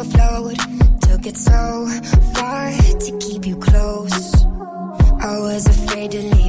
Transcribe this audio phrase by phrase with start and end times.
[0.00, 0.58] overflowed.
[1.02, 1.86] Took it so
[2.34, 4.44] far to keep you close.
[5.20, 6.39] I was afraid to leave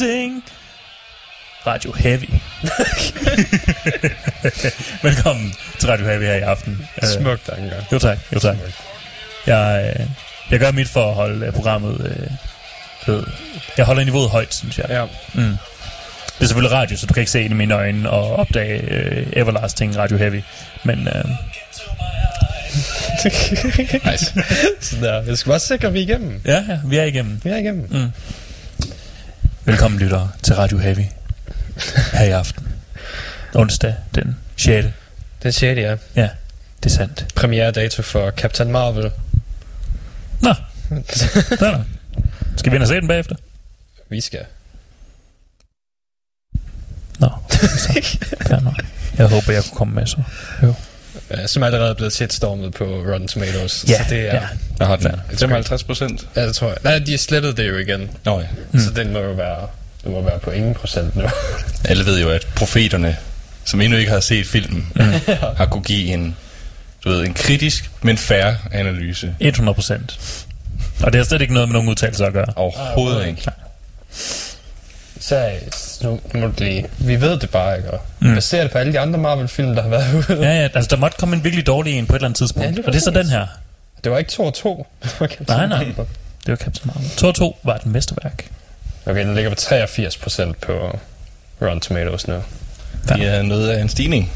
[0.00, 0.42] everlasting.
[1.66, 2.28] Radio Heavy.
[5.08, 6.88] Velkommen til Radio Heavy her i aften.
[7.02, 7.76] Øh, Smukt anker.
[7.92, 8.56] Jo tak, jo tak.
[9.46, 10.06] Jeg, øh,
[10.50, 12.16] jeg gør mit for at holde øh, programmet...
[13.08, 13.22] Øh,
[13.76, 14.86] jeg holder niveauet højt, synes jeg.
[14.88, 15.04] Ja.
[15.34, 15.56] Mm.
[16.38, 18.80] Det er selvfølgelig radio, så du kan ikke se ind i mine øjne og opdage
[18.90, 20.42] øh, Everlasting Radio Heavy.
[20.84, 21.24] Men øh,
[24.12, 24.32] nice.
[24.80, 25.22] Sådan der.
[25.22, 26.40] Jeg skal bare sikre, at vi er igennem.
[26.44, 27.40] ja, ja, vi er igennem.
[27.44, 28.12] Vi er igennem.
[29.66, 31.04] Velkommen lyttere til Radio Heavy
[32.12, 32.68] her i aften.
[33.54, 34.86] Onsdag den 6.
[35.42, 35.62] Den 6.
[35.62, 35.96] ja.
[36.16, 36.28] Ja,
[36.82, 37.26] det er sandt.
[37.34, 39.10] Premiere dato for Captain Marvel.
[40.42, 40.54] Nå,
[41.60, 41.82] der er.
[42.56, 43.36] Skal vi ind og se den bagefter?
[44.08, 44.44] Vi skal.
[47.18, 48.16] Nå, så,
[48.48, 48.80] fair nok.
[49.18, 50.22] Jeg håber, jeg kunne komme med så.
[50.62, 50.74] Jo.
[51.30, 53.84] Ja, som allerede er blevet shitstormet på Rotten Tomatoes.
[53.88, 54.42] Ja, så det er, ja.
[54.78, 56.28] Jeg har den 55 procent.
[56.36, 56.46] ja.
[56.46, 56.76] det tror jeg.
[56.84, 58.10] Nej, de har slettet det jo igen.
[58.24, 58.46] Nå ja.
[58.72, 58.80] Mm.
[58.80, 59.66] Så den må jo være,
[60.04, 61.22] den må være på ingen procent nu.
[61.84, 63.16] Alle ved jo, at profeterne,
[63.64, 65.02] som endnu ikke har set filmen, mm.
[65.56, 66.36] har kunne give en,
[67.04, 69.34] du ved, en kritisk, men fair analyse.
[69.40, 70.18] 100 procent.
[71.02, 72.46] Og det har slet ikke noget med nogen udtalelser at gøre.
[72.56, 73.50] Overhovedet Ah, ikke.
[75.26, 76.86] Seriøst, nu nu lige...
[76.98, 77.90] Vi ved det bare, ikke?
[77.90, 78.34] Og mm.
[78.34, 80.38] baserer det på alle de andre Marvel-film, der har været ude.
[80.42, 82.64] Ja, ja, altså der måtte komme en virkelig dårlig en på et eller andet tidspunkt.
[82.64, 83.46] Ja, Ja, lige og det er så den her.
[84.04, 84.86] Det var ikke 2 og 2.
[85.48, 85.84] Nej, nej.
[85.84, 85.96] Det
[86.46, 87.10] var Captain Marvel.
[87.16, 88.50] 2 2 var et mesterværk.
[89.06, 90.98] Okay, den ligger på 83 procent på
[91.62, 92.42] Rotten Tomatoes nu.
[93.08, 94.32] Det er noget af en stigning.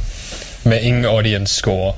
[0.65, 1.95] Med ingen audience score.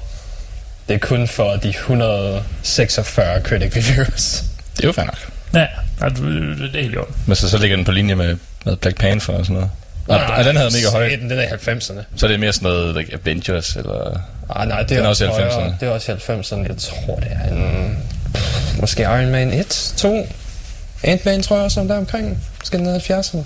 [0.89, 4.45] Det er kun for de 146 critic reviews.
[4.77, 5.31] Det er jo fair nok.
[5.55, 5.67] Ja,
[6.09, 7.15] det er helt orden.
[7.27, 9.71] Men så, så ligger den på linje med, med Black Panther og sådan noget.
[10.09, 11.21] Og, og den havde mega højt.
[11.21, 12.03] Den, den er i 90'erne.
[12.17, 14.21] Så er det mere sådan noget like Avengers, eller...
[14.51, 15.67] Ah, nej, det Den er, er også højere.
[15.69, 15.75] 90'erne.
[15.81, 16.69] Det er også i 90'erne.
[16.69, 17.99] Jeg tror, det er en...
[18.81, 20.27] Måske Iron Man 1, 2...
[21.05, 22.43] Ant-Man, tror jeg også, om der omkring.
[22.61, 23.39] Måske den er 70'erne.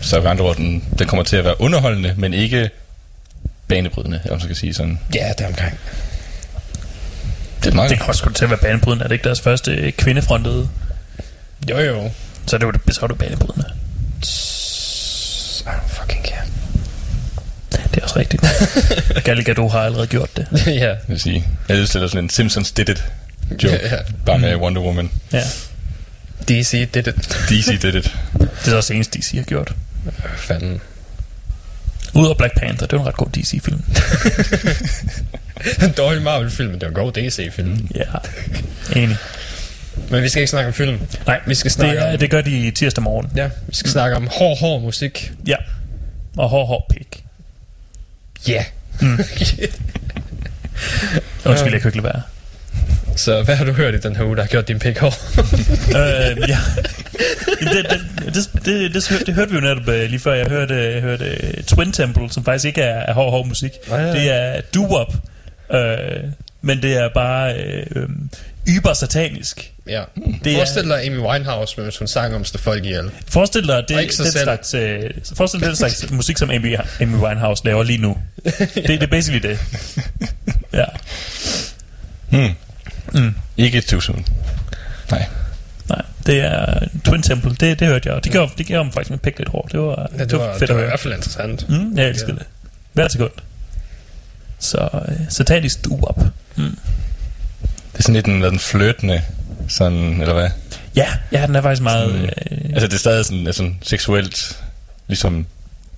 [0.00, 2.70] Så ved andre ord, den, den kommer til at være underholdende, men ikke
[3.68, 4.98] banebrydende, eller man skal sige sådan.
[5.14, 5.78] Ja, det er omkring.
[7.64, 9.04] Det er meget Det kommer sgu til at være banebrydende.
[9.04, 10.68] Er det ikke deres første kvindefrontede?
[11.70, 12.10] Jo, jo.
[12.46, 13.70] Så er det jo det, så er det banebrydende.
[14.22, 16.42] I don't fucking care.
[17.72, 18.42] Det er også rigtigt.
[19.24, 20.46] Gal Gadot har allerede gjort det.
[20.66, 20.72] ja.
[20.72, 21.46] Jeg vil sige.
[21.68, 23.04] Jeg udstiller sådan en Simpsons did it
[23.64, 23.96] joke, Ja.
[24.26, 25.10] bare med Wonder Woman.
[25.32, 25.42] Ja,
[26.48, 27.14] DC did it.
[27.48, 28.14] DC did it.
[28.64, 29.74] det er også det eneste, DC har gjort.
[30.36, 30.80] Fanden.
[32.14, 33.82] Udover Black Panther, det er jo en ret god DC-film.
[35.82, 37.88] En dårlig Marvel-film, men det var en god DC-film.
[37.94, 38.02] Ja,
[39.00, 39.16] enig.
[40.10, 40.98] Men vi skal ikke snakke om film.
[41.26, 43.30] Nej, Vi skal snakke det, er, om- det gør de i tirsdag morgen.
[43.36, 45.32] Ja, vi skal snakke om hård, hård musik.
[45.46, 45.56] Ja.
[46.36, 47.24] Og hård, hård pik.
[48.48, 48.64] Ja.
[51.46, 52.22] Undskyld, jeg kan ikke lade være.
[53.16, 55.14] Så hvad har du hørt i den her uge, der har gjort din pik hård?
[56.00, 56.58] øh, ja.
[57.60, 58.00] det, det,
[58.34, 58.34] det,
[58.64, 60.34] det, det, det, hørte vi jo netop øh, lige før.
[60.34, 63.70] Jeg hørte, jeg hørte øh, Twin Temple, som faktisk ikke er, er hård, hård musik.
[63.90, 64.12] Ah, ja.
[64.12, 65.16] Det er doo-wop.
[65.76, 66.24] Øh,
[66.62, 68.08] men det er bare øh,
[68.68, 69.72] øh, yber satanisk.
[69.88, 70.02] ja.
[70.44, 73.10] Det er- Forestil dig Amy Winehouse, mens hun sang om at slå folk ihjel.
[73.28, 74.30] Forestil dig, det, den selv.
[74.42, 78.18] slags, øh, forestil dig den slags musik, som Amy, Amy Winehouse laver lige nu.
[78.44, 79.58] Det, det er basically det.
[80.72, 80.84] Ja.
[83.56, 84.26] Ikke too soon.
[85.10, 85.26] Nej.
[85.88, 88.92] Nej, det er Twin Temple, det, det hørte jeg, og det gjorde, det gjorde mig
[88.94, 89.72] faktisk med pik lidt hårdt.
[89.72, 91.68] Det var, Ja, det, var, fedt det var i hvert fald interessant.
[91.68, 92.34] Mm, jeg elsker Ja.
[92.34, 92.46] det.
[92.92, 93.30] Hver sekund.
[94.58, 96.24] Så øh, satanisk doo-wop.
[97.96, 99.22] Det er sådan lidt en, den flirtende,
[99.68, 100.48] sådan, eller hvad?
[100.96, 102.08] Ja, ja, den er faktisk meget...
[102.10, 104.58] Sådan, Øh, Altså, det er stadig sådan, altså, seksuelt,
[105.08, 105.46] ligesom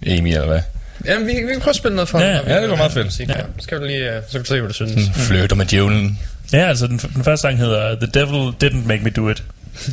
[0.06, 0.60] Amy, eller hvad?
[1.06, 2.54] Jamen, vi, vi kan prøve at spille noget for Ja, dig, ja.
[2.54, 3.06] Ja, det var meget fedt.
[3.06, 3.38] Musik, Ja.
[3.38, 3.44] ja.
[3.58, 4.90] Skal du lige, så kan du se, hvad du synes.
[4.92, 6.18] Sådan, flirter med djævlen.
[6.52, 9.42] ja, altså den, den første sang hedder The Devil Didn't Make Me Do It.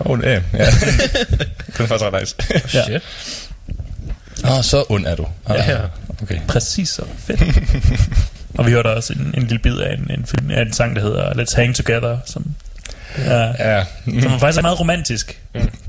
[0.00, 0.30] Åh, oh, ja.
[0.32, 0.40] ja.
[1.76, 2.34] den er faktisk ret nice.
[2.74, 2.84] Ja.
[2.84, 3.02] Shit.
[4.44, 5.26] Åh, oh, så ond er du.
[5.46, 5.78] Ah, Ja, ja.
[6.22, 6.38] Okay.
[6.48, 7.02] Præcis så.
[7.18, 7.42] Fedt.
[8.58, 10.96] og vi hørte også en, en lille bid af en, en, film, af en sang,
[10.96, 12.54] der hedder Let's Hang Together, som,
[13.18, 13.84] ja, Ja.
[14.22, 15.40] som er faktisk er meget romantisk.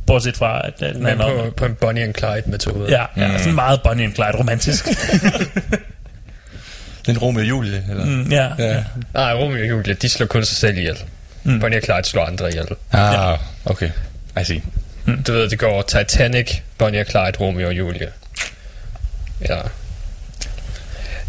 [0.05, 1.53] Bortset fra, at, at den Men på, om...
[1.57, 2.89] på en Bonnie and Clyde metode.
[2.89, 4.87] Ja, ja, sådan meget Bonnie and Clyde romantisk.
[7.05, 8.05] Den Romeo og Julie, eller?
[8.05, 8.73] mm, ja, ja.
[8.73, 8.83] Ja.
[9.13, 10.97] Nej, Romeo og Julie, de slår kun sig selv ihjel.
[11.43, 11.59] Mm.
[11.59, 12.65] Bonnie and Clyde slår andre ihjel.
[12.91, 13.89] Ah, okay.
[14.41, 14.63] I see.
[15.27, 18.07] Du ved, det går Titanic, Bonnie og Clyde, Romeo og Julie.
[19.49, 19.57] Ja.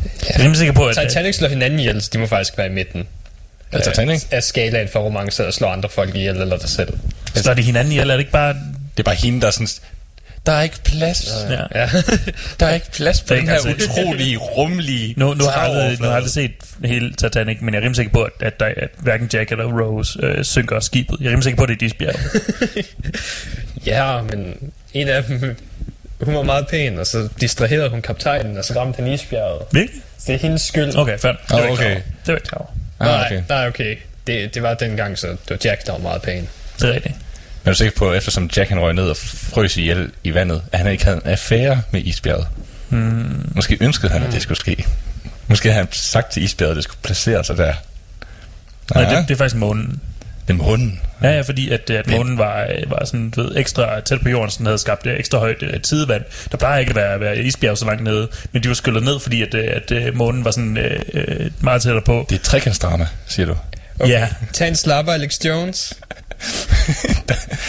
[0.05, 0.97] Jeg er rimelig sikker på, at...
[0.97, 3.07] Titanic slår hinanden ihjel, så de må faktisk være i midten.
[3.73, 4.23] Ja, Titanic?
[4.31, 6.99] Er skalaen for romance at slå andre folk ihjel eller dig selv.
[7.35, 8.11] Slår de hinanden ihjel?
[8.11, 8.55] Er det ikke bare...
[8.97, 9.69] Det er bare hende, der er sådan...
[10.47, 11.29] Der er ikke plads.
[11.51, 11.81] Ja.
[11.81, 11.89] Ja.
[12.61, 15.99] Der er ikke plads på den her altså- utrolige, rumlige Nu, nu, har jeg aldrig,
[15.99, 16.53] nu har jeg aldrig set
[16.85, 19.65] hele Titanic, men jeg er rimelig sikker på, at, at, der, at hverken Jack eller
[19.65, 21.17] Rose øh, synker skibet.
[21.21, 22.15] Jeg er rimelig sikker på, at det er de isbjerg.
[23.87, 24.55] ja, men
[24.95, 25.57] en af dem,
[26.25, 29.63] hun var meget pæn, og så distraherede hun kaptajnen, og så ramte han isbjerget.
[29.73, 30.03] Virkelig?
[30.19, 30.97] Så det er hendes skyld.
[30.97, 31.33] Okay, fair.
[31.33, 31.95] Det var Ah, ikke okay.
[31.95, 32.71] Det var ikke klar.
[33.01, 33.35] Ah, okay.
[33.35, 33.97] Nej, nej, okay.
[34.27, 36.49] Det, det var dengang, så det var Jack, der var meget pæn.
[36.81, 37.15] Det er rigtigt.
[37.65, 40.63] Men er du sikker på, eftersom Jack han røg ned og frøs ihjel i vandet,
[40.73, 42.47] at han ikke havde en affære med isbjerget?
[42.89, 43.53] Hmm.
[43.55, 44.85] Måske ønskede han, at det skulle ske.
[45.47, 47.75] Måske havde han sagt til isbjerget, at det skulle placere sig der.
[48.95, 49.19] Nej, Ja.
[49.19, 50.01] det, det er faktisk månen.
[50.51, 51.01] Det månen.
[51.23, 54.51] Ja, ja, fordi at, at månen var, var sådan, du ved, ekstra tæt på jorden,
[54.51, 56.23] sådan havde skabt øh, ekstra højt øh, tidevand.
[56.51, 59.21] Der plejer ikke at være, være isbjerg så langt nede, men de var skyllet ned,
[59.21, 62.27] fordi at, øh, at øh, månen var sådan øh, meget tættere på.
[62.31, 63.57] Det er trekantsdrama, siger du.
[64.01, 64.13] Okay.
[64.13, 64.29] Ja.
[64.53, 65.95] Tag en slapper, Alex Jones.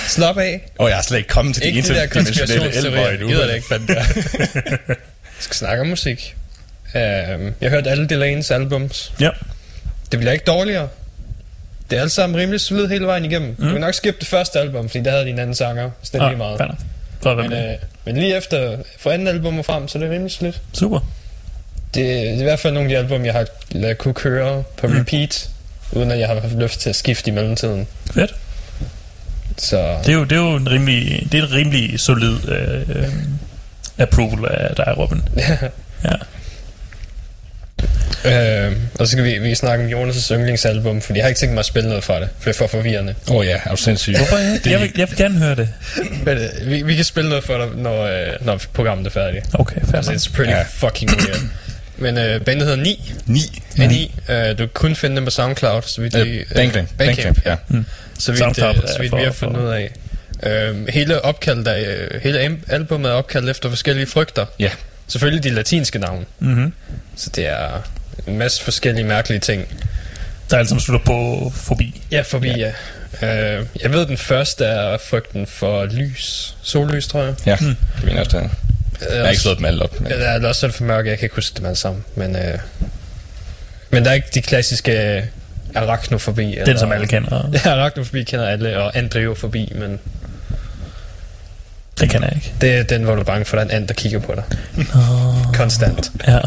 [0.07, 0.71] Slap af.
[0.77, 3.27] Og jeg er slet ikke kommet til de Ikke de interdimensionelle endnu.
[3.27, 3.65] Gider det ikke.
[3.77, 4.97] Jeg
[5.39, 6.35] skal snakke om musik.
[6.95, 9.13] Um, jeg har hørt alle Delanes albums.
[9.19, 9.29] Ja.
[10.11, 10.87] Det bliver ikke dårligere.
[11.91, 13.55] Det er alt sammen rimelig solid hele vejen igennem.
[13.57, 13.65] Mm.
[13.65, 15.89] Du kan nok skippe det første album, fordi der havde de en anden sanger.
[16.01, 16.59] Så det er lige meget.
[17.23, 17.73] være Men, øh,
[18.05, 20.61] men lige efter fra anden album og frem, så er det rimelig solidt.
[20.73, 20.99] Super.
[21.93, 24.63] Det, det er i hvert fald nogle af de album, jeg har ladet kunne køre
[24.77, 24.97] på Mm.
[24.99, 25.49] repeat,
[25.91, 27.87] uden at jeg har haft lyst til at skifte i mellemtiden.
[28.13, 28.35] Fedt.
[29.57, 32.89] Så Det er jo, det er jo en rimelig, det er en rimelig solid øh,
[32.89, 33.05] øh,
[33.97, 35.21] approval af dig, Robin.
[36.05, 36.15] Ja.
[38.25, 41.53] Øh, og så skal vi, vi snakke om Jonas' yndlingsalbum, fordi jeg har ikke tænkt
[41.53, 43.15] mig at spille noget fra det, for det er for forvirrende.
[43.29, 44.15] Åh oh, ja, er du sindssyg?
[44.17, 44.37] Hvorfor
[44.69, 45.69] Jeg, vil, jeg vil gerne høre det.
[46.25, 49.45] Men øh, vi, vi kan spille noget for dig, når, øh, når programmet er færdigt.
[49.53, 50.63] Okay, fair Altså, it's pretty Ja.
[50.73, 51.39] fucking weird.
[51.97, 53.13] Men øh, bandet hedder Ni.
[53.25, 53.41] Ni.
[53.77, 54.15] N-I.
[54.29, 56.43] Øh, du kan kun finde dem på SoundCloud, så vidt Øh, vi...
[56.55, 56.89] Bandcamp.
[56.97, 57.49] Bandcamp, ja.
[57.51, 57.55] ja.
[58.19, 59.91] Så vidt, SoundCloud øh, er så vidt for- vi har for- fundet ud af.
[60.43, 61.75] Øh, hele opkaldet er,
[62.13, 64.45] øh, hele albumet er opkaldt efter forskellige frygter.
[64.59, 64.69] Ja.
[65.07, 66.25] Selvfølgelig de latinske navne.
[66.39, 66.73] Mm-hmm.
[67.15, 67.89] Så det er
[68.27, 69.67] en masse forskellige mærkelige ting.
[70.49, 72.01] Der er alt, som slutter på forbi.
[72.11, 72.71] Ja, forbi, ja.
[73.21, 73.57] ja.
[73.57, 76.55] Øh, jeg ved, den første er frygten for lys.
[76.61, 77.33] Sollys, tror jeg.
[77.45, 78.49] Ja, det mener jeg også, det er.
[79.13, 79.99] Jeg har ikke slået dem alle op.
[79.99, 80.11] Men...
[80.11, 82.03] Ja, der er også alt for mørke, jeg kan ikke huske dem alle sammen.
[82.15, 82.57] Men, øh,
[83.89, 85.23] men der er ikke de klassiske øh,
[85.75, 86.57] arachnofobi.
[86.65, 87.49] Den, som alle kender.
[87.65, 89.99] Ja, arachnofobi kender alle, og andriofobi, men
[91.99, 92.53] Den kender jeg ikke.
[92.61, 94.19] det er den, hvor du er bange for, at der er en and, der kigger
[94.19, 94.43] på dig.
[95.53, 96.11] Konstant.
[96.27, 96.39] Ja.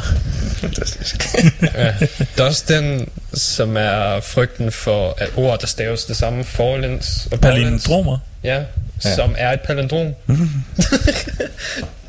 [0.57, 1.27] Fantastisk.
[1.63, 1.93] Ja.
[2.37, 7.29] Der er også den, som er frygten for at ord, der staves det samme forlæns
[7.33, 7.41] og.
[7.41, 8.19] Palindromer.
[8.45, 8.63] Ja,
[9.05, 9.15] Ja.
[9.15, 10.15] som er et palindrom.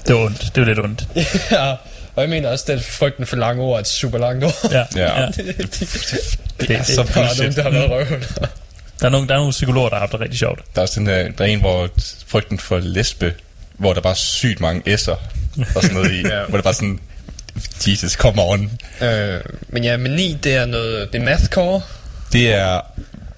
[0.07, 0.41] Det var ondt.
[0.55, 1.07] Det var lidt ondt.
[1.51, 1.71] ja,
[2.15, 4.71] og jeg mener også, at frygten for lange ord er et super langt ord.
[4.71, 4.83] Ja.
[4.95, 5.25] Ja.
[6.59, 7.55] Det er det- så Der er nogen, bullshit.
[7.55, 8.23] der har været røvhul.
[8.99, 10.59] Der er, nogle, der er nogle psykologer, der har haft det rigtig sjovt.
[10.75, 11.89] Der er også den der, der er en, hvor
[12.27, 13.33] frygten for lesbe,
[13.77, 15.11] hvor der bare er sygt mange s'er
[15.75, 16.43] og sådan noget i, Ja.
[16.45, 16.99] hvor det bare sådan,
[17.87, 18.71] Jesus, come on.
[19.01, 21.81] Øh, men ja, men 9, det er noget, det er mathcore.
[22.33, 22.81] Det er,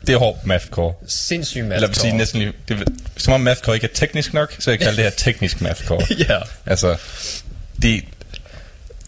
[0.07, 0.93] det er hård mathcore.
[1.07, 2.83] Sindssyg Eller jeg vil sige næsten lige, det,
[3.17, 6.03] som om mathcore ikke er teknisk nok, så jeg kalder det her teknisk mathcore.
[6.29, 6.37] Ja.
[6.65, 6.95] Altså,
[7.81, 8.03] det,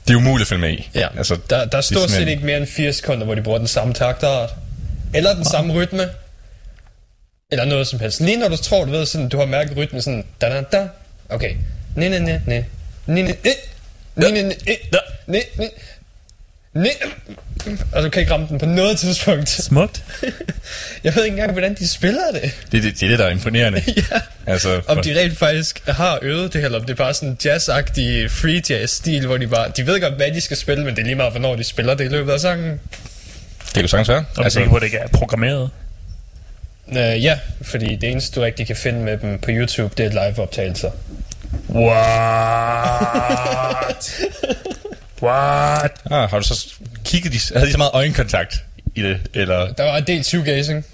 [0.08, 0.89] det er umuligt at følge med i.
[0.96, 3.58] Ja, altså, der, der er stort set ikke mere end 80 sekunder, hvor de bruger
[3.58, 4.50] den samme taktart.
[5.13, 6.10] Eller den samme rytme.
[7.51, 8.22] Eller noget som helst.
[8.22, 10.88] Lige når du tror, du ved, sådan, du har mærket rytmen sådan, da da da.
[11.29, 11.56] Okay.
[11.96, 12.65] Ne ne ne ne.
[13.06, 13.53] Ne ne eh.
[14.15, 14.77] Ne ne ne eh.
[15.27, 15.70] Ne ne.
[16.74, 16.89] Ne.
[17.91, 19.50] Og du kan ikke ramme den på noget tidspunkt.
[19.50, 20.03] Smukt.
[21.03, 22.41] Jeg ved ikke engang, hvordan de spiller det.
[22.72, 23.84] Det, det, det er det, der er imponerende.
[24.12, 24.20] ja.
[24.48, 27.38] Altså, Om de rent faktisk har øvet det, eller om det er bare sådan en
[27.46, 29.72] jazzagtig free jazz-stil, hvor de bare...
[29.77, 31.94] De ved godt, hvad de skal spille, men det er lige meget, hvornår de spiller
[31.94, 32.70] det i løbet af sangen.
[32.70, 34.25] det kan jo sagtens være.
[34.38, 35.70] Og altså, på, at det ikke er programmeret.
[36.98, 40.10] Øh, ja, fordi det eneste, du rigtig kan finde med dem på YouTube, det er
[40.29, 40.91] live-optagelser.
[42.79, 44.22] What?
[45.22, 45.91] What?
[46.12, 46.67] ah, har du så
[47.05, 48.63] kigget, de, havde de så meget øjenkontakt
[48.96, 49.17] i det?
[49.34, 50.86] Eller, Der var en del shoegazing.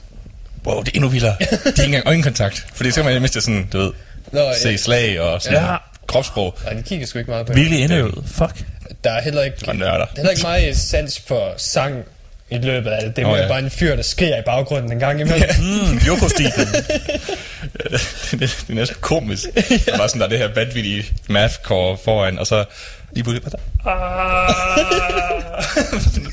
[0.66, 1.36] wow, det er endnu vildere.
[1.40, 2.66] De har ikke engang øjenkontakt.
[2.74, 3.92] Fordi så kan man miste sådan, du ved,
[4.32, 5.72] Nå, se slag og sådan Ja.
[5.72, 5.78] ja.
[6.08, 6.58] kropssprog.
[6.64, 8.24] Nej, de kigger sgu ikke meget på Virkelig indøvet.
[8.28, 8.66] Fuck.
[9.04, 12.04] Der er heller ikke, der er heller ikke meget sans for sang
[12.50, 13.16] i løbet af det.
[13.16, 13.48] Det er mere ja.
[13.48, 15.50] bare en fyr, der skriger i baggrunden en gang imellem.
[15.60, 16.68] Mm, Yoko-stilen.
[17.74, 19.44] det, er, det er næsten komisk.
[19.86, 22.66] Der var sådan, der er det her vanvittige mathcore foran, og så
[23.12, 23.60] lige pludselig bare der.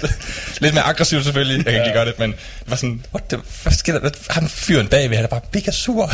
[0.63, 3.25] Lidt mere aggressivt selvfølgelig, jeg kan ikke lige gøre det, men det var sådan, what
[3.29, 4.01] the, hvad sker der?
[4.01, 6.11] Hvad, han fyren bagved, han er bare mega sur.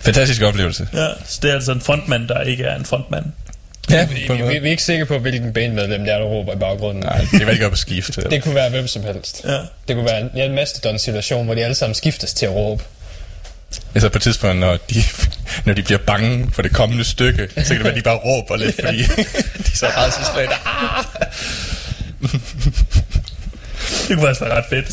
[0.00, 0.88] Fantastisk oplevelse.
[0.92, 3.24] ja, så det er altså en frontmand, der ikke er en frontmand.
[3.90, 4.60] Ja, Vi, vi, måde.
[4.60, 7.02] vi, er ikke sikre på, hvilken bandmedlem det er, der råber i baggrunden.
[7.04, 8.18] Nej, det var ikke på skift.
[8.30, 9.44] Det kunne være hvem som helst.
[9.44, 9.58] Ja.
[9.88, 12.84] Det kunne være en, ja, en Mastodon-situation, hvor de alle sammen skiftes til at råbe.
[13.94, 15.02] Altså på et tidspunkt, når de,
[15.66, 18.16] når de bliver bange for det kommende stykke, så kan det være, at de bare
[18.16, 18.98] råber lidt, fordi
[19.64, 20.54] de er så rædselsslagne.
[24.08, 24.88] Det kunne faktisk være ret fedt.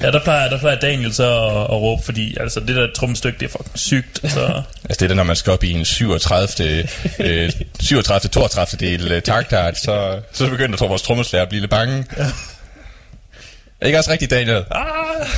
[0.00, 3.38] Ja, der plejer, der plejer Daniel så at, at råbe, fordi altså, det der trumstykke,
[3.38, 4.20] det er fucking sygt.
[4.30, 6.88] Så Altså det er det, når man skal op i en 37.
[7.18, 8.28] øh, 37.
[8.28, 8.88] 32.
[8.88, 12.04] del øh, taktart, så, så begynder tror, vores trommeslager at blive lidt bange.
[12.18, 12.26] Ja.
[13.86, 14.64] Ikke også rigtigt, Daniel?
[14.70, 15.28] Ah!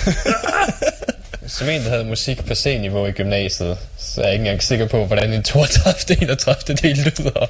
[1.47, 4.87] Som en, der havde musik på C-niveau i gymnasiet, så er jeg ikke engang sikker
[4.87, 6.23] på, hvordan en 32.
[6.23, 6.76] 31.
[6.76, 7.47] del lyder.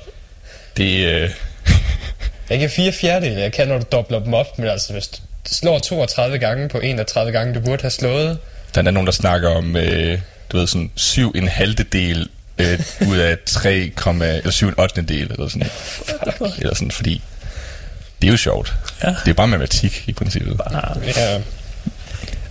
[0.77, 1.31] Det, øh,
[2.51, 5.19] Jeg kan fire fjerdedele, jeg kan, når du dobler dem op, men altså, hvis du
[5.47, 8.39] slår 32 gange på 31 gange, du burde have slået,
[8.75, 10.19] der er nogen, der snakker om, øh,
[10.53, 12.29] du ved, sådan syv en halvdel
[12.59, 15.03] øh, ud af 3, eller 7 en 8.
[15.03, 15.71] del, eller sådan.
[16.59, 17.23] Eller sådan, fordi
[18.23, 18.75] det er jo sjovt.
[19.05, 19.09] Ja.
[19.25, 20.61] Det er bare matematik i princippet.
[21.17, 21.39] ja.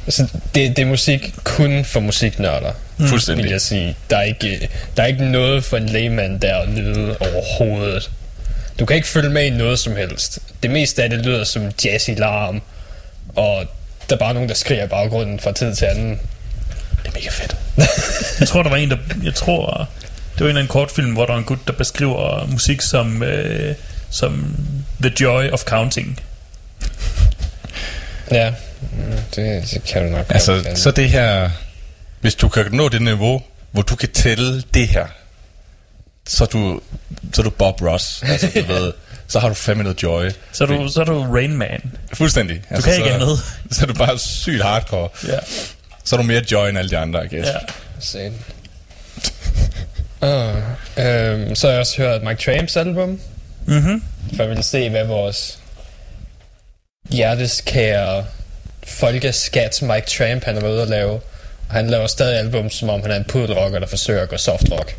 [0.05, 3.51] Altså, det, det er musik kun for musiknørder, vil Fuldstændig.
[3.51, 3.95] jeg sige.
[4.09, 8.11] Der er, ikke, der er ikke noget for en lægmand der at nyde overhovedet.
[8.79, 10.39] Du kan ikke følge med i noget som helst.
[10.63, 12.61] Det meste af det lyder som jazzy larm,
[13.35, 13.65] og
[14.09, 16.19] der er bare nogen, der skriger i baggrunden fra tid til anden.
[17.03, 17.57] Det er mega fedt.
[18.39, 18.97] jeg tror, der var en, der...
[19.23, 19.89] Jeg tror,
[20.33, 23.23] det var en eller anden kortfilm, hvor der var en gut, der beskriver musik som,
[23.23, 23.75] øh,
[24.09, 24.55] som
[25.01, 26.19] The Joy of Counting.
[28.31, 28.53] Ja,
[29.35, 31.49] det, det kan du nok Altså, så det her...
[32.21, 35.07] Hvis du kan nå det niveau, hvor du kan tælle det her,
[36.27, 36.81] så er du,
[37.33, 38.23] så er du Bob Ross.
[38.23, 38.93] Altså, du ved,
[39.29, 40.29] så har du fandme noget joy.
[40.51, 41.91] Så er du, så er du Rain Man.
[42.13, 42.61] Fuldstændig.
[42.69, 43.39] Altså, kan ikke så, andet.
[43.71, 45.09] Så er du bare sygt hardcore.
[45.27, 45.39] Ja.
[46.03, 47.49] Så er du mere joy end alle de andre, I guess.
[47.49, 47.57] ja.
[47.99, 48.33] Satan.
[50.21, 50.27] Uh,
[50.97, 53.19] øhm, så har jeg også hørt Mike Tramps album,
[53.65, 54.03] Mm-hmm.
[54.35, 55.59] for jeg ville se, hvad vores
[57.09, 58.25] hjerteskære
[58.87, 61.11] folkeskat Mike Tramp, han er ude at lave.
[61.69, 64.37] Og han laver stadig album, som om han er en pudelrocker, der forsøger at gå
[64.37, 64.95] soft rock.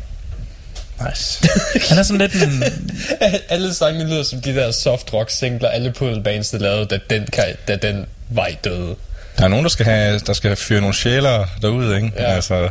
[1.09, 1.49] Nice.
[1.89, 2.63] Han er sådan lidt en...
[3.49, 7.27] alle sange lyder som de der soft rock singler, alle pudelbands, der lavede, da den,
[7.67, 8.95] da den vej døde.
[9.37, 12.11] Der er nogen, der skal, have, der skal fyre nogle sjæler derude, ikke?
[12.15, 12.23] Ja.
[12.23, 12.69] Altså,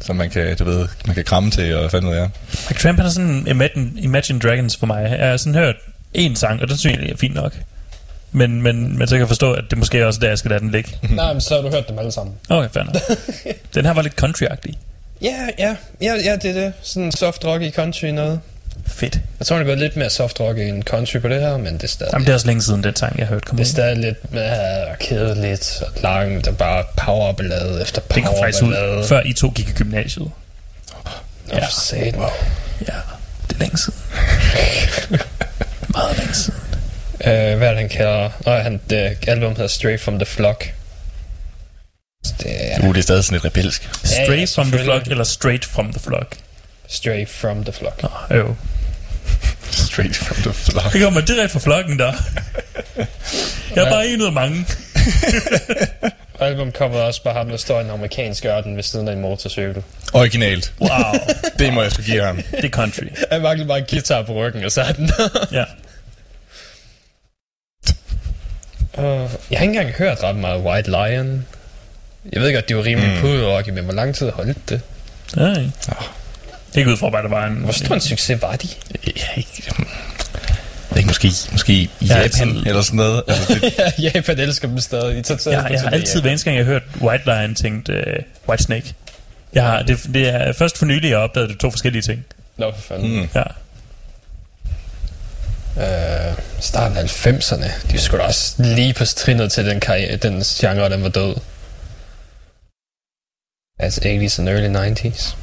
[0.00, 2.30] som man kan, du ved, man kan kramme til, og fanden ved jeg.
[2.68, 5.16] Mike Tramp han er sådan Imagine, Imagine Dragons for mig.
[5.18, 5.76] Jeg har sådan hørt
[6.14, 7.52] en sang, og den synes jeg er fint nok.
[8.32, 10.48] Men, men, men så kan jeg forstå, at det måske er også der, jeg skal
[10.50, 10.98] lade den ligge.
[11.10, 12.34] Nej, men så har du hørt dem alle sammen.
[12.48, 12.94] Okay, fair nok.
[13.74, 14.74] Den her var lidt country-agtig.
[15.22, 16.72] Ja, ja, ja, ja, det er det.
[16.82, 18.40] Sådan soft rock i country noget.
[18.86, 19.18] Fedt.
[19.38, 21.74] Jeg tror, det er gået lidt mere soft rock end country på det her, men
[21.74, 22.12] det er stadig...
[22.12, 24.32] Jamen, det er også længe siden, den sang, jeg hørte kom Det er stadig lidt
[24.32, 29.48] mere kedeligt og langt og bare powerballade efter Den kom faktisk ud, før I to
[29.48, 30.30] gik i gymnasiet.
[31.52, 32.20] Ja, for satan.
[32.88, 32.94] Ja,
[33.48, 33.98] det er længe siden.
[35.94, 36.60] Meget længe siden.
[37.20, 38.30] Uh, hvad er det, han kalder?
[38.46, 40.72] Nå, han, det album hedder Straight From The Flock.
[42.42, 43.88] Det er Uh, det er stadig sådan lidt rebelsk.
[44.04, 46.36] Straight ja, from the flock, eller straight from the flock?
[46.88, 48.02] Straight From The Flock.
[48.02, 48.56] Nå, øv.
[49.70, 50.92] Straight from the flock.
[50.92, 52.12] Det kommer direkte fra flokken der.
[53.76, 54.66] Jeg er bare en ud af mange.
[56.40, 59.20] Album kommer også bare ham, der står i en amerikansk ørken ved siden af en
[59.20, 59.82] motorcykel.
[60.12, 60.72] Originalt.
[60.80, 60.90] Wow,
[61.58, 62.36] Det må jeg sgu give ham.
[62.50, 63.02] det er country.
[63.32, 65.10] Han mangler bare en guitar på ryggen, og så er den.
[65.52, 65.64] Ja.
[68.98, 71.46] Uh, jeg har ikke engang hørt ret meget White Lion.
[72.32, 73.20] Jeg ved godt, det var rimelig mm.
[73.20, 74.80] puderrocky, men hvor lang tid holdt det?
[75.36, 75.70] ja ikke?
[76.74, 77.54] Ikke ud fra, hvad der var en...
[77.54, 78.68] Hvor stor en succes var de?
[79.06, 79.62] Jeg, ikke,
[80.90, 83.22] jeg ikke, måske, måske i Japan altid- eller sådan noget.
[83.28, 85.16] Altså, det, ja, Japan elsker dem stadig.
[85.16, 87.54] De tager til Jeg, jeg har altid, hver eneste gang jeg har hørt White Lion,
[87.54, 87.96] tænkt uh,
[88.48, 88.94] White Snake.
[89.52, 92.24] Jeg har, det, det er først for nylig, jeg har opdaget det to forskellige ting.
[92.56, 93.16] Nå, for fanden.
[93.20, 93.28] Mm.
[93.34, 93.42] Ja.
[95.78, 97.70] Øh, starten af 90'erne.
[97.92, 101.34] De skulle også lige på trinnet til den, karriere, den genre, den var død.
[103.84, 105.34] Altså 80's and early 90's.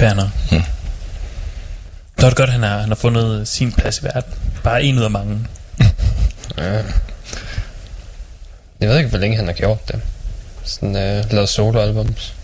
[0.00, 0.28] Fair nok.
[0.50, 0.62] Hmm.
[2.18, 4.32] Så er det godt, at han har, han har fundet sin plads i verden.
[4.64, 5.38] Bare en ud af mange.
[6.58, 6.82] Ja.
[8.80, 10.00] Jeg ved ikke, hvor længe han har gjort det.
[10.64, 12.34] Sådan øh, lavet soloalbums.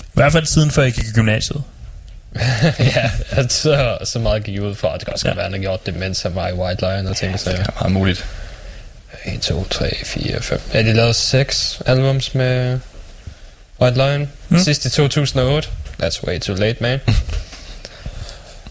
[0.00, 1.62] I hvert fald siden før jeg gik i gymnasiet.
[2.78, 3.10] ja,
[3.48, 5.30] så, så meget gik ud fra, at det kan også Ja.
[5.30, 5.34] ja.
[5.34, 7.52] være, han har gjort det, mens han var i White Lion og tænkte sig.
[7.52, 8.24] det er meget muligt.
[9.24, 10.60] 1, 2, 3, 4, 5.
[10.74, 12.78] Ja, de lavede seks albums med
[13.80, 14.28] White Lion.
[14.48, 14.58] Mm.
[14.58, 15.68] Sidst i 2008.
[16.02, 17.00] That's way too late, man.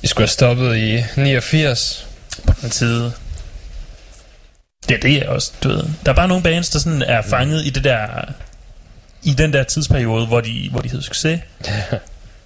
[0.01, 2.07] De skulle have stoppet i 89.
[2.47, 3.11] på den tid.
[4.89, 5.83] Ja, det er også, du ved.
[6.05, 8.07] Der er bare nogle bands, der sådan er fanget i det der
[9.23, 11.41] i den der tidsperiode, hvor de, hvor de havde succes,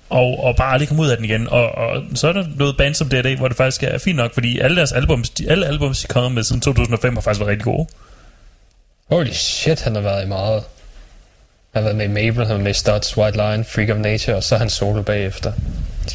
[0.09, 1.49] og, og bare aldrig kom ud af den igen.
[1.49, 4.33] Og, og så er der noget band som D&D, hvor det faktisk er fint nok,
[4.33, 7.49] fordi alle deres albums, de, alle albums, de kommer med siden 2005, har faktisk været
[7.51, 7.87] rigtig gode.
[9.09, 10.63] Holy shit, han har været i meget.
[11.73, 13.89] Han har været med i Mabel, han har været med i Studs, White Lion, Freak
[13.89, 15.53] of Nature, og så han solo bagefter.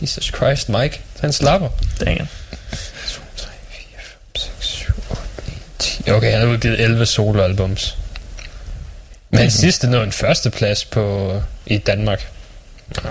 [0.03, 1.01] Jesus Christ, Mike.
[1.21, 1.69] Han slapper.
[2.01, 2.01] It.
[2.01, 2.19] 2, 3,
[3.71, 4.05] 4, 5,
[4.37, 6.11] 6, 7, 8, 9, 10.
[6.11, 7.99] Okay, han har udgivet 11 soloalbums.
[9.31, 9.51] Men mm-hmm.
[9.51, 11.33] sidste nåede en førsteplads på,
[11.67, 12.29] i Danmark.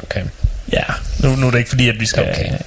[0.03, 0.23] Okay.
[0.71, 0.83] Ja,
[1.19, 2.57] nu, nu er det ikke fordi, at vi skal okay.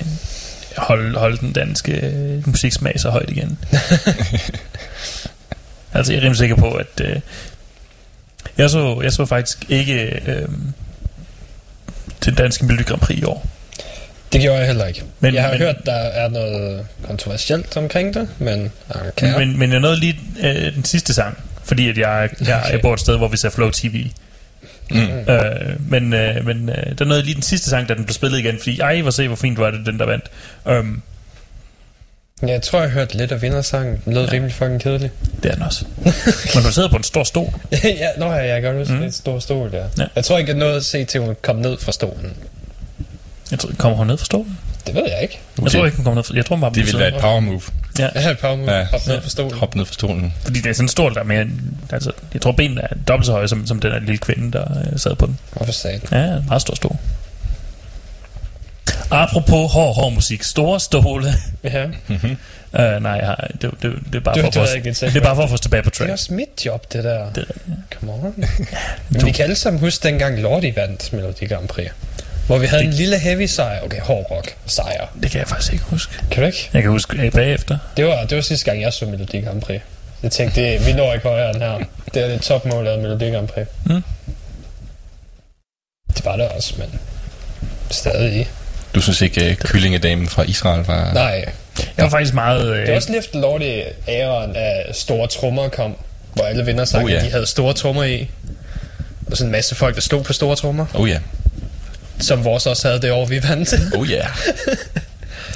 [0.76, 3.59] holde, holde den danske øh, musiksmag så højt igen.
[5.94, 7.16] altså, jeg er rimelig sikker på, at øh,
[8.62, 10.49] jeg, så, jeg så faktisk ikke øh,
[12.25, 13.46] den danske Melodi Grand Prix i år.
[14.33, 15.03] Det gjorde jeg heller ikke.
[15.20, 19.38] Men- jeg har men- hørt, der er noget kontroversielt omkring det, men okay.
[19.38, 22.94] Men, men jeg nåede lige øh, den sidste sang, fordi at jeg, jeg, jeg bor
[22.94, 24.07] et sted, hvor vi ser Flow TV.
[24.90, 24.99] Mm.
[25.01, 28.38] Øh, men øh, men øh, der nåede lige den sidste sang, da den blev spillet
[28.38, 30.25] igen, fordi ej, hvor se, hvor fint var det, den der vandt.
[30.64, 31.03] Um,
[32.48, 34.03] jeg tror, jeg hørte lidt af vindersangen.
[34.05, 34.33] Den lød ja.
[34.33, 35.11] rimelig fucking kedelig.
[35.42, 35.85] det er den også.
[36.55, 37.53] Men du sidder på en stor stol.
[37.85, 38.98] ja, nå ja, jeg kan godt huske, Mm.
[38.98, 39.79] det er et stort stol der.
[39.79, 39.85] Ja.
[39.98, 40.05] Ja.
[40.16, 42.33] Jeg tror ikke, jeg nåede at se til, hun kom ned fra stolen.
[43.50, 44.59] Jeg tror, kommer hun ned fra stolen?
[44.87, 45.38] Det ved jeg ikke.
[45.62, 47.20] Jeg tror ikke, hun kommer ned fra Jeg tror, hun bare Det ville være et
[47.20, 47.61] power move.
[47.98, 48.81] Ja, har et par minutter Ja.
[48.81, 48.87] ja.
[48.90, 49.59] hoppe ned fra stolen.
[49.59, 50.35] Hop ned fra stolen.
[50.42, 51.46] fordi det er sådan en stol, der er mere...
[51.92, 54.64] Altså, jeg tror, benene er dobbelt så høje, som, som den der lille kvinde, der
[54.92, 55.38] øh, sad på den.
[55.53, 56.16] Hvorfor sagde du?
[56.16, 56.96] Ja, en meget stor stol.
[59.11, 60.42] Apropos hård, hård musik.
[60.42, 61.33] Store stole.
[61.64, 61.85] Ja.
[61.85, 65.16] Uh, nej, jeg det, det, det, er bare Du- for at du få os, det
[65.16, 66.12] er bare for at få os tilbage på Det er track.
[66.12, 67.33] også mit job, det der.
[67.33, 67.44] Det,
[67.98, 68.35] Come on.
[69.09, 71.90] Men vi kan alle sammen huske dengang Lordi vandt Melodi Grand Prix.
[72.46, 73.85] Hvor vi havde Det- en lille heavy sejr.
[73.85, 75.07] Okay, hård rock sejr.
[75.22, 76.12] det kan jeg faktisk ikke huske.
[76.31, 76.70] Kan du ikke?
[76.72, 77.79] Jeg kan huske øh, bagefter.
[77.96, 79.81] Det var, det var sidste gang, jeg så Melodi Grand Prix.
[80.22, 81.79] Jeg tænkte, det, vi når ikke højere end her.
[82.14, 83.66] Det er det topmål af Melodi Grand Prix.
[83.87, 84.03] Mm.
[86.16, 87.00] Det var det også, men
[87.90, 88.48] stadig.
[88.94, 91.12] Du synes ikke, uh, kyllingedamen fra Israel var...
[91.12, 91.44] Nej,
[91.96, 92.66] Jeg var faktisk meget...
[92.74, 95.96] Øh, det var også lige efter Lordi æren af store trommer kom,
[96.35, 97.16] hvor alle vinder sang, Oh, ja.
[97.16, 97.26] yeah.
[97.26, 98.31] de havde store trommer i.
[99.31, 101.18] Og sådan en masse folk, der stod på store trommer, Oh ja.
[102.20, 103.74] som vores også havde det år, vi vandt.
[103.96, 104.16] Oh ja.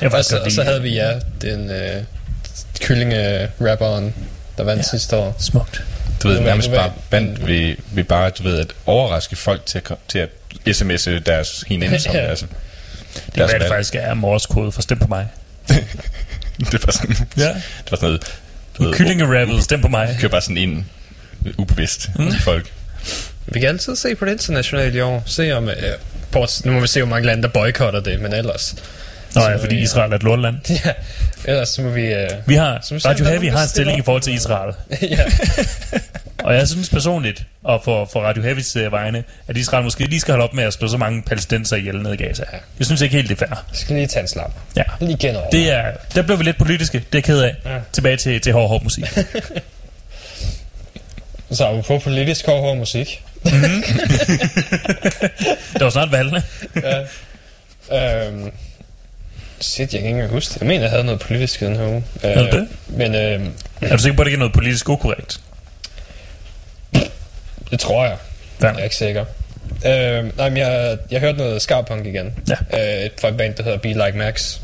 [0.02, 2.02] jeg var Og så, og så havde vi, ja, den øh,
[2.80, 4.14] kyllinge-rapperen,
[4.58, 4.88] der vandt Ja.
[4.90, 5.36] sidste år.
[5.38, 5.82] Smukt.
[6.22, 9.92] Du ved, nærmest bare vandt vi, vi bare, du ved, at overraske folk til at,
[10.08, 10.28] til at
[10.68, 12.20] sms'e deres hinanden som, Ja.
[12.20, 12.46] altså.
[13.14, 15.26] Det kan være, det faktisk er morskode for stem på mig.
[16.72, 17.48] Det var sådan, Ja.
[17.48, 18.38] det var sådan noget,
[18.78, 20.16] du Kyllinge-rappet, stem på mig.
[20.20, 20.84] kører bare sådan ind
[21.58, 22.30] ubevidst mm.
[22.30, 22.72] til folk.
[23.46, 25.22] Vi kan altid se på det internationale i år.
[25.26, 25.68] Se om...
[25.68, 25.74] Øh,
[26.30, 28.74] port, nu må vi se, hvor mange lande, der boykotter det, men ellers...
[29.34, 29.82] Nå ja, fordi ja.
[29.82, 30.56] Israel er et lortland.
[31.46, 32.06] Ja, ellers så må vi...
[32.06, 34.74] Øh, Vi har, vi ser, Radio Heavy har en stilling i forhold til Israel.
[35.02, 35.24] ja.
[36.38, 40.20] Og jeg synes personligt, og for, for Radio Heavys uh, vegne, at Israel måske lige
[40.20, 42.44] skal holde op med at slå så mange palæstinenser ihjel ned i Gaza.
[42.78, 43.48] Jeg synes ikke helt, det er fair.
[43.70, 44.52] Jeg skal lige tage en slap.
[44.76, 44.82] Ja.
[45.00, 45.50] Lige igen over.
[45.50, 47.54] Det er, der blev vi lidt politiske, det er jeg ked af.
[47.64, 47.78] Ja.
[47.92, 49.04] Tilbage til, til hård, hård musik.
[51.52, 53.22] Så er vi på politisk hård, hård musik.
[55.72, 56.42] Det var snart valgene.
[57.90, 58.26] ja.
[58.26, 58.50] øhm,
[59.64, 60.60] Shit, jeg kan ikke engang huske det.
[60.60, 62.04] Jeg mener, jeg havde noget politisk i den her uge.
[62.22, 62.68] Er det det?
[62.88, 63.40] Men øh,
[63.82, 65.40] Er du sikker på, at det ikke er noget politisk ukorrekt?
[67.70, 68.16] det tror jeg.
[68.62, 68.66] Ja.
[68.66, 69.24] Jeg er ikke sikker.
[69.86, 72.34] Øh, nej, men jeg, jeg hørte noget Scarpunk igen.
[72.48, 72.54] Ja.
[73.04, 74.56] Øh, fra et band, der hedder Be Like Max.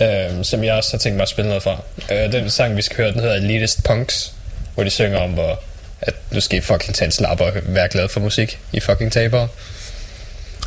[0.00, 1.82] Øh, som jeg også har tænkt mig at spille noget fra.
[2.12, 4.32] Øh, den sang, vi skal høre, den hedder Elitist Punks.
[4.74, 5.60] Hvor de synger om, hvor,
[6.00, 8.58] at nu skal I fucking tage en slapper og være glad for musik.
[8.72, 9.48] I fucking tabere.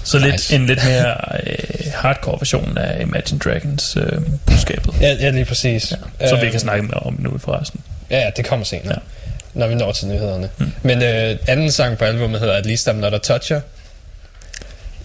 [0.04, 0.56] Så lidt, Nice.
[0.56, 4.94] en lidt mere øh, hardcore version af Imagine Dragons øh, budskabet.
[5.02, 5.94] Ja, ja lige præcis.
[6.22, 7.80] Ja, som vi Øh, kan snakke mere om nu forresten.
[8.10, 9.00] Ja, ja, det kommer senere.
[9.26, 9.30] Ja.
[9.54, 10.50] Når vi når til nyhederne.
[10.58, 10.72] Mm.
[10.84, 13.62] Men øh, anden sang på albumet hedder At Least I'm Not a Toucher.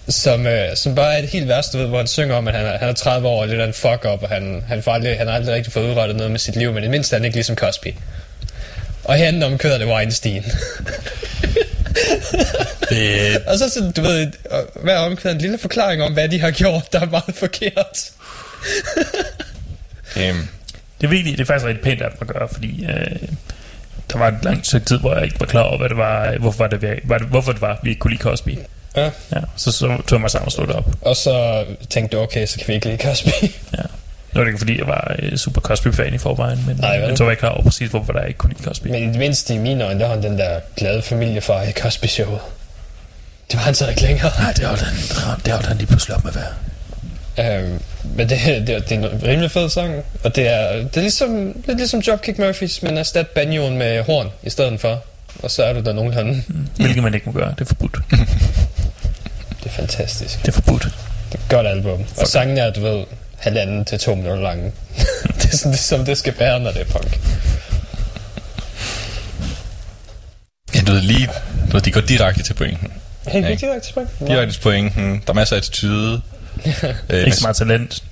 [0.09, 2.53] Som, øh, som bare er et helt værst, du ved, hvor han synger om, at
[2.55, 4.83] han er, han er 30 år og lidt af en fuck up, og han, han,
[4.83, 7.15] får aldrig, han har aldrig rigtig fået udrettet noget med sit liv, men i mindste
[7.15, 7.87] er han ikke ligesom Cosby.
[9.07, 10.43] Og herinde om kører det Weinstein.
[12.89, 14.31] Det, og så sådan, du ved,
[14.83, 18.11] hver omkvæd en lille forklaring om, hvad de har gjort, der er meget forkert.
[20.15, 20.47] Um,
[21.01, 23.27] det er virkelig, det er faktisk rigtig pænt af dem at gøre, fordi øh,
[24.11, 26.37] der var et langt stykke tid, hvor jeg ikke var klar over, hvad det var,
[26.39, 28.57] hvorfor, var det, vi- var det, hvorfor det var, vi ikke kunne lide Cosby.
[28.95, 29.03] Ja.
[29.05, 30.89] Ja, så, så tog jeg mig sammen og slog det op.
[31.01, 33.29] Og så tænkte du, okay, så kan vi ikke lide Cosby.
[33.77, 33.83] Ja.
[34.37, 37.07] Nu er det ikke, fordi jeg var øh, super Cosby-fan i forvejen, men Nej, vel?
[37.07, 38.87] jeg tror ikke klar over præcis, hvorfor der ikke kunne lide Cosby.
[38.87, 41.71] Men i det mindste i mine øjne, der var han den der glade familiefar i
[41.71, 42.39] Cosby-showet.
[43.51, 44.31] Det var han så ikke længere.
[44.39, 44.95] Nej, det holdt han,
[45.45, 47.59] det holdt han lige pludselig op med at være.
[47.59, 47.79] Øhm,
[48.15, 51.63] men det, det, det er en rimelig fed sang, og det er, det er ligesom,
[51.67, 55.03] er ligesom Dropkick Murphys, men erstat banjoen med horn i stedet for.
[55.43, 56.43] Og så er du der nogenlunde.
[56.75, 57.49] Hvilket man ikke må gøre.
[57.49, 57.97] Det er forbudt.
[59.63, 60.39] Det er fantastisk.
[60.41, 60.83] Det er forbudt.
[61.31, 62.05] Det er et godt album.
[62.17, 63.03] Og sangen er, du ved,
[63.37, 64.71] halvanden til to minutter lange.
[65.41, 67.19] det er sådan, det, som det skal være, når det er punk.
[70.75, 71.27] ja, du ved lige,
[71.67, 72.93] du ved, de går direkte til pointen.
[73.27, 73.55] Helt Ja.
[73.55, 74.09] direkte spring.
[74.27, 75.11] Direkte til pointen.
[75.25, 76.21] Der er masser af attitude.
[77.09, 78.03] øh, Ikke så meget talent.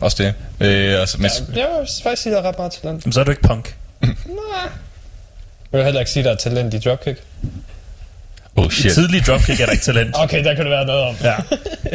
[0.00, 0.34] Også det.
[0.66, 3.06] Øh, altså, men, Ja, jeg vil faktisk sige, der er ret meget talent.
[3.06, 3.76] Men så er du ikke punk.
[5.72, 7.22] Jeg vil heller ikke sige, der er talent i Dropkick.
[8.56, 8.92] Oh I shit.
[8.92, 10.14] tidlig dropkick er der ikke talent.
[10.24, 11.16] Okay, der kan det være noget om.
[11.22, 11.34] Ja.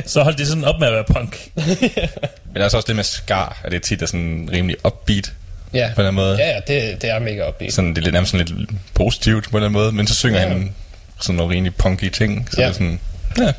[0.06, 1.50] Så hold det sådan op med at være punk.
[1.56, 5.34] Men der er så også det med skar, at det tit er sådan rimelig upbeat
[5.74, 6.38] Ja, på en eller anden måde.
[6.38, 7.74] ja, ja det, det er mega upbeat.
[7.74, 10.16] Sådan, det er lidt, nærmest sådan lidt positivt på en eller anden måde, men så
[10.16, 10.48] synger Ja.
[10.48, 10.76] han
[11.22, 12.48] sådan nogle rimelig punky ting.
[12.52, 12.64] Så Ja.
[12.64, 13.00] det er sådan,
[13.38, 13.54] ja, det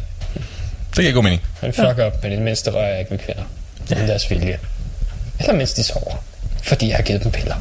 [0.96, 1.42] giver god mening.
[1.60, 3.42] Han fuck op, men i det mindste rører jeg ikke ved kvinder.
[3.90, 3.94] Ja.
[3.94, 4.58] Det er deres vilje.
[5.40, 6.24] Eller mens de sover.
[6.62, 7.56] Fordi jeg har givet dem piller.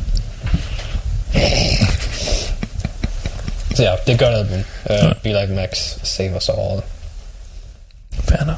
[3.80, 4.63] Så ja, det gør album.
[4.89, 6.82] Uh, Be Like Max, Save Us All.
[8.24, 8.56] Fair nok.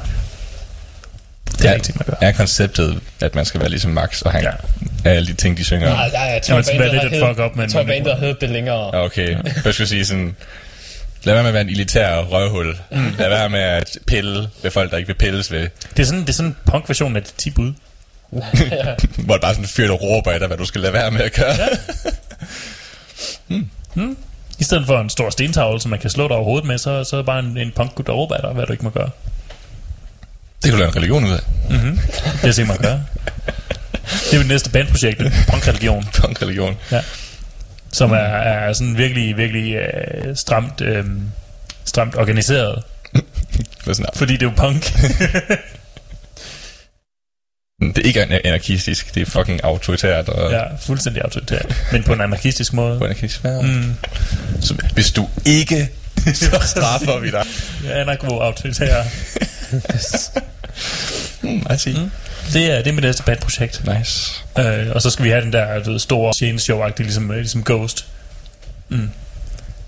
[1.58, 2.26] Det er ikke ting, man gør.
[2.28, 4.50] Er konceptet, at man skal være ligesom Max, og han Ja.
[5.04, 5.10] ja.
[5.10, 5.88] alle de ting, de synger?
[5.88, 7.56] Nej, nej, jeg Ja, tror, man skal være bandet lidt har et hed- fuck up,
[7.56, 8.96] men- jeg tror, men det bandet heddet det længere.
[8.96, 9.36] Ja, okay.
[9.36, 10.36] Først skulle jeg sige sådan,
[11.24, 12.76] lad være med at være en elitær røvhul.
[12.90, 13.14] Mm.
[13.18, 15.68] Lad være med at pille ved folk, der ikke vil pilles ved.
[15.96, 17.72] Det er sådan, det er sådan en punk-version af de 10 bud.
[19.24, 21.10] Hvor det bare sådan en fyr, der råber af dig, hvad du skal lade være
[21.10, 21.54] med at gøre.
[24.62, 27.04] I stedet for en stor stentavle, som man kan slå dig over hovedet med, så,
[27.04, 29.10] så er det bare en, en punk der råber dig, hvad du ikke må gøre.
[30.62, 31.40] Det du lave en religion ud af.
[32.42, 33.04] Det er man gøre.
[34.30, 36.76] Det er mit næste bandprojekt, punkreligion, Punk-religion.
[37.92, 41.04] som er, er sådan virkelig, virkelig øh, stramt, øh,
[41.84, 42.82] stramt organiseret.
[43.84, 44.92] Det er, Fordi det er jo punk.
[47.88, 50.62] det er ikke an- anarkistisk, det er fucking autoritært og ja.
[50.80, 51.76] fuldstændig autoritært.
[51.92, 52.98] Men på en anarkistisk måde.
[52.98, 53.44] på anarkistisk.
[53.44, 53.60] Ja.
[53.60, 53.94] Mm.
[54.60, 55.88] Så hvis du ikke,
[56.34, 57.46] så straffer vi dig.
[57.84, 59.02] Ja, anarko-autoritær.
[61.42, 61.92] Mm, I see.
[61.92, 62.10] Mm.
[62.52, 63.82] Det er, det er mit næste bandprojekt.
[63.98, 64.32] Nice.
[64.58, 67.64] Øh, og så skal vi have den der du ved, store sceneshow-agtige, ligesom, øh, ligesom
[67.64, 68.06] Ghost.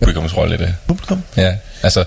[0.01, 0.75] Publikumsrolle i det.
[0.87, 1.23] Publikum.
[1.37, 2.05] Ja, altså,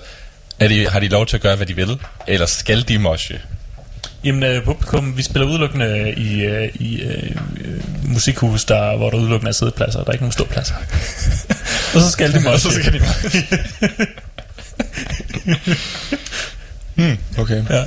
[0.60, 2.00] er de, har de lov til at gøre, hvad de vil?
[2.28, 3.42] Eller skal de moshe?
[4.24, 7.36] Jamen, øh, publikum, vi spiller udelukkende i, øh, i øh,
[8.04, 10.00] musikhus, der, hvor der udelukkende er sædepladser.
[10.00, 10.76] Der er ikke nogen ståpladser.
[11.96, 13.00] og så skal de Og så skal de
[17.04, 17.64] hmm, okay.
[17.70, 17.84] Ja.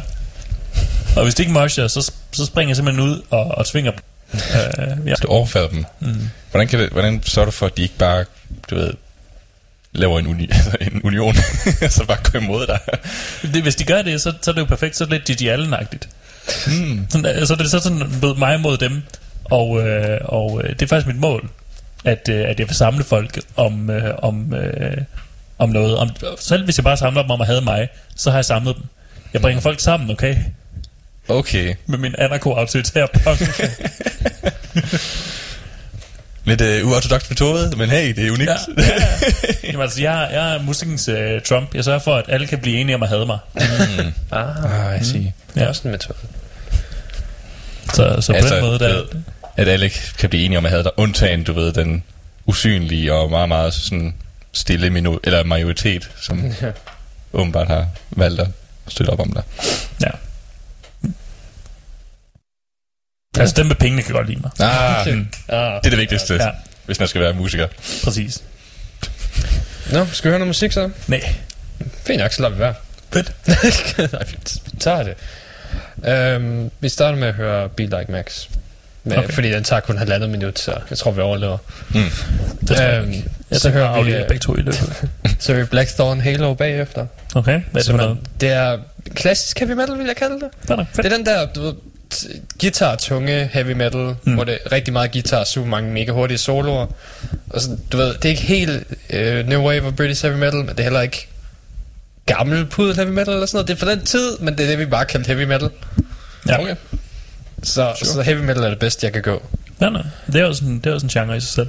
[1.16, 4.00] Og hvis de ikke mosher, så, så springer jeg simpelthen ud og, og tvinger dem.
[4.80, 5.14] Øh, ja.
[5.22, 5.84] Du overfalder dem.
[6.00, 6.28] Mm.
[6.50, 8.24] Hvordan, kan det, hvordan sørger du for, at de ikke bare,
[8.70, 8.92] du ved,
[9.92, 11.35] laver en, uni, altså en union,
[11.96, 12.79] så bare går imod dig?
[13.55, 14.96] det, hvis de gør det, så, så er det jo perfekt.
[14.96, 16.09] Så er det lidt Gigi Allen-agtigt.
[16.66, 17.07] Mm.
[17.11, 19.03] Sådan, så er det så sådan ved mig mod dem.
[19.44, 21.48] Og, øh, og øh, det er faktisk mit mål,
[22.05, 24.96] at, øh, at jeg vil samle folk om, øh, om, øh,
[25.59, 25.96] om noget.
[25.96, 28.76] Om, selv hvis jeg bare samler dem om at have mig, så har jeg samlet
[28.76, 28.85] dem.
[29.33, 30.37] Jeg bringer folk sammen, okay?
[31.29, 31.74] Okay.
[31.87, 33.40] Med min anarko-autoritære punk.
[36.44, 38.50] Lidt uh, uortodox metode, men hey, det er unikt.
[38.50, 39.53] ja, ja, ja.
[39.64, 41.74] Jamen, altså, jeg, jeg er musikkens øh, Trump.
[41.74, 43.38] Jeg sørger for, at alle kan blive enige om at have mig.
[44.33, 45.33] Ah, Ah, I see.
[45.55, 46.18] det er også en metode.
[47.94, 48.88] Så, så på altså, den måde, der...
[48.94, 49.05] ved,
[49.57, 52.03] at alle kan blive enige om, at jeg havde der undtagen, du ved, den
[52.46, 54.14] usynlige og meget, meget sådan
[54.53, 56.70] stille minu- eller majoritet, som Ja.
[57.33, 58.48] åbenbart har valgt at
[58.88, 59.42] støtte op om dig.
[60.03, 60.11] Ja.
[63.38, 64.50] Altså, dem med pengene kan godt lide mig.
[64.60, 66.50] Ah, Ah, det er det vigtigste, Ja,
[66.86, 67.66] hvis man skal være musiker.
[68.04, 68.42] præcis.
[69.92, 70.90] Nå, skal vi høre noget musik så?
[71.06, 71.34] Nej.
[72.06, 72.74] Fint nok, så lader vi være.
[73.12, 73.32] Fedt.
[74.12, 74.36] Nej, vi
[74.80, 75.14] tager det.
[76.10, 78.46] Øhm, vi starter med at høre Be Like Max.
[79.04, 79.28] Med, Okay.
[79.32, 81.58] Fordi den tager kun halvandet minut, så jeg tror, vi overlever.
[81.92, 83.24] Det tror jeg Øhm, ikke.
[83.50, 85.08] Jeg så hører vi, begge to i løbet.
[85.38, 87.06] Så hører vi Blackthorn Halo bagefter.
[87.34, 88.18] Okay, hvad er det for er- noget?
[88.40, 88.78] Det er
[89.14, 90.68] klassisk heavy metal, vil jeg kalde det.
[90.68, 90.96] Nok, fedt.
[90.96, 91.74] Det er den der, du ved,
[92.61, 94.35] guitar-tunge heavy metal, Mm.
[94.35, 96.87] hvor det er rigtig meget guitar, super mange mega hurtige soloer.
[97.51, 100.55] Og så, du ved, det er ikke helt øh, new wave of British heavy metal,
[100.59, 101.27] men det er heller ikke
[102.27, 103.68] gammel pudel heavy metal eller sådan noget.
[103.68, 105.70] Det er for den tid, men det er det, vi bare kalder heavy metal.
[106.49, 106.61] Ja.
[106.62, 106.75] Okay.
[107.62, 108.12] Så, sure.
[108.12, 109.42] så heavy metal er det bedste, jeg kan gå.
[109.81, 110.03] Ja, nej.
[110.33, 111.68] Det er også en, det er også en genre i sig selv.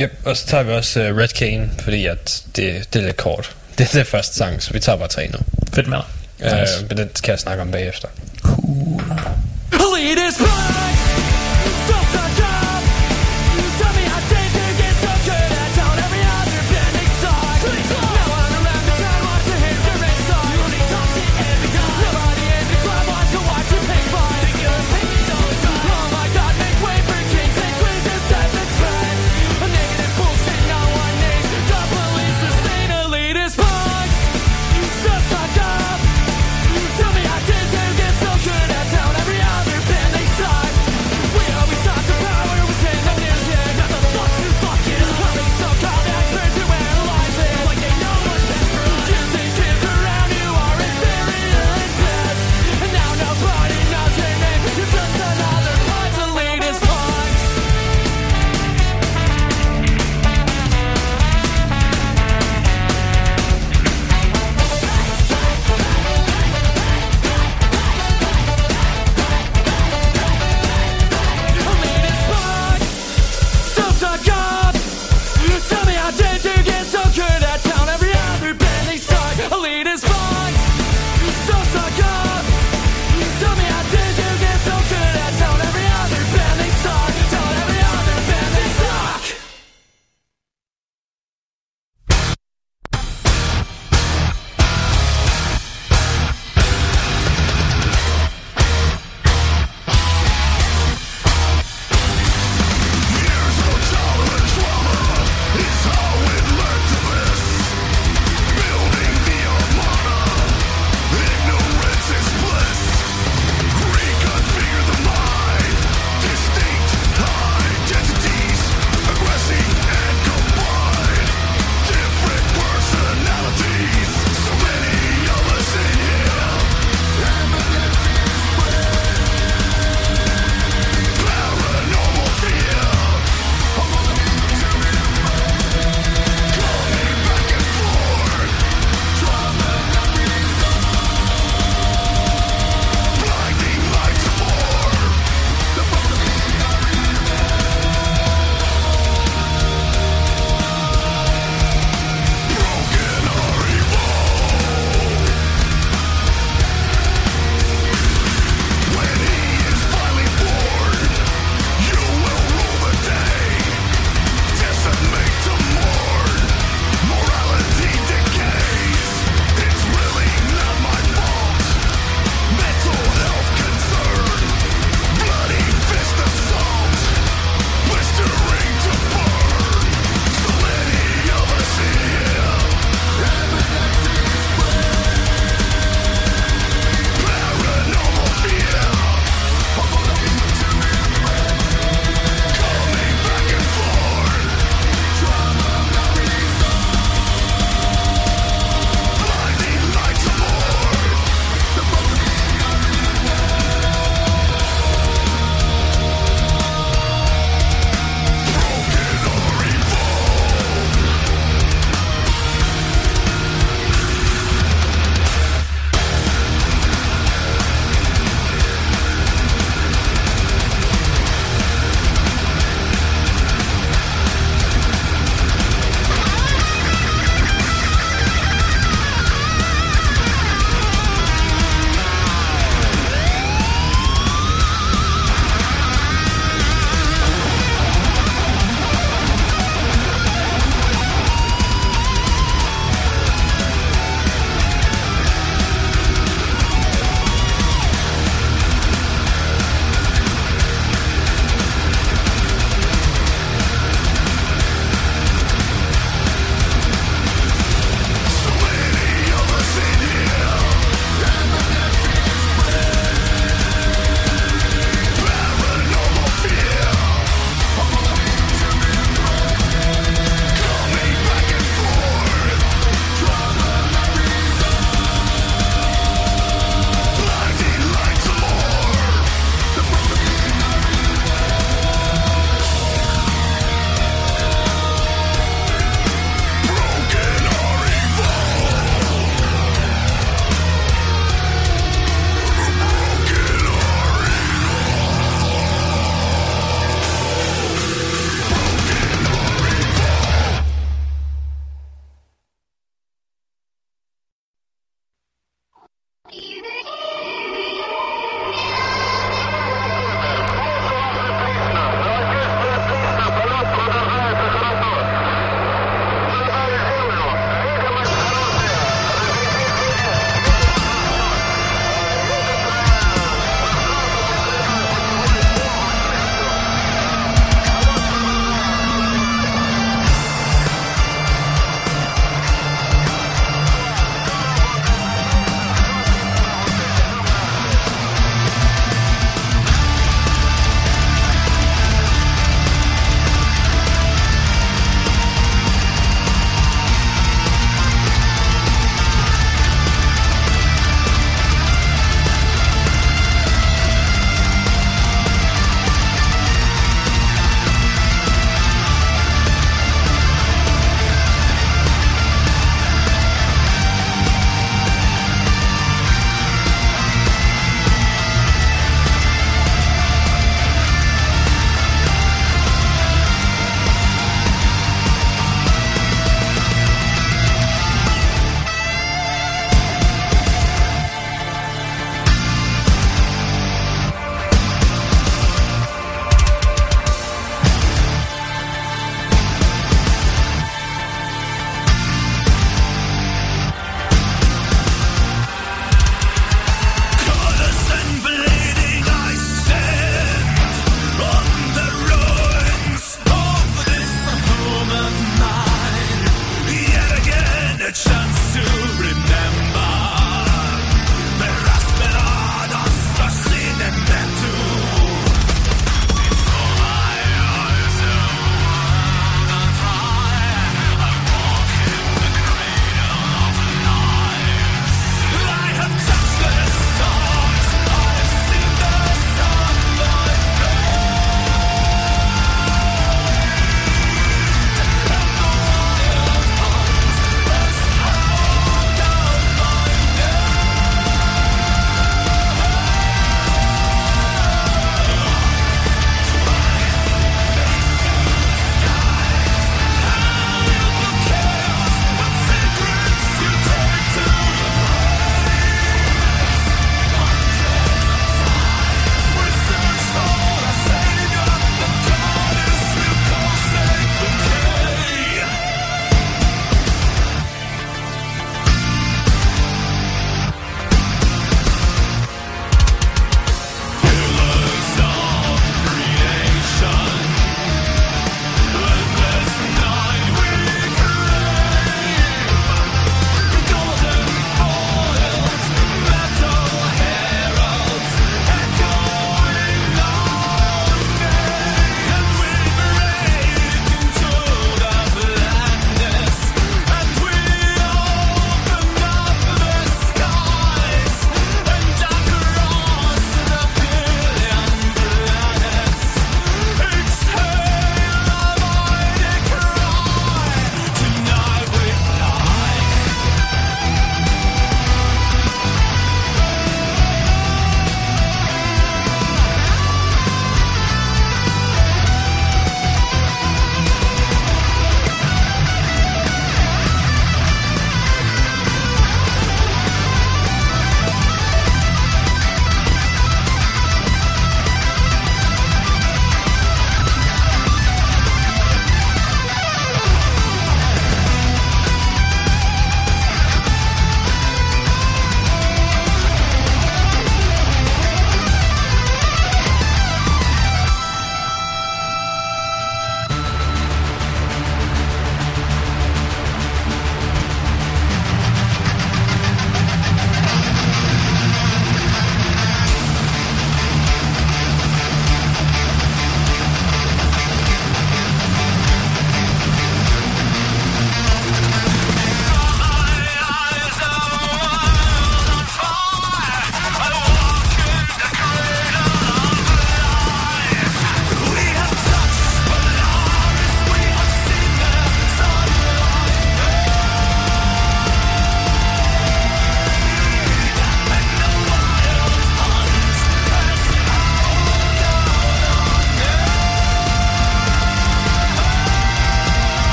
[0.00, 0.12] Yep.
[0.24, 3.56] Og så tager vi også uh, Red Cane, fordi at det, det er lidt kort.
[3.78, 5.38] Det er det første sang, så vi tager bare tre nu.
[5.74, 6.06] Fedt med dig.
[6.52, 6.60] Nice.
[6.60, 6.82] Nice.
[6.84, 8.08] Uh, men den kan jeg snakke om bagefter.
[10.10, 10.40] It is.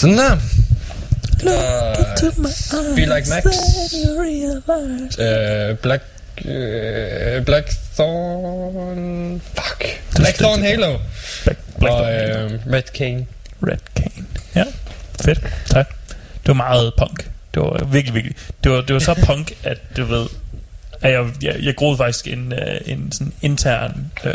[0.00, 0.32] Sådan der.
[1.42, 3.44] Uh, Be Like Max.
[5.18, 6.02] Uh, Black...
[6.44, 9.40] Uh, Blackthorn...
[9.54, 9.84] Fuck.
[10.16, 10.98] Blackthorn Halo.
[11.44, 13.28] Black, Black Og uh, Red King.
[13.62, 14.26] Red Cane.
[14.54, 14.64] Ja,
[15.24, 15.40] fedt.
[15.70, 15.88] Tak.
[16.08, 17.30] Det var meget punk.
[17.54, 18.36] Det var virkelig, virkelig.
[18.64, 20.26] Det var, det var så punk, at du ved,
[21.00, 24.30] at jeg, jeg, jeg groede faktisk en, uh, en sådan intern uh,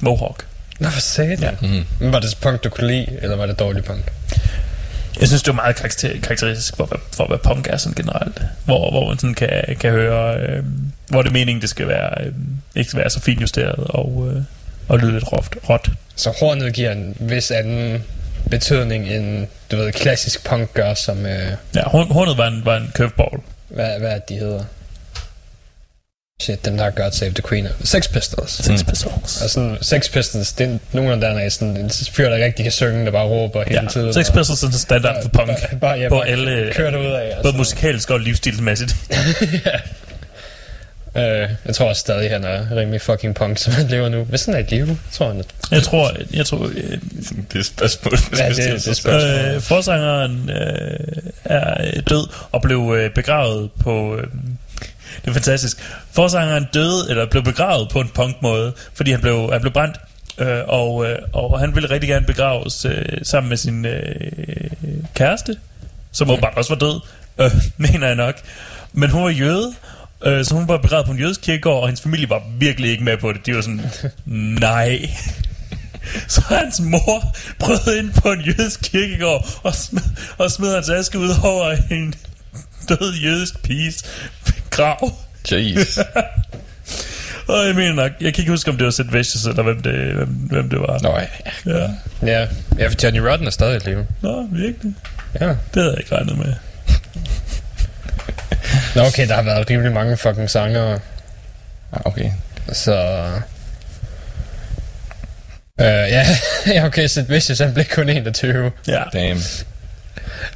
[0.00, 0.46] mohawk.
[0.78, 1.56] Nå, for satan.
[1.62, 1.84] Ja.
[2.00, 2.12] Mm.
[2.12, 4.12] Var det punk, du kunne lide, eller var det dårlig punk?
[5.20, 8.42] Jeg synes, det var meget karakter, karakteristisk for, for, hvad punk er sådan generelt.
[8.64, 10.64] Hvor, hvor man sådan kan, kan høre, øh,
[11.08, 12.32] hvor det er meningen, det skal være, øh,
[12.74, 14.42] ikke skal være så finjusteret og, øh,
[14.88, 15.48] og lyde lidt råt.
[15.68, 15.90] råt.
[16.16, 18.04] Så hornet giver en vis anden
[18.50, 21.26] betydning, end du ved, klassisk punk gør, som...
[21.26, 23.40] Øh, Ja, horn- hornet var en, var en curveball.
[23.68, 24.64] hvad, hvad er de hedder?
[26.42, 27.68] Shit, dem der har God Save the Queen.
[27.84, 28.50] Sex Pistols.
[28.52, 29.42] Six Pistols.
[29.42, 32.44] Og sådan, Sex Pistols, det er nogle af dem, der er sådan en fyr, der
[32.44, 34.08] rigtig kan synge, der bare råber hele Ja, tiden.
[34.08, 35.46] Og- Pistols er sådan standard for punk.
[35.48, 37.36] Bare, bare, ja, På bare alle- kører det ud af.
[37.42, 38.96] Både musikalsk og livsstilsmæssigt.
[41.16, 44.24] Øh, jeg tror også stadig, han er rimelig fucking punk, som han lever nu.
[44.24, 45.44] Hvis han er i live, tror jeg.
[45.70, 46.98] Jeg tror, jeg tror øh,
[47.52, 48.38] Det er et spørgsmål.
[48.38, 49.54] Ja, det, det er spørgsmålet.
[49.54, 50.98] øh, forsangeren øh,
[51.44, 54.16] er død og blev øh, begravet på...
[54.16, 54.24] Øh,
[55.24, 55.78] det er fantastisk.
[56.12, 59.96] Forsangeren døde, eller blev begravet på en punk-måde, fordi han blev, han blev brændt.
[60.38, 64.30] Øh, og, øh, og han ville rigtig gerne begraves øh, sammen med sin øh,
[65.14, 65.56] kæreste,
[66.12, 67.00] som åbenbart også var død,
[67.40, 67.50] øh,
[67.92, 68.34] mener jeg nok.
[68.92, 69.74] Men hun var jøde,
[70.24, 73.04] øh, så hun var begravet på en jødisk kirkegård, og hendes familie var virkelig ikke
[73.04, 73.46] med på det.
[73.46, 73.90] De var sådan,
[74.60, 75.10] nej.
[76.28, 80.02] Så hans mor prøvede ind på en jødisk kirkegård og smed,
[80.38, 82.14] og smed hans aske ud over en
[82.88, 84.04] død jødisk piges
[84.70, 85.12] grav.
[85.52, 85.98] Jeez.
[87.48, 89.82] Og jeg mener nok, jeg kan ikke huske, om det var Sid Vicious, eller hvem
[89.82, 90.98] det, hvem, hvem det var.
[91.02, 91.26] Nå, ja.
[91.66, 91.88] Ja.
[92.26, 92.46] Ja,
[92.78, 94.06] ja for Johnny Rotten er stadig i live.
[94.22, 94.94] Nå, virkelig.
[95.40, 95.46] Ja.
[95.48, 96.54] Det havde jeg ikke regnet med.
[98.94, 100.98] Nå, okay, der har været rimelig mange fucking sanger,
[101.92, 102.30] Ah, okay.
[102.72, 102.94] så...
[105.80, 106.26] Øh, ja,
[106.74, 108.72] ja, okay, Sid Vicious, han blev kun 21.
[108.88, 109.40] Ja, Damn.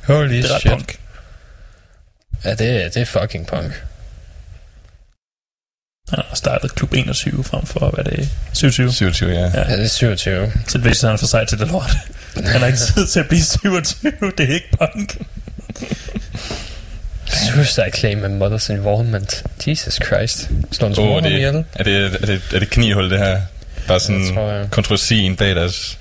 [0.07, 0.71] Holy det er shit.
[0.73, 0.99] punk.
[2.45, 3.83] Ja, det, er- det er fucking punk.
[6.15, 8.93] Han har startet klub 21 frem for, hvad det er, 27.
[8.93, 9.41] 27, ja.
[9.41, 9.47] Ja.
[9.55, 10.53] Ja, det er 27.
[10.69, 11.91] Sid Vicious, han er for sej til det lort.
[12.37, 14.13] Han har ikke tid til at blive 27.
[14.39, 15.17] Det er ikke punk.
[17.55, 19.43] Suicide claim and mother's involvement.
[19.67, 20.51] Jesus Christ.
[20.73, 23.41] Slå en Åh, oh, det, er, det, er, det, er det knihul, det her?
[23.89, 24.67] Bare sådan Det tror jeg.
[24.71, 25.99] kontroversien bag deres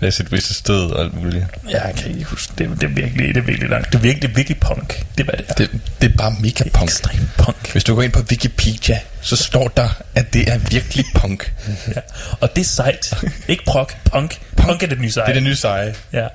[0.00, 1.44] bag sit visse sted og alt muligt.
[1.70, 2.52] Ja, jeg kan ikke huske.
[2.58, 3.86] Det, det, er virkelig, det er virkelig langt.
[3.92, 4.88] Det er virkelig, det er virkelig punk.
[5.18, 5.54] Det er, hvad det er.
[5.54, 5.70] Det,
[6.02, 6.84] det er bare mega punk.
[6.90, 7.72] Ekstrem punk.
[7.72, 11.52] Hvis du går ind på Wikipedia, så står der, at det er virkelig punk.
[11.94, 12.00] Ja.
[12.40, 13.24] Og det er sejt.
[13.48, 14.40] Ikke prok, punk.
[14.56, 15.26] Punk er det nye sejt.
[15.26, 15.94] Det er det nye seje.
[16.12, 16.26] Ja.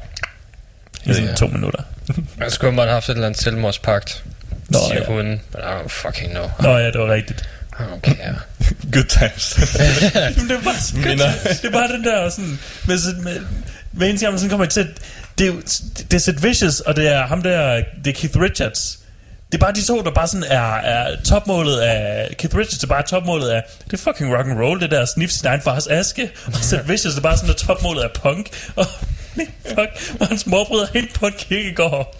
[1.06, 1.36] I sådan Ja.
[1.36, 1.84] to minutter.
[2.40, 4.24] Jeg skulle have haft et eller andet selvmordspagt.
[4.70, 5.06] Nå, siger ja.
[5.16, 5.42] hun.
[5.52, 6.50] But I don't fucking know.
[6.60, 7.50] Nå ja, det var rigtigt.
[7.80, 8.36] Don't care.
[8.94, 9.58] Good times.
[10.16, 11.32] Jamen, det er bare sådan, Minder.
[11.62, 13.40] det er bare den der sådan, med, sådan- med,
[13.94, 14.88] med eneste gang, man sådan kommer til,
[15.38, 15.62] det er jo,
[15.98, 19.00] det er Sid Vicious, og det er ham der, det er Keith Richards.
[19.52, 22.28] Det er bare de to, der bare sådan er, er topmålet af...
[22.38, 23.64] Keith Richards er bare topmålet af...
[23.86, 26.30] Det er fucking rock and roll, det der snif sin egen fars aske.
[26.46, 28.50] Og Sid Vicious er bare sådan der topmålet af punk.
[28.76, 28.86] Og
[29.68, 32.16] fuck, hans mor bryder helt på en kirkegård.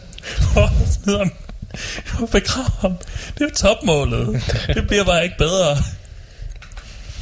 [0.56, 0.70] Og
[1.04, 1.32] smider ham
[2.22, 2.98] og begraver ham.
[3.38, 4.44] Det er topmålet.
[4.68, 5.78] Det bliver bare ikke bedre.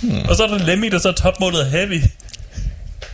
[0.02, 0.22] Hmm.
[0.30, 2.02] Og så er der Lemmy, der så er topmålet Heavy.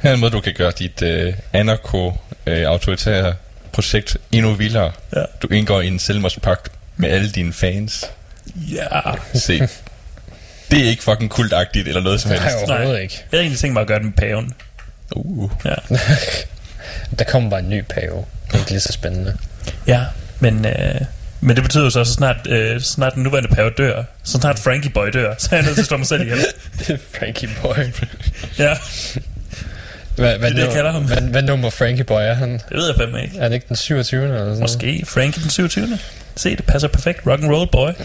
[0.01, 3.33] Her er en måde, du kan gøre dit øh, anarko-autoritære
[3.71, 4.91] projekt endnu vildere.
[5.15, 5.23] Ja.
[5.41, 8.05] Du indgår i en selvmordspagt med alle dine fans.
[8.55, 8.87] Ja.
[9.33, 9.67] Se.
[10.71, 12.45] Det er ikke fucking kultagtigt eller noget som helst.
[12.45, 13.01] Nej, overhovedet Nej.
[13.01, 13.15] ikke.
[13.15, 14.53] Jeg havde egentlig tænkt mig at gøre det med paven.
[15.11, 15.51] Uh.
[15.65, 15.75] Ja.
[17.19, 18.25] Der kommer bare en ny pave.
[18.47, 19.37] Det er ikke lige så spændende.
[19.87, 20.03] Ja,
[20.39, 21.01] men, øh,
[21.41, 24.31] men det betyder jo så, at så snart, øh, snart den nuværende pave dør, så
[24.37, 26.45] snart Frankie Boy dør, så er jeg nødt til at slå mig selv ihjel.
[27.17, 27.75] Frankie Boy.
[28.59, 28.73] Ja,
[30.15, 31.03] Hvad, hvad, Det er jeg kalder ham.
[31.03, 32.53] Hvad, hvad nummer Frankie Boy er han?
[32.53, 33.37] det ved jeg fandme ikke.
[33.39, 34.23] Er det ikke den 27.
[34.23, 34.59] eller sådan?
[34.59, 35.99] Måske Frankie den 27.
[36.35, 37.19] Se, det passer perfekt.
[37.27, 37.89] Rock and roll boy.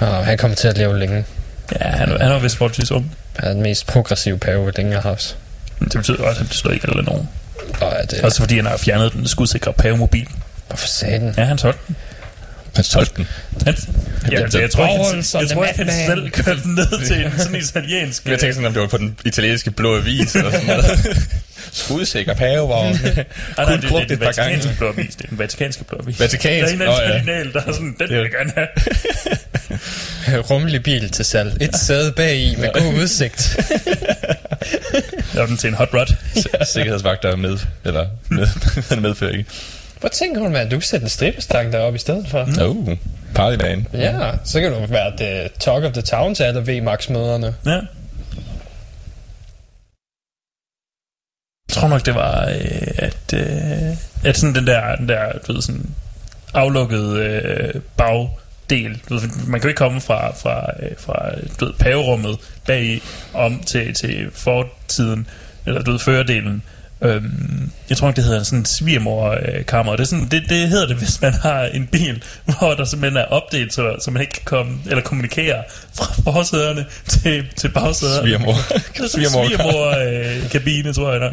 [0.00, 1.24] Oh, han kommer til at leve længe.
[1.80, 3.16] Ja, han, han var vist forholdsvis ung.
[3.38, 5.36] Han er den mest progressive pave, længe har haft.
[5.80, 7.28] Det betyder også, at han slår ikke eller nogen.
[7.80, 8.20] Og er det...
[8.24, 10.28] Også fordi han har fjernet den skudsikre pavemobil.
[10.72, 11.34] Hvorfor sagde den?
[11.36, 11.96] Ja, han solgte den.
[12.74, 13.28] Han solgte den.
[13.64, 13.74] Han,
[14.30, 17.06] ja, det- jeg, jeg tror ikke, han, jeg tror ikke, han selv kørte den ned
[17.06, 18.26] til en sådan italiensk...
[18.28, 21.18] Jeg tænkte sådan, om det var på den italienske blå avis eller sådan noget.
[21.72, 22.94] Skudsikker pavevogn.
[23.58, 25.14] Ah, nej, det, det, er den vatikanske blå avis.
[25.16, 26.20] Det er den vatikanske blå avis.
[26.20, 26.48] Vatikansk?
[26.48, 27.12] Der er en eller ja.
[27.14, 28.52] anden kardinal, der er sådan, den vil jeg gerne
[30.24, 30.40] have.
[30.40, 31.56] Rummelig bil til salg.
[31.60, 33.56] Et sæde bag i med god udsigt.
[35.34, 36.14] Lav den til en hot rod.
[36.72, 38.46] Sikkerhedsvagter er med, eller med
[39.00, 39.50] medfører ikke.
[40.02, 42.44] Hvor tænker hun, at du kan sætte en strippestang deroppe i stedet for?
[42.44, 42.52] Mm.
[42.60, 42.96] Oh,
[43.34, 43.86] partyvan.
[43.92, 47.54] Ja, så kan du være the talk of the town til alle VMAX-møderne.
[47.66, 47.70] Ja.
[47.70, 47.80] Jeg
[51.70, 55.62] tror nok, det var, øh, at, øh, at sådan den der, den der du ved,
[55.62, 55.90] sådan
[56.54, 59.00] aflukkede øh, bagdel.
[59.08, 61.30] Du ved, man kan jo ikke komme fra, fra, øh, fra
[61.60, 63.00] du ved, paverummet bag
[63.34, 65.26] om til, til fortiden,
[65.66, 66.62] eller du ved, førerdelen.
[67.04, 69.92] Øhm, jeg tror ikke, det hedder sådan en svigermorkammer.
[69.92, 72.22] Det, er sådan, det, det hedder det, hvis man har en bil,
[72.58, 75.62] hvor der simpelthen er opdelt, så, så man ikke kan komme, eller kommunikere
[75.94, 78.22] fra forsæderne til, til bagsæderne.
[78.28, 78.52] Svigermor.
[78.96, 81.32] Det er sådan en Svigermor- svigermor-kabine, tror jeg nok.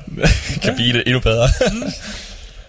[0.62, 1.48] Kabine endnu bedre.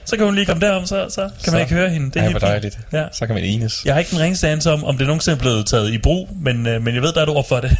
[0.04, 1.50] Så kan hun lige komme derom, så, så kan så.
[1.50, 2.06] man ikke høre hende.
[2.06, 2.78] Det er Ej, hvor dejligt.
[2.92, 3.04] Ja.
[3.12, 3.82] Så kan man enes.
[3.84, 6.28] Jeg har ikke den ringeste anelse om, om det nogensinde er blevet taget i brug,
[6.42, 7.76] men, øh, men jeg ved, der er et ord for det.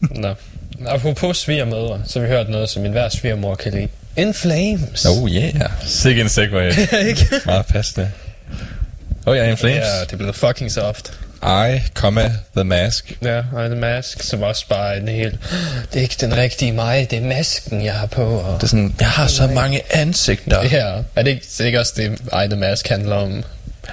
[0.00, 0.34] Nå.
[0.86, 3.88] Apropos svigermødre, så har vi hørt noget, som enhver svigermor kan lide.
[4.16, 5.06] In Flames.
[5.06, 5.70] Oh yeah.
[5.84, 6.70] Sikke en segway.
[7.08, 7.26] ikke?
[7.46, 8.10] Meget passende.
[9.26, 9.76] Oh ja, In Flames.
[9.76, 11.12] Ja, det er blevet fucking soft.
[11.42, 13.18] I, comma, The Mask.
[13.22, 15.38] Ja, og The Mask, som også bare er en helt...
[15.92, 18.24] Det er ikke den rigtige mig, det er masken, jeg har på.
[18.24, 18.54] Og...
[18.54, 20.62] Det er sådan, jeg har så mange ansigter.
[20.62, 22.12] Ja, er det ikke, det er ikke også det,
[22.44, 23.44] I The Mask handler om?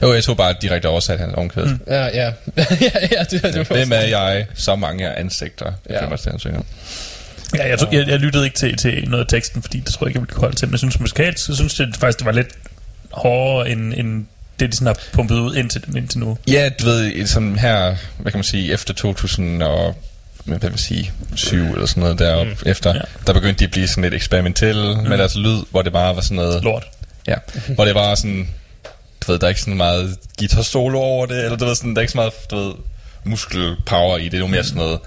[0.02, 1.66] Jo, jeg tog bare direkte oversat hans omkvæd.
[1.66, 1.80] Mm.
[1.88, 2.12] Ja, ja.
[2.58, 4.46] ja, ja, det, det var Hvem er jeg?
[4.54, 5.72] Så mange ansigter.
[5.90, 6.00] Ja.
[6.00, 6.62] Det var det, han synger.
[7.56, 10.10] Ja, jeg, jeg, jeg lyttede ikke til, til noget af teksten, fordi det tror jeg
[10.10, 10.68] ikke, jeg ville kunne holde til.
[10.68, 12.48] Men jeg synes musikalsk, så synes jeg faktisk, det var lidt
[13.12, 14.26] hårdere, end, end
[14.60, 16.38] det, de sådan har pumpet ud indtil, indtil nu.
[16.48, 19.96] Ja, du ved, sådan her, hvad kan man sige, efter 2000 og
[20.46, 22.70] hvad vil man sige, 7 eller sådan noget deroppe mm.
[22.70, 23.02] efter, Ja.
[23.28, 25.08] der begyndte de at blive sådan lidt eksperimentelle mm.
[25.10, 26.84] med deres lyd, hvor det bare var sådan noget, Lort.
[27.28, 27.36] ja,
[27.76, 28.50] hvor det var sådan,
[29.22, 31.90] du ved, der er ikke sådan meget guitar solo over det, eller du ved, sådan,
[31.90, 32.74] der er ikke så meget, du ved,
[33.24, 35.00] muskelpower i det, det var mere sådan noget,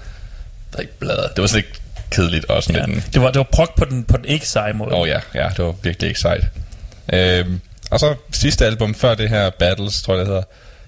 [0.71, 1.81] der er ikke bladet, det var sådan lidt
[2.11, 2.93] kedeligt og sådan Ja.
[2.95, 4.91] lidt Det var, det var prok på den, på den ikke seje måde.
[4.93, 6.43] Åh oh, ja, ja, det var virkelig ikke sejt.
[7.13, 7.59] Øhm,
[7.91, 10.43] og så sidste album, før det her Battles, tror jeg det hedder,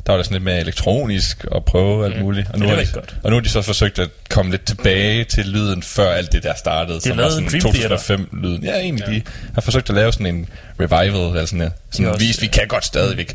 [0.05, 2.47] der var det sådan lidt mere elektronisk og prøve alt muligt.
[2.53, 3.15] Og nu, Ja, det har var de, godt.
[3.24, 6.43] og nu har de så forsøgt at komme lidt tilbage til lyden, før alt det
[6.43, 7.01] der startede.
[7.01, 7.97] som var sådan Dream Theater.
[7.97, 8.63] 2005-lyden.
[8.63, 9.07] Ja, egentlig.
[9.07, 9.13] Ja.
[9.13, 9.22] De
[9.53, 10.49] har forsøgt at lave sådan en
[10.80, 13.34] revival, eller sådan, en- sådan også- vis, vi kan godt stadigvæk.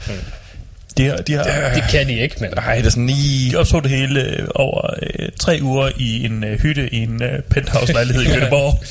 [0.96, 1.42] De har, de har,
[1.74, 2.50] Det kan de ikke, men...
[2.56, 3.50] Nej, det er sådan lige...
[3.52, 7.22] de optog det hele øh, over øh, tre uger i en øh, hytte i en
[7.22, 8.84] øh, penthouse-lejlighed i Göteborg.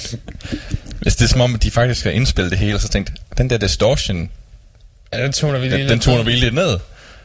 [1.02, 3.12] Hvis det er som om, at de faktisk har indspillet det hele, og så tænkt,
[3.38, 4.30] den der distortion,
[5.14, 6.26] Ja, den toner vi lige den, den lidt toner ned.
[6.26, 6.78] vi lidt ned.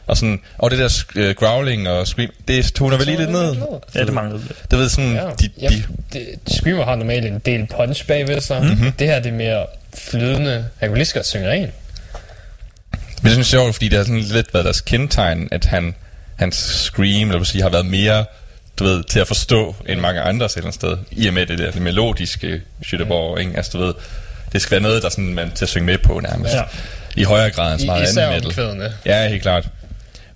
[0.07, 3.55] Og sådan, og det der uh, growling og scream, det toner vi lige lidt ned.
[3.95, 4.71] ja, det manglede lidt.
[4.71, 5.21] Det ved sådan, Ja.
[5.41, 8.61] de, ja, de, det, Screamer har normalt en del punch bagved sig.
[8.61, 8.69] Mhm.
[8.71, 8.91] Mm-hmm.
[8.91, 9.65] Det her det er mere
[9.97, 10.65] flydende.
[10.77, 11.69] Han kunne lige så godt synge ren.
[13.21, 15.95] Men det jeg sjovt, fordi det har sådan lidt været deres kendetegn, at han,
[16.35, 18.25] hans scream, eller sige, har været mere,
[18.79, 20.97] du ved, til at forstå end mange andre et eller andet sted.
[21.11, 23.51] I og med det der det melodiske Göteborg, ikke?
[23.57, 23.93] Altså, du ved,
[24.53, 26.53] det skal være noget, der sådan, man til at synge med på nærmest.
[26.53, 26.61] Ja.
[27.15, 28.63] I højere grad end så I, meget især andet metal.
[28.63, 28.93] omkvædene.
[29.05, 29.67] Ja, helt klart.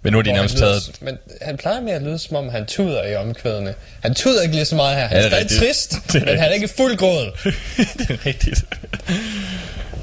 [0.04, 0.92] Men nu er de Hvor nærmest lyder- taget...
[1.02, 3.74] Men han plejer mere at lyde, som om han tuder i omkvædene.
[4.02, 5.08] Han tuder ikke lige så meget her.
[5.08, 5.90] Han Ja, er det er stadig rigtigt.
[5.90, 7.32] trist, Det er men han er ikke fuld gråd.
[7.98, 8.64] det er rigtigt.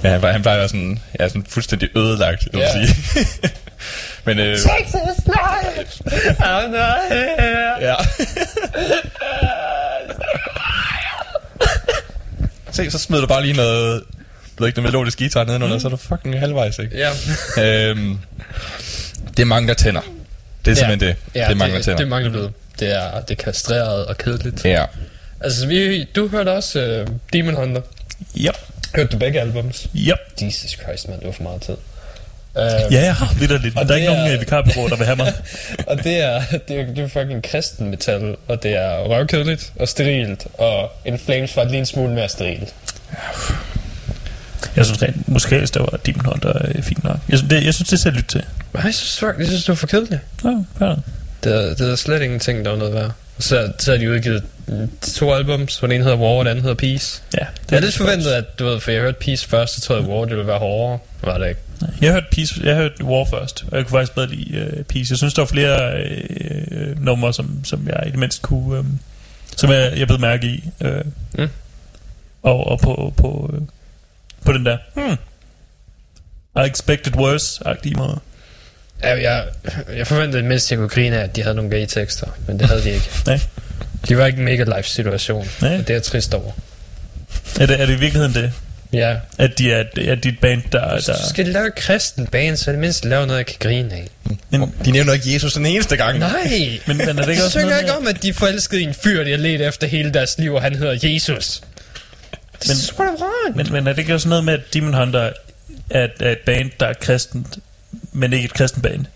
[0.05, 2.77] Ja, han, han plejer sådan, ja, sådan fuldstændig ødelagt, vil Ja.
[2.77, 2.89] yeah.
[2.89, 3.29] sige.
[4.25, 6.05] Men øh, Texas life!
[6.41, 7.75] I'm not here.
[7.81, 7.95] ja.
[12.73, 14.03] Se, så smider du bare lige noget,
[14.59, 15.81] ved ikke, noget melodisk guitar nedenunder, mm.
[15.81, 16.97] så er du fucking halvvejs, ikke?
[16.99, 17.11] Ja.
[17.91, 18.19] øhm,
[19.37, 20.01] det er mange, der tænder.
[20.65, 21.17] Det er simpelthen det.
[21.35, 21.99] Ja, det er mange, der det, tænder.
[21.99, 22.53] det mangler blevet.
[22.81, 24.65] Det er, det er kastreret og kedeligt.
[24.65, 24.85] Ja.
[25.41, 27.81] Altså, vi, du hørte også uh, Demon Hunter.
[28.41, 28.57] Yep.
[28.97, 29.89] Hørte du begge albums?
[29.97, 30.19] Yep.
[30.43, 31.75] Jesus Christ, man, det var for meget tid.
[32.55, 32.63] Uh,
[32.93, 33.51] Ja, jeg har lidt.
[33.51, 33.59] Der
[33.89, 35.33] er ikke nogen er- øh, vikarbureau, der vil have mig.
[35.89, 39.89] og det er, det er, det er fucking kristen metal, og det er røvkedeligt og
[39.89, 42.75] sterilt, og In Flames var lige en smule mere sterilt.
[44.77, 47.17] Jeg synes rent musikalsk, der var Demon Hunter øh, fint nok.
[47.29, 48.45] Jeg, synes, det, jeg synes, det er til at lytte til.
[48.75, 50.21] Nej, jeg synes, jeg synes det var for kedeligt.
[50.45, 50.49] Ja,
[50.87, 50.95] ja.
[51.45, 53.11] Det er, det er slet ingenting, der var noget værd.
[53.39, 54.43] Så, så har de udgivet
[55.15, 57.23] to albums, hvor den ene hedder War, og den anden hedder Peace.
[57.35, 60.03] ja Det er lidt forventet, at du ved, for jeg hørte Peace først, så troede
[60.03, 60.99] jeg, War det ville være hårdere.
[61.23, 61.61] Var det ikke?
[62.01, 65.13] Jeg hørte Peace, jeg hørte War først, og jeg kunne faktisk bedre lide uh, Peace.
[65.13, 65.93] Jeg synes, der var flere
[66.71, 68.99] uh, numre, som, som jeg i det mindste kunne, um,
[69.57, 70.65] som jeg, jeg blev mærke i.
[70.81, 70.89] Uh,
[71.39, 71.49] Mm.
[72.43, 73.63] Og, og på, på, uh,
[74.45, 75.17] på den der, hmm,
[76.65, 78.19] I expected worse-agtige måde.
[79.03, 79.45] Ja, jeg,
[79.97, 82.67] jeg forventede mindst, jeg kunne grine af, at de havde nogle gay tekster, men det
[82.69, 83.11] havde de ikke.
[83.27, 83.41] Nej.
[84.09, 85.73] De var ikke en mega life situation, Nej.
[85.73, 86.53] og det er jeg trist over.
[87.61, 88.53] Er det, er det i virkeligheden det?
[88.93, 91.01] Ja, At de er, er dit band, der...
[91.01, 93.95] så der skal lave kristen band, så er det mindst lave noget, jeg kan grine
[93.95, 94.09] af.
[94.51, 96.19] men, De nævner ikke Jesus den eneste gang.
[96.19, 96.79] Nej!
[96.87, 98.85] men, men er det ikke De også synger ikke om, at de er forelskede i
[98.85, 101.61] en fyr, de har let efter hele deres liv, og han hedder Jesus.
[102.69, 102.77] Men,
[103.57, 105.31] men, men er det ikke også noget med, at Demon Hunter
[105.91, 107.59] er, er et band, der er kristent,
[108.13, 109.07] men ikke et kristent band?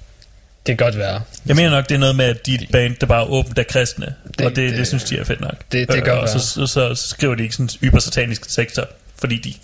[0.66, 1.20] Det kan godt være.
[1.46, 3.58] Jeg mener nok, det er noget med, at de et band, der bare er åbent
[3.58, 4.14] af kristne.
[4.38, 5.54] Det, og det, det, det- synes de er fedt nok.
[5.72, 8.84] det- det kan og godt så, så, så, så skriver de ikke sådan ybersataniske tekster,
[9.20, 9.54] fordi de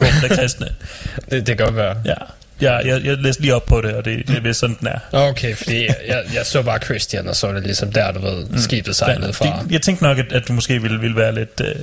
[0.00, 0.66] er åbent af kristne.
[1.30, 1.96] Det, det kan godt være.
[2.04, 2.14] Ja.
[2.60, 4.86] Jeg, jeg, jeg læste lige op på det, og det, det er vist sådan, den
[4.88, 4.98] er.
[5.12, 8.46] Okay, fordi jeg, jeg, jeg så bare Christian, og så det ligesom der, du ved,
[8.58, 9.62] skibet sejlede fra.
[9.64, 11.74] Det, jeg tænkte nok, at, at du måske ville, ville være lidt øh,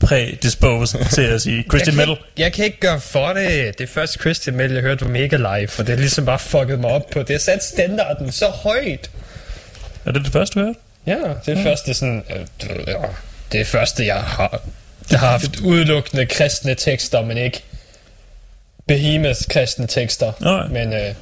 [0.00, 2.10] prædisposed til at sige Christian jeg Metal.
[2.10, 3.78] ikke, jeg kan ikke gøre for det.
[3.78, 6.80] Det første Christian Metal, jeg hørte, var mega live, for det er ligesom bare fucket
[6.80, 7.18] mig op på.
[7.18, 9.10] Det har sat standarden så højt.
[10.04, 10.78] Er det det første, du hørte?
[11.06, 12.24] Ja, det er det første sådan...
[12.36, 12.94] Øh, ja,
[13.52, 14.62] det er første, jeg har...
[15.10, 17.62] Jeg har haft udelukkende kristne tekster, men ikke
[18.86, 20.32] Behemoths kristne tekster.
[20.40, 20.66] Nej.
[20.66, 21.14] Men øh,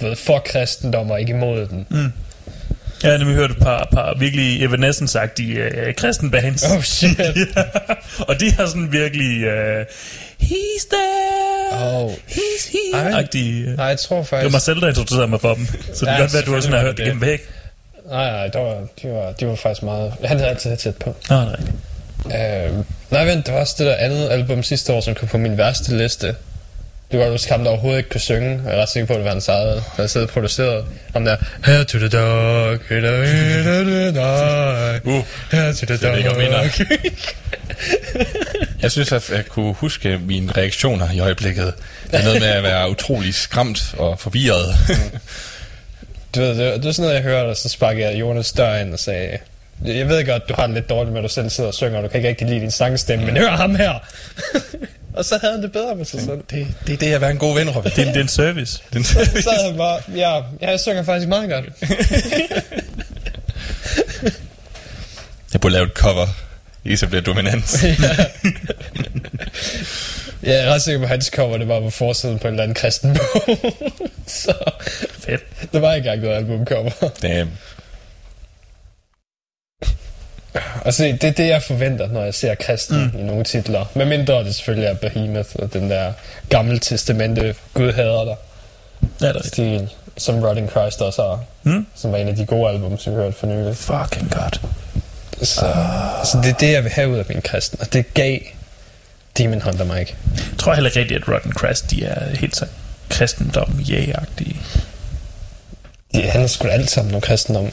[0.00, 1.86] ved, for kristendom og ikke imod den.
[1.90, 2.12] Mm.
[3.02, 6.64] Jeg har nemlig hørt et par, par virkelig Evanescence-agtige øh, kristenbands.
[6.76, 7.18] Oh shit.
[7.56, 7.62] ja.
[8.18, 9.42] Og de har sådan virkelig...
[9.44, 9.84] Øh,
[10.42, 12.02] He's there!
[12.04, 12.12] Oh.
[12.12, 13.18] He's here!
[13.18, 13.76] Agtige, øh.
[13.76, 14.52] Nej, jeg tror Det var faktisk...
[14.52, 15.66] mig selv, der introducerede mig for dem.
[15.66, 17.40] Så det Ja, kan godt være, at du også sådan har hørt det gennem væk.
[18.10, 20.12] Nej, nej, det var, de, var, de var faktisk meget...
[20.24, 21.16] Han havde altid tæt på.
[21.30, 22.66] Nå, nej.
[22.66, 22.72] Øh,
[23.10, 25.58] nej, vent, der var også det der andet album sidste år, som kom på min
[25.58, 26.34] værste liste.
[27.12, 28.60] Det var også ham, der overhovedet ikke kunne synge.
[28.66, 29.84] Jeg er ret sikker på, at det var hans eget.
[29.96, 30.84] Der og produceret.
[31.12, 36.10] Ham der, Hair to the dog, hair to the dog, Uh, hair to the jeg
[36.12, 36.50] ved ikke, om jeg
[38.82, 38.90] dog.
[38.90, 41.72] synes, at jeg kunne huske mine reaktioner i øjeblikket.
[42.10, 44.74] Det er noget med at være utrolig skræmt og forvirret.
[46.34, 48.52] Du ved, det, var- det var sådan noget, jeg hørte, og så sparkede jeg Jonas
[48.52, 49.38] dør ind og sagde,
[49.84, 51.96] jeg ved godt, du har det lidt dårligt med, at du selv sidder og synger,
[51.98, 53.94] og du kan ikke rigtig lide din sangstemme, men hør ham her!
[55.14, 56.38] Og så havde han det bedre med sig selv.
[56.50, 57.96] Det, det er det at være en god ven, Robert.
[57.96, 58.82] Det, er- det er en service.
[58.92, 61.64] Den, Så havde han bare, ja, ja, jeg synger faktisk meget godt.
[65.52, 66.26] jeg burde lave et cover.
[66.84, 67.84] Isa bliver dominant.
[70.42, 72.54] Ja, jeg er ret sikker på, at hans cover, det var på forsiden på en
[72.54, 73.56] eller anden kristen bog.
[74.26, 74.54] så
[75.20, 75.72] Fedt.
[75.72, 76.90] det var ikke engang noget albumcover.
[77.22, 77.50] Damn.
[80.84, 83.18] Og se, det er det, jeg forventer, når jeg ser kristen mm.
[83.18, 83.84] i nogle titler.
[83.94, 86.12] Men mindre det selvfølgelig er Behemoth og den der
[86.48, 88.36] gamle testamente, Gud hader dig,
[89.20, 91.44] Ja, det er stil, som Rotting Christ også har.
[91.62, 91.86] Mm.
[91.94, 93.76] Som var en af de gode album, som vi hørte for nylig.
[93.76, 94.60] Fucking godt.
[95.42, 96.26] Så, uh.
[96.26, 97.80] så det er det, jeg vil have ud af min kristen.
[97.80, 98.38] Og det gav
[99.38, 100.16] Demon Hunter mig ikke.
[100.36, 102.66] Jeg tror heller ikke rigtigt, at Rotten Crest, de er helt så
[103.08, 103.78] kristendom
[104.14, 104.60] agtige
[106.14, 107.70] De, han er sgu alt sammen noget kristendom.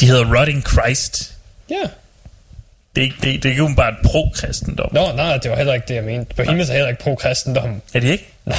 [0.00, 1.33] De hedder Rotting Christ.
[1.70, 1.82] Ja.
[2.96, 4.88] Det er det, det er ikke bare pro-kristendom.
[4.92, 6.34] Nå, nej, det var heller ikke det, jeg mente.
[6.34, 7.82] Behemoth er heller ikke pro-kristendom.
[7.94, 8.28] Er det ikke?
[8.44, 8.56] Nej.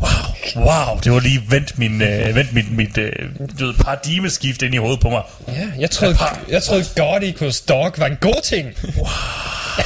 [0.00, 0.64] Wow.
[0.64, 3.12] Wow, det var lige vendt min, øh, vendt mit, mit øh,
[3.60, 5.22] du ved, paradigmeskift ind i hovedet på mig.
[5.48, 6.16] Ja, jeg troede,
[6.48, 8.68] jeg troede Equals Dog var en god ting.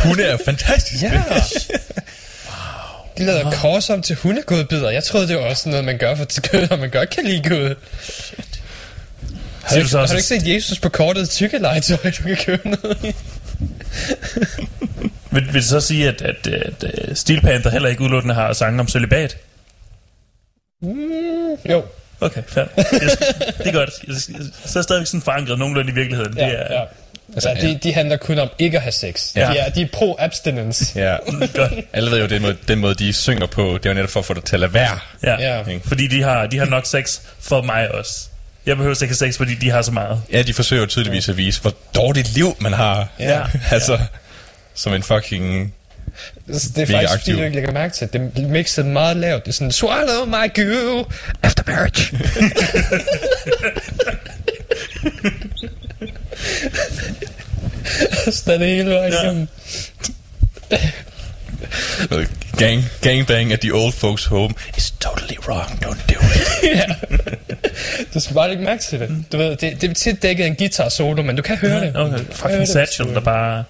[0.05, 1.03] Hun er fantastisk.
[1.03, 1.23] Ja.
[3.19, 4.91] De lavede kors om til hundegodbidder.
[4.91, 7.43] Jeg troede, det var også noget, man gør for kød, og man godt kan lide
[7.43, 7.75] kød.
[9.69, 12.69] Har du, så har du ikke set Jesus på kortet tykke legetøj, du kan købe
[12.69, 13.13] noget i?
[15.31, 18.53] Vil, vil det så sige, at, at, at, at Steel Panther heller ikke udelukkende har
[18.53, 19.37] sange om celibat?
[21.71, 21.85] Jo.
[22.21, 22.65] Okay, fair.
[22.65, 23.91] Det er godt.
[24.07, 24.15] Jeg,
[24.65, 26.39] så er stadigvæk sådan forankret nogenlunde i virkeligheden.
[26.39, 26.85] Ja, det er ja.
[27.35, 29.37] Altså, de, de handler kun om ikke at have sex.
[29.37, 29.51] Ja.
[29.53, 30.99] De, er, de er pro-abstinence.
[31.01, 31.17] Ja.
[31.55, 31.73] godt.
[31.93, 34.21] Alle ved jo, den måde, den måde, de synger på, det er jo netop for
[34.21, 34.99] at få dig til at lade være.
[35.23, 35.37] Ja.
[35.41, 35.79] Ja.
[35.85, 38.28] Fordi de har, de har nok sex for mig også.
[38.69, 40.23] Jeg behøver ikke have sex, fordi de har så meget.
[40.33, 43.09] Ja, de forsøger jo tydeligvis at vise, hvor dårligt liv man har.
[43.19, 43.43] Ja.
[43.77, 43.99] altså,
[44.75, 45.75] som en fucking...
[46.49, 47.33] Altså, det er faktisk, aktiv.
[47.33, 49.45] fordi du ikke lægger mærke til, at det er mixet meget lavt.
[49.45, 51.05] Det er sådan, swallow my goo
[51.43, 52.19] after marriage.
[58.33, 59.49] Så er det hele vejen
[60.71, 60.79] Ja.
[62.57, 65.69] Gang, gangbang at the old folks home is totally wrong.
[65.85, 66.63] Don't do it.
[66.79, 66.85] ja.
[68.15, 69.25] Du skal bare lægge mærke til det.
[69.33, 71.97] Du ved, det, det er tit dækket en guitar solo, men du kan høre det.
[71.97, 73.65] Okay, fucking det, Satchel, hvis der bare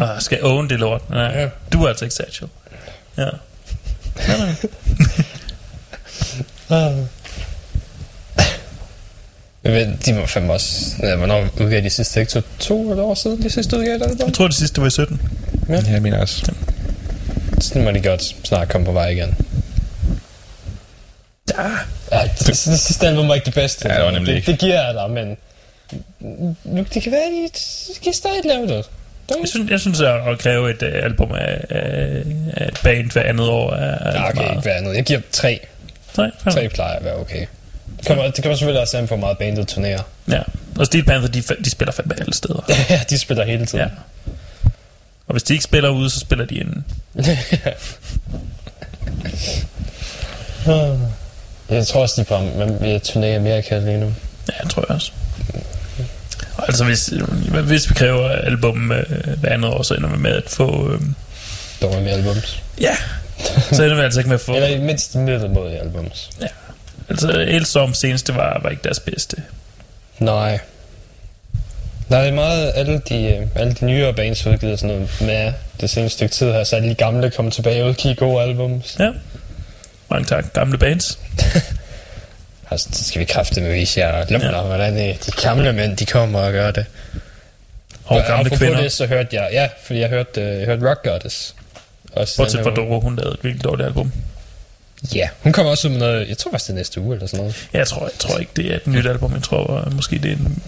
[0.00, 1.10] uh, skal own det lort.
[1.10, 1.48] Nej, Ja.
[1.72, 2.48] du er altså ikke Satchel.
[3.18, 3.28] Ja.
[6.70, 6.92] Ah.
[9.64, 10.86] Jeg ved, de var fandme også...
[11.02, 12.32] Ja, hvornår udgav de sidste ikke?
[12.32, 14.90] To, to eller år siden, de sidste udgav der Jeg tror, det sidste var i
[14.90, 15.20] 17.
[15.68, 16.38] Ja, jeg mener også.
[16.44, 16.52] Så
[17.74, 19.36] nu må de godt snart komme på vej igen.
[21.50, 21.68] Ja.
[22.12, 23.88] Ja, det, det sidste album var ikke det bedste.
[23.88, 24.52] Ja, det var nemlig det, ikke.
[24.52, 25.36] det giver jeg dig, men...
[26.64, 28.84] Nu, det kan være, at de, kan stadig lave det.
[29.28, 32.22] Jeg synes, jeg synes at, at kræve et uh, album af, af,
[32.56, 34.96] af et band hver andet år er, Ja, okay, ikke være andet.
[34.96, 35.60] Jeg giver tre.
[36.14, 36.52] Tre, fair.
[36.52, 37.46] Tre plejer at være okay.
[37.98, 40.02] Det kommer, det kommer selvfølgelig også an på, hvor meget bandet turnerer.
[40.30, 40.40] Ja.
[40.78, 42.64] Og Steel Panther, de, de spiller fandme alle steder.
[42.90, 43.84] ja, de spiller hele tiden.
[43.84, 43.90] Ja.
[45.26, 46.84] Og hvis de ikke spiller ude, så spiller de inden.
[51.70, 54.06] Jeg tror også, de på men vi er turné i Amerika lige nu.
[54.48, 55.12] Ja, jeg tror jeg også.
[56.56, 57.12] Og altså, hvis,
[57.64, 59.04] hvis vi kræver album øh,
[59.40, 60.92] hver andet år, så ender vi med at få...
[60.92, 61.00] Øh,
[61.82, 62.62] Dårlige med albums.
[62.80, 62.96] ja,
[63.72, 64.54] så ender vi altså ikke med at få...
[64.54, 66.30] Eller i mindst middelmådige albums.
[67.08, 69.36] Altså, Elstorm seneste var, var ikke deres bedste.
[70.18, 70.58] Nej.
[72.12, 75.90] Der er meget, alle de, øh, alle de nyere bands udgivet sådan noget med det
[75.90, 78.96] seneste stykke tid her, så alle de gamle kommer tilbage og udgiver gode albums.
[78.98, 79.10] Ja.
[80.10, 80.52] Mange tak.
[80.52, 81.18] Gamle bands.
[82.70, 84.62] Altså, det skal vi kræfte med vise jer lummer, ja.
[84.62, 86.86] hvordan det, de gamle mænd, de kommer og gør det.
[88.04, 88.80] Og gamle apropos kvinder.
[88.80, 91.54] det, så hørte jeg, ja, fordi jeg hørte, øh, jeg hørte Rock Goddess.
[92.12, 94.12] Også Bortset fra Doro, hun lavede et virkelig dårligt album.
[95.14, 97.26] Ja, hun kommer også ud med noget, jeg tror faktisk det er næste uge eller
[97.26, 97.68] sådan noget.
[97.72, 99.32] Jeg tror, jeg tror ikke, det er et nyt album.
[99.32, 100.62] Jeg tror måske, det er en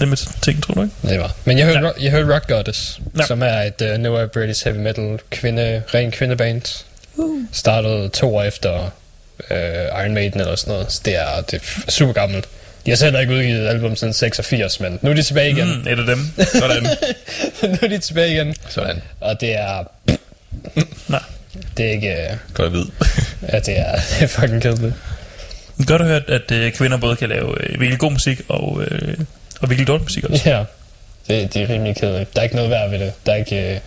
[0.00, 0.94] limited ting, tror du ikke?
[1.02, 1.32] Det var.
[1.44, 1.90] Men jeg hørte, Ja.
[2.04, 3.26] jeg hørte Rock Goddess, Ja.
[3.26, 6.84] som er et uh, Noah British heavy metal kvinde, ren kvindeband.
[7.16, 7.42] Uh.
[7.52, 8.80] Startede to år efter
[9.50, 9.56] uh,
[10.02, 10.92] Iron Maiden eller sådan noget.
[10.92, 12.48] Så det er, det er super gammelt.
[12.86, 15.66] De har selv ikke udgivet et album siden 86, men nu er de tilbage igen.
[15.68, 16.18] Mm, et af dem.
[16.52, 16.82] Sådan.
[17.72, 18.54] nu er de tilbage igen.
[18.68, 19.02] Sådan.
[19.20, 19.84] Og det er...
[21.08, 21.22] Nej.
[21.76, 22.16] Det er ikke...
[22.32, 22.86] Uh, Godt at vide.
[23.52, 24.94] ja, det er, det er fucking kedeligt.
[25.86, 28.84] Godt at høre, at uh, kvinder både kan lave uh, virkelig god musik og, uh,
[29.60, 30.50] og virkelig dårlig musik også.
[30.50, 30.64] Ja,
[31.28, 32.34] det, det er rimelig kedeligt.
[32.34, 33.12] Der er ikke noget værd ved det.
[33.26, 33.78] Der er ikke, øh, der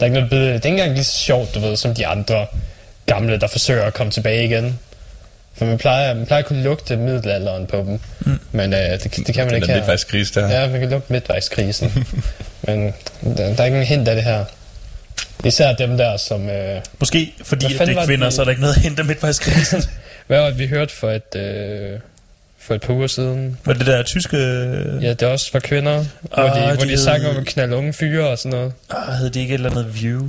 [0.00, 0.44] er ikke noget bedre.
[0.44, 2.46] Det er ikke engang lige så sjovt, du ved, som de andre
[3.06, 4.78] gamle, der forsøger at komme tilbage igen.
[5.54, 8.00] For man plejer, man plejer at kunne lugte middelalderen på dem.
[8.20, 8.38] Mm.
[8.52, 9.74] Men øh, det, det kan man Den ikke er her.
[9.76, 10.48] midtvejskris der.
[10.60, 12.06] Ja, man kan lugte midtvejskrisen.
[12.66, 14.44] Men der, der er ikke en hint af det her.
[15.44, 16.48] Især dem der, som...
[16.50, 19.04] Øh, Måske fordi at det er kvinder, det- så er der ikke noget at hente
[19.04, 19.82] midtvejskrisen.
[20.26, 21.98] hvad var det, vi hørte for et, øh,
[22.62, 23.58] for et par uger siden?
[23.64, 24.36] Var det der tyske...
[25.02, 27.36] Ja, det er også for kvinder, hvor Ah, de, hvor de de hed- sang om
[27.36, 28.72] at knalde unge fyre og sådan noget.
[28.90, 30.28] Ah, havde de ikke et eller andet view?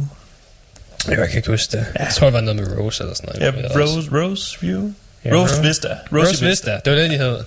[1.08, 1.86] Jeg kan ikke huske det.
[2.00, 3.64] Jeg tror, det var noget med Rose eller sådan noget.
[3.64, 3.96] Ja, også.
[3.96, 4.92] Rose, Rose View?
[5.26, 5.88] Ja, Rose Vista.
[6.14, 7.38] Rose, Rose Vista, det var det, de hed.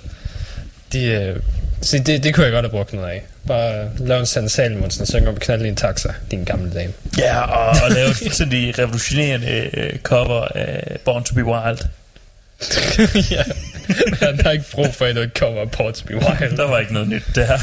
[0.93, 1.37] De, øh,
[1.83, 3.23] se, det, det kunne jeg godt have brugt noget af.
[3.47, 6.71] Bare lave en Sand Salmonsen og synge om at knalde i en taxa, din gamle
[6.75, 6.93] dame.
[7.19, 11.79] Ja, og, og lave et fuldstændig revolutionerende øh, cover af Born to be Wild.
[13.31, 13.43] ja,
[14.27, 16.57] han har ikke brug for endnu et cover af Port to be Wild.
[16.57, 17.59] Der var ikke noget nyt der.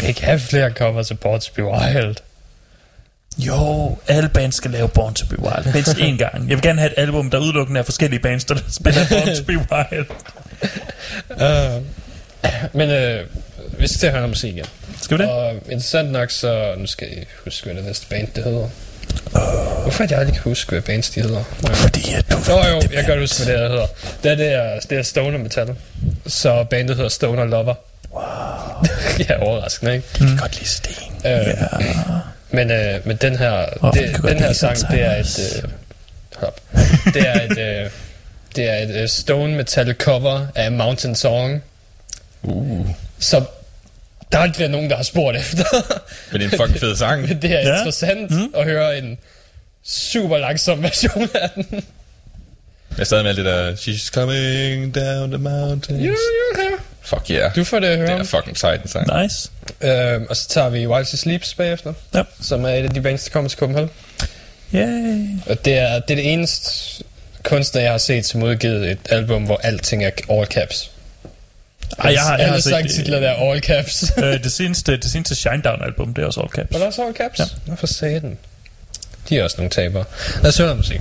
[0.00, 2.16] Vi ikke have flere covers af Port to be Wild.
[3.38, 5.74] Jo, alle bands skal lave Born to be Wild.
[5.74, 6.48] Mindst én gang.
[6.48, 9.44] Jeg vil gerne have et album, der udelukkende er forskellige bands, der spiller Born to
[9.44, 10.06] be Wild.
[11.30, 11.84] Uh,
[12.76, 13.26] men øh,
[13.78, 14.64] vi skal til at høre noget musik igen.
[15.00, 15.30] Skal vi det?
[15.30, 18.68] Og interessant nok, så nu skal I huske, hvad det næste band det hedder.
[19.82, 21.42] Hvorfor er det, jeg aldrig kan huske, hvad bands de hedder?
[21.72, 23.86] Fordi at du Nå jo, jeg kan godt huske, hvad det her hedder.
[24.22, 25.68] Det, er, det, er, det er Stoner Metal.
[26.26, 27.74] Så bandet hedder Stoner Lover.
[28.12, 28.22] Wow.
[29.28, 30.06] ja, overraskende, ikke?
[30.18, 30.94] kan godt lide sten.
[31.26, 31.46] Øh,
[32.50, 35.62] men, øh, men den her, oh, jeg det, den her sang, det er et...
[35.64, 35.70] Øh,
[36.36, 36.60] hold op.
[37.14, 37.58] Det er et...
[37.58, 37.90] Øh,
[38.56, 41.62] det er et øh, stone metal cover af Mountain Song.
[42.42, 42.86] Uh.
[43.18, 43.44] Så
[44.32, 45.64] der er aldrig været nogen, der har spurgt efter.
[46.32, 47.28] Men det er en fucking fed sang.
[47.28, 47.76] Men det er Ja.
[47.78, 48.54] interessant mm.
[48.56, 49.18] at høre en
[49.84, 51.66] super langsom version af den.
[52.90, 56.02] Jeg er stadig med alt det der, she's coming down the mountains.
[56.04, 56.76] Jo, jo, jo.
[57.02, 57.56] Fuck yeah.
[57.56, 58.10] Du får det at høre.
[58.12, 59.22] Den er fucking sej, den sang.
[59.22, 59.50] Nice.
[59.80, 62.22] Øhm, og så tager vi Wild to Sleeps bagefter, Ja.
[62.40, 63.90] som er et af de bands, der kommer til Copenhagen.
[64.74, 65.26] Yay.
[65.46, 67.04] Og det er, det er det eneste
[67.42, 70.90] kunstner, jeg har set, som udgivet et album, hvor alting er all caps.
[71.98, 74.12] Ej, jeg har, jeg har Alle sangtitler der er all caps.
[74.24, 76.72] øh, det, seneste, det seneste Shinedown album, det er også all caps.
[76.72, 77.38] Var der også all caps?
[77.38, 77.44] Ja.
[77.66, 78.38] Hvorfor sagde den?
[79.28, 80.04] De er også nogle tabere.
[80.42, 81.00] Lad os høre noget musik.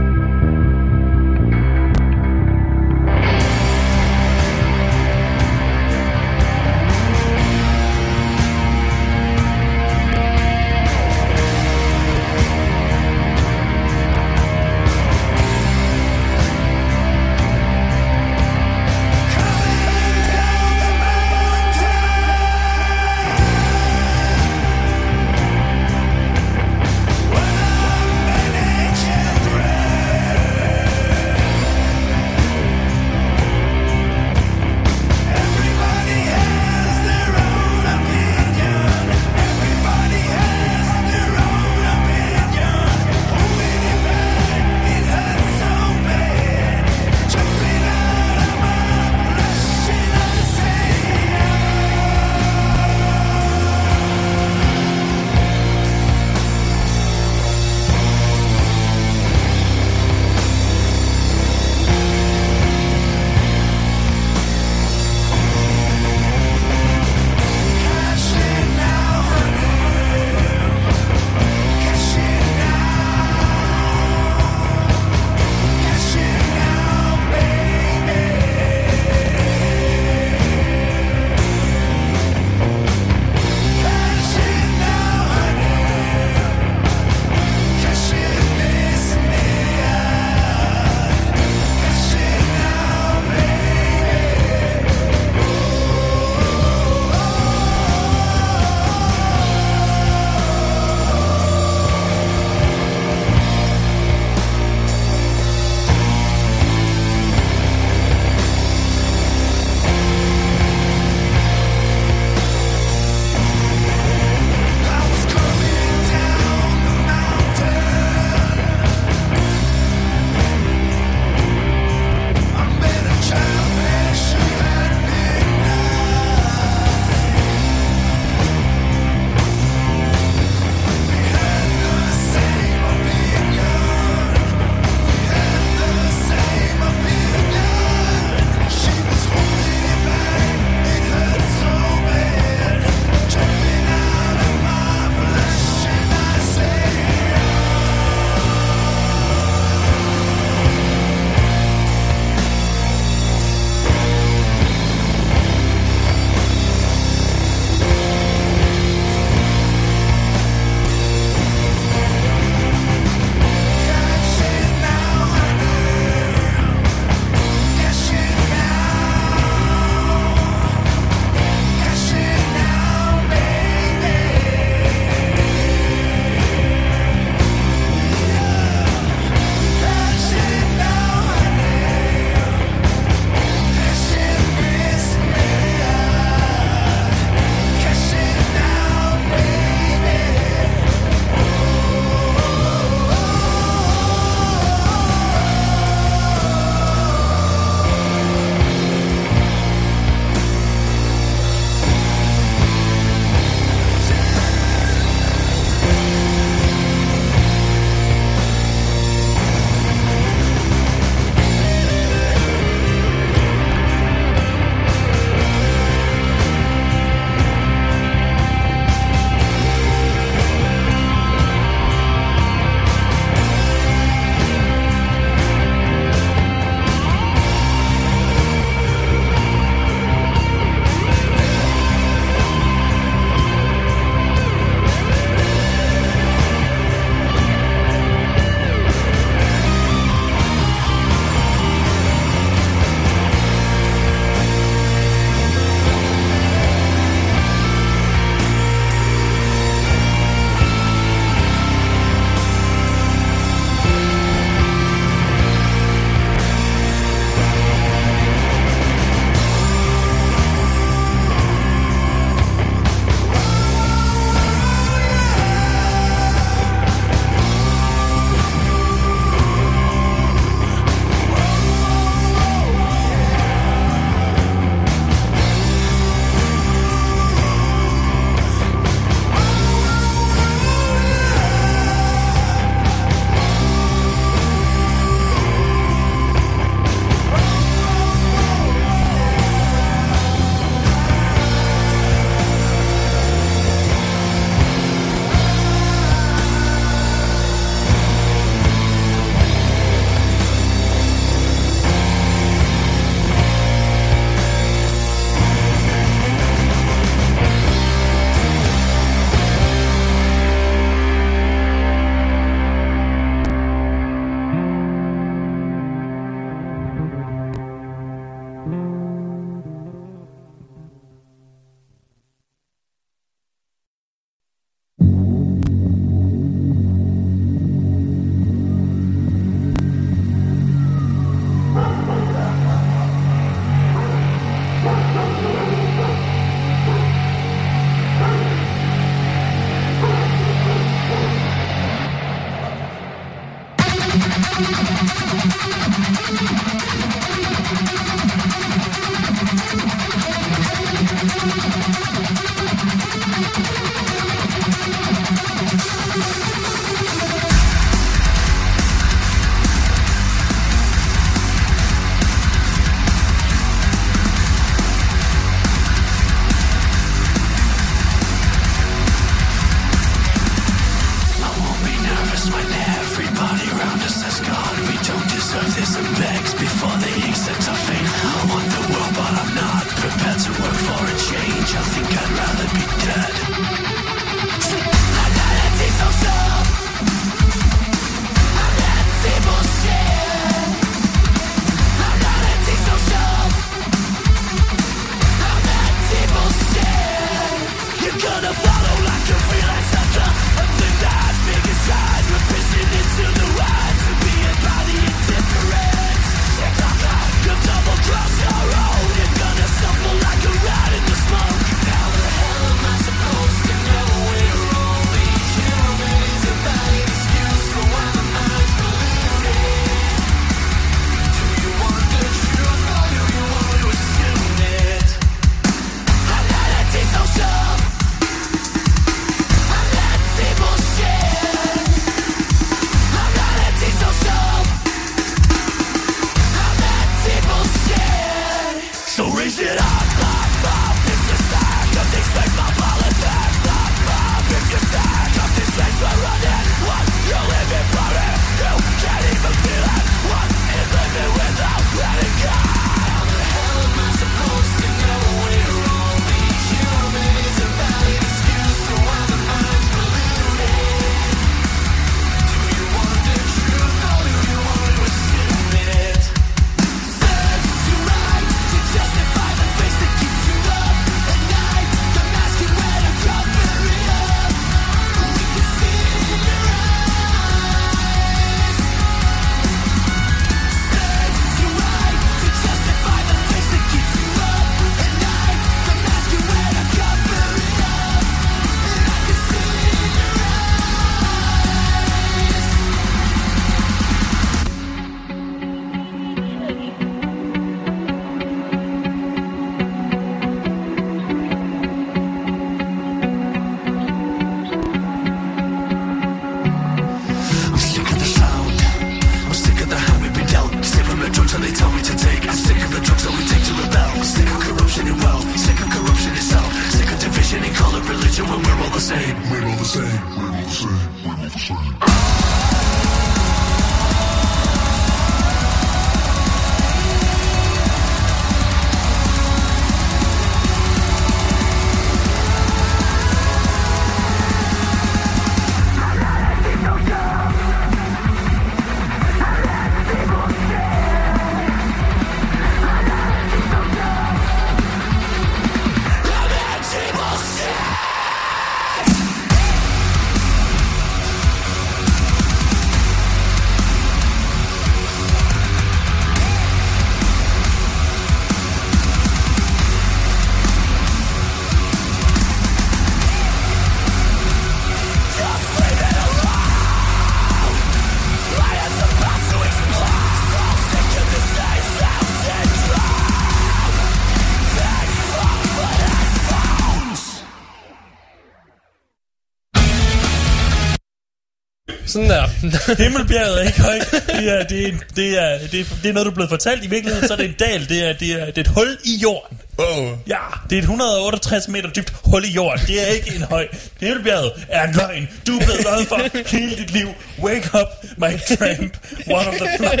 [582.72, 582.96] Sådan.
[583.04, 584.10] Himmelbjerget er ikke højt.
[584.10, 586.84] Det er, det, er, det, er, det, er, det er noget, du er blevet fortalt.
[586.84, 587.88] I virkeligheden så er det en dal.
[587.88, 589.58] Det er, det er, det er et hul i jorden.
[589.78, 590.18] Wow.
[590.28, 590.38] Ja,
[590.70, 592.86] det er et 168 meter dybt hul i jorden.
[592.86, 593.66] Det er ikke en høj.
[594.00, 595.28] Himmelbjerget er en løgn.
[595.46, 597.08] Du er blevet løjet for hele dit liv.
[597.42, 598.96] Wake up, my tramp.
[599.26, 600.00] One of the flock.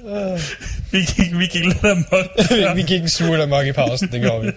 [0.92, 2.26] vi gik, vi gik lidt amok.
[2.50, 4.52] vi, vi gik en smule amok i pausen, det gjorde vi.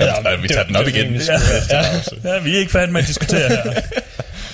[0.00, 1.04] Ja, vi tager den op igen.
[1.04, 1.38] rimelig Ja.
[2.24, 2.34] ja.
[2.34, 3.62] Ja, vi er ikke færdige med at diskutere her.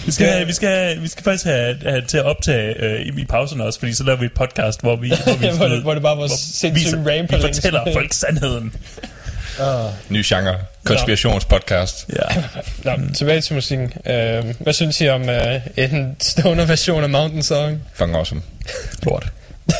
[0.07, 3.01] Vi skal, have, vi, skal, have, vi skal faktisk have, have til at optage øh,
[3.01, 5.69] i, i pausen også, fordi så laver vi et podcast, hvor vi, hvor vi, hvor
[5.69, 7.31] det- hvor det bare var sindssygt viser- rambling.
[7.33, 8.75] Vi fortæller folk sandheden.
[10.09, 10.57] Ny genre.
[10.85, 12.07] Konspirationspodcast.
[12.17, 12.43] Ja.
[12.85, 13.93] Nå, tilbage til musikken.
[14.07, 17.81] Øh, hvad synes I om øh, en stoner version af Mountain Song?
[17.95, 18.43] Fucking awesome.
[19.03, 19.27] Lort.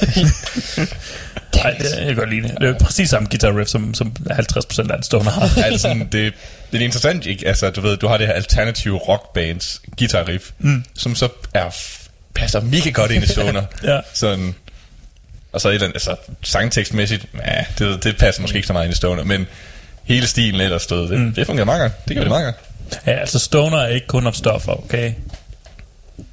[1.63, 2.61] Nej, det, jeg kan godt lide det.
[2.61, 5.63] Det er præcis samme guitar riff, som, som 50% af en stoner har.
[5.65, 6.35] altså, det,
[6.73, 7.49] det er interessant, ikke?
[7.49, 10.85] Altså, du ved, du har det her alternative rockbands guitar riff, mm.
[10.95, 11.77] som så er,
[12.35, 13.63] passer mega godt ind i Stoner.
[13.85, 14.01] Ja.
[14.13, 14.55] Sådan,
[15.53, 18.85] og så et eller andet, altså, sangtekstmæssigt, ja, det, det passer måske ikke så meget
[18.85, 19.47] ind i Stoner, men
[20.05, 21.35] hele stilen ellers stod, det, mm.
[21.35, 22.09] det fungerer meget godt.
[22.09, 22.57] Det gør det meget godt.
[23.07, 25.13] Ja, altså stoner er ikke kun om stoffer, okay?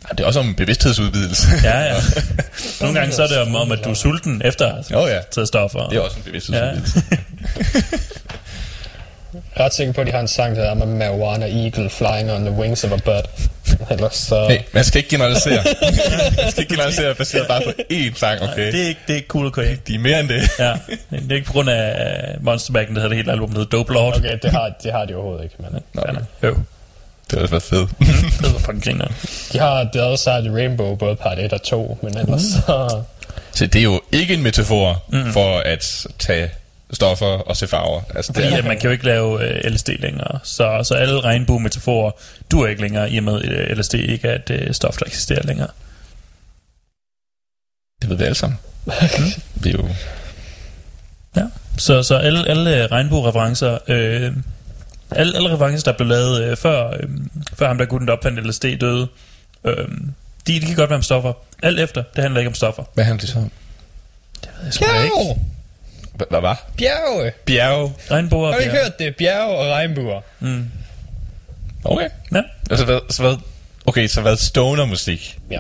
[0.10, 1.48] Ja, det er også om bevidsthedsudvidelse.
[1.64, 1.96] Ja, ja.
[2.82, 5.08] Nogle gange så er det om, om at du er sulten efter at Jo, ja.
[5.08, 5.88] have taget stoffer.
[5.90, 6.30] det er også en ja.
[6.30, 7.04] bevidsthedsudvidelse.
[9.34, 12.32] Jeg er ret sikker på, at de har en sang, der hedder Marijuana Eagle Flying
[12.32, 13.30] on the Wings of a Bird.
[13.92, 14.48] Ellers så...
[14.50, 15.64] Hey, man skal ikke generalisere.
[16.44, 18.72] man skal ikke generalisere baseret bare på én sang, okay?
[18.72, 19.78] Det er ikke, det er ikke cool, okay?
[19.88, 20.42] De er mere end det.
[20.60, 20.74] Ja,
[21.12, 23.78] det er ikke på grund af Monster Backen, der hedder det hele album, der hedder
[23.78, 24.18] Dope Lord.
[24.18, 25.82] Okay, det har, det har de overhovedet ikke, men...
[25.94, 26.22] Nå, Ja, nej.
[26.44, 26.58] jo,
[27.32, 27.90] det også været fedt.
[28.42, 29.08] det var fucking griner.
[29.54, 33.02] De har The Other Side of Rainbow, både part 1 og 2, men ellers så...
[33.52, 35.34] Så det er jo ikke en metafor mm.
[35.34, 36.50] for at tage
[36.94, 38.02] stoffer og se farver.
[38.16, 40.40] Altså, det Fordi er, at man kan jo ikke lave øh, LSD længere.
[40.44, 42.12] Så, så alle regnbue-metaforer
[42.52, 45.44] duer ikke længere, i og med øh, LSD ikke er et øh, stof, der eksisterer
[45.44, 45.68] længere.
[48.02, 48.60] det ved vi alle sammen.
[49.64, 49.88] vi er jo...
[51.36, 51.44] Ja.
[51.78, 54.34] Så, så alle, alle øh, regnbue-referencer, øh,
[55.12, 57.10] alle, alle referencer, der blev lavet øh, før, øh,
[57.54, 59.08] før ham, der gutten, der opfandt LSD, døde,
[59.66, 59.88] øh,
[60.48, 61.34] de, de kan godt være om stoffer.
[61.64, 62.84] Alt efter, det handler ikke om stoffer.
[62.94, 63.52] Hvad handler det så om?
[64.42, 65.42] Det ved jeg sgu ikke.
[66.30, 66.70] Hvad var?
[66.78, 67.32] Bjerge!
[67.46, 67.94] Bjerge.
[68.12, 68.48] Regnbuer.
[68.52, 69.16] Har du ikke hørt det?
[69.16, 70.22] Bjerge og regnbuer.
[71.84, 72.10] Okay.
[72.34, 72.42] Ja.
[72.70, 73.36] Altså, hvad, så hvad,
[73.86, 75.40] okay, så hvad stoner musik?
[75.52, 75.60] Ja.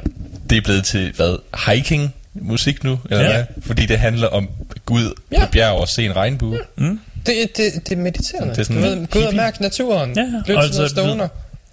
[0.49, 1.37] Det er blevet til, hvad,
[1.67, 2.99] hiking musik nu?
[3.09, 3.31] Eller Ja.
[3.33, 3.45] hvad?
[3.65, 4.49] Fordi det handler om
[4.85, 5.45] Gud Ja.
[5.45, 6.59] på bjerg og se en regnbue.
[7.29, 8.49] Det, det, det er mediterende.
[8.49, 10.13] Det er sådan du ved, gå ud og mærke naturen.
[10.15, 10.27] Ja.
[10.47, 11.27] Lyt Og altså, stoner.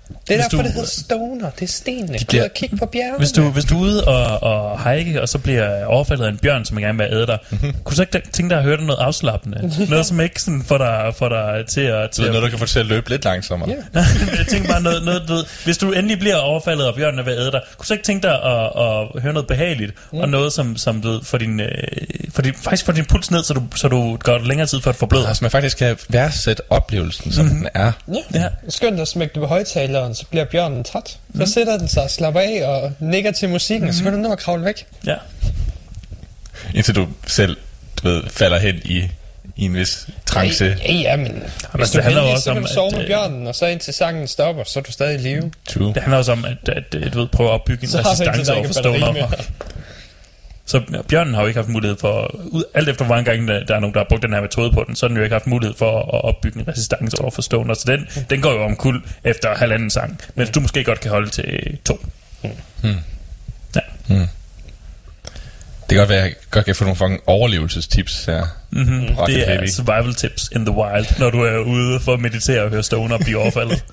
[0.08, 1.50] Det er hvis derfor, du- det hedder stoner.
[1.50, 2.18] Det er stenene.
[2.18, 3.18] Gå bliver- og kig på bjergene.
[3.18, 6.38] Hvis du, hvis du er ude og, og hike, og så bliver overfaldet af en
[6.38, 9.00] bjørn, som gerne vil æde dig, kunne du så ikke tænke dig at høre noget
[9.00, 9.72] afslappende?
[9.90, 12.10] Noget, som ikke sådan får dig, får dig til at...
[12.10, 13.70] Til det er at noget, der kan få til at løbe lidt langsommere.
[13.94, 14.00] Ja.
[14.38, 17.26] jeg tænker bare noget, noget du ved, hvis du endelig bliver overfaldet af bjørnen og
[17.26, 20.18] vil æde dig, kunne du så ikke tænke dig at, at høre noget behageligt, mm.
[20.18, 21.68] og noget, som, som du ved, for din, øh,
[22.30, 24.90] for din, faktisk får din puls ned, så du, så du går længere tid for
[24.90, 25.28] at forbløde.
[25.28, 27.92] Altså, man faktisk kan værdsætte oplevelsen, som den er.
[28.08, 28.14] Ja.
[28.40, 28.48] Ja.
[28.68, 29.46] Skønt at smække det på
[29.96, 31.18] højtaleren, så bliver bjørnen træt.
[31.34, 34.18] Så sætter den sig og slapper af og nikker til musikken, og så kan du
[34.18, 34.86] nå at kravle væk.
[35.06, 35.16] Ja.
[36.74, 37.56] Indtil du selv,
[38.02, 39.02] du ved, falder hen i,
[39.56, 40.76] i en vis trance.
[40.88, 41.42] Ja, ja, men
[41.74, 43.46] hvis du det handler heldig, også så kan om, du sove at, med øh, bjørnen,
[43.46, 45.52] og så indtil sangen stopper, så er du stadig i live.
[45.68, 45.94] True.
[45.94, 48.52] Det handler også om, at, at, at du ved, prøve at opbygge en Så resistance
[48.54, 49.28] over for er stoner.
[50.66, 53.74] Så bjørnen har jo ikke haft mulighed for, ud, alt efter hvor mange gange der,
[53.74, 55.34] er nogen, der har brugt den her metode på den, så har den jo ikke
[55.34, 57.74] haft mulighed for at opbygge en resistance over for stoner.
[57.74, 61.10] Så den, den går jo om kul efter halvanden sang, mens du måske godt kan
[61.10, 62.06] holde til to.
[63.74, 63.80] Ja.
[65.88, 68.46] Det kan godt være, at jeg godt kan få nogle fucking overlevelsestips her.
[68.70, 69.04] Mm-hmm.
[69.18, 69.66] Rocket Det er heavy.
[69.66, 73.14] survival tips in the wild, når du er ude for at meditere og høre stoner
[73.14, 73.84] og blive overfaldet.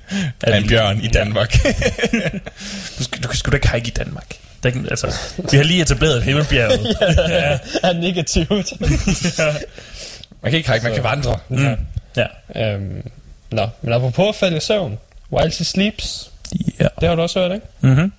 [0.40, 1.56] Af en bjørn i Danmark.
[2.98, 4.34] Du skal, du kan sgu da ikke hike i Danmark.
[4.62, 5.14] Er ikke, altså,
[5.50, 6.96] vi har lige etableret himmelbjerget.
[7.28, 7.58] ja.
[7.82, 8.72] Er negativt.
[10.42, 11.38] Man kan ikke hike, man kan vandre.
[11.48, 11.76] Mm.
[12.16, 12.26] ja.
[12.56, 13.02] øhm,
[13.50, 14.98] nå, men apropos at falde i søvn.
[15.32, 16.30] While she sleeps.
[16.80, 16.86] ja.
[17.00, 17.66] Det har du også hørt, ikke?
[17.80, 18.12] Mm-hmm.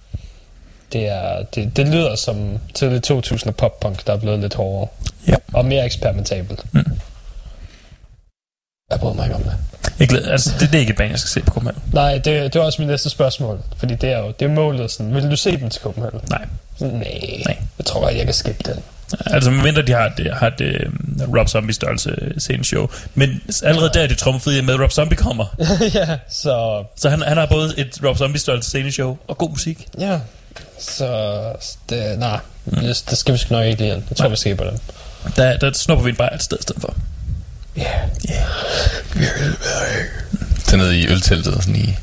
[0.93, 4.87] Det, er, det, det lyder som tidlig 2000 pop-punk, der er blevet lidt hårdere.
[5.27, 5.35] Ja.
[5.53, 6.63] Og mere eksperimentabelt.
[6.73, 6.99] Mm.
[8.91, 9.53] Jeg bryder mig ikke om det.
[9.99, 11.81] Jeg glæder, altså, det, det er ikke et band, jeg skal se på Copenhagen.
[11.93, 13.59] Nej, det, det er også mit næste spørgsmål.
[13.77, 15.13] Fordi det er jo det er målet sådan.
[15.13, 16.19] Vil du se dem til Copenhagen?
[16.29, 16.45] Nej.
[16.79, 16.91] Nej.
[17.45, 17.57] Nej.
[17.77, 18.83] Jeg tror godt, jeg kan skippe den.
[19.25, 22.87] Altså, medmindre de har et, har et uh, Rob Zombie størrelse sceneshow.
[23.13, 25.45] Men allerede der er det trommefri med, at Rob Zombie kommer.
[25.93, 26.83] ja, så...
[26.95, 29.87] Så han, han har både et Rob Zombie størrelse sceneshow og god musik.
[29.99, 30.19] Ja.
[30.79, 31.43] Så...
[31.89, 32.75] Det, nej, mm.
[32.75, 34.03] det, det skal vi sgu nok ikke lige.
[34.09, 34.79] Jeg tror, vi skal på den.
[35.35, 36.95] Der, der snupper vi en bare et sted i stedet for.
[40.73, 41.95] Tag ned i ølteltet, sådan i...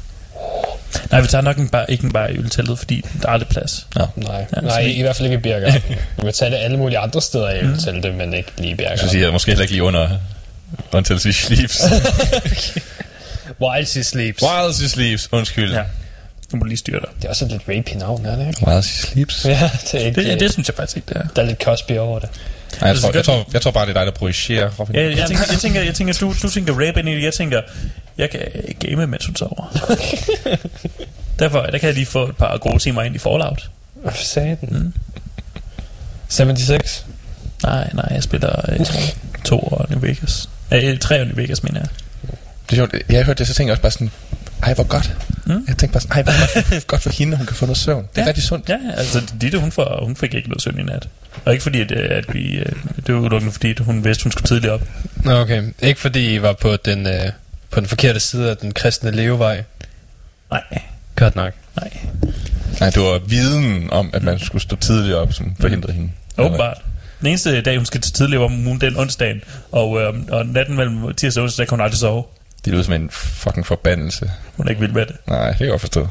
[1.10, 3.48] Nej, vi tager nok en bar, ikke en bar i ølteltet, fordi der er aldrig
[3.48, 3.86] plads.
[3.94, 4.06] Nå.
[4.16, 5.72] Nej, Ja, ja, nej vi- i hvert fald ikke i Birger.
[6.16, 7.78] Vi vil tage det alle mulige andre steder i mm.
[7.78, 8.96] til det, men ikke lige i Birger.
[8.96, 10.08] Så siger jeg måske heller ikke lige under...
[10.92, 11.82] Until she sleeps.
[13.62, 14.42] While she sleeps.
[14.42, 15.28] While she sleeps.
[15.32, 15.72] Undskyld.
[15.72, 15.82] Ja.
[16.52, 17.08] Nu må du lige styre dig.
[17.16, 18.66] Det er også et lidt rapey navn, er det ikke?
[18.66, 19.44] While she sleeps.
[19.48, 20.24] Ja, det er ikke...
[20.24, 21.26] Det, det synes jeg faktisk ikke, det er.
[21.36, 22.28] Der er lidt Cosby over det.
[22.72, 24.70] Nej, jeg, Altså, tror, jeg, tror, jeg tror bare, det er dig, der projicerer.
[24.78, 24.96] Robin.
[24.96, 27.22] Jeg, jeg, tænker, jeg, tænker, jeg tænker, du, du tænker rap ind i det.
[27.22, 27.62] Jeg tænker,
[28.18, 28.40] jeg kan
[28.80, 29.76] game, mens hun sover.
[31.38, 33.70] Derfor der kan jeg lige få et par gode timer ind i Fallout.
[33.94, 34.68] Hvad sagde den?
[34.78, 34.92] Mm.
[36.28, 37.06] 76.
[37.62, 38.86] Nej, nej, jeg spiller øh,
[39.44, 40.48] to år New Vegas.
[40.72, 41.88] Øh, tre år New Vegas, mener jeg.
[42.70, 42.94] Det er sjovt.
[43.08, 44.10] Jeg har hørt det, så tænker jeg også bare sådan...
[44.62, 45.16] Ej, hvor godt.
[45.46, 45.64] Mm.
[45.68, 46.32] Jeg tænkte bare ej, hvor
[46.72, 48.02] godt, godt for hende, hun kan få noget søvn.
[48.02, 48.28] Det er Ja.
[48.28, 48.68] rigtig sundt.
[48.68, 51.08] Ja, altså Ditte, hun, får, hun fik ikke noget søvn i nat.
[51.44, 52.58] Og ikke fordi, at, øh, at vi...
[52.58, 52.72] øh,
[53.06, 54.82] Det var udelukkende fordi, at hun vidste, hun skulle tidligt op.
[55.16, 55.62] Nå, okay.
[55.82, 57.30] Ikke fordi I var på den, øh,
[57.70, 59.62] på den forkerte side af den kristne levevej.
[60.50, 60.62] Nej,
[61.16, 61.52] Godt nok.
[61.76, 61.90] nej.
[62.80, 66.10] Nej, det var viden om, at man skulle stå tidligt op, som forhindrede hende.
[66.38, 66.76] Åbenbart.
[67.20, 69.40] Den eneste dag, hun skal til tidligere om ugen, den onsdagen.
[69.72, 72.24] Og, øh, og natten mellem tirsdag og onsdag, kan hun aldrig sove.
[72.64, 74.30] Det lyder som en fucking forbandelse.
[74.56, 75.16] Hun er ikke vild med det.
[75.26, 76.08] Nej, det kan jeg godt forstå.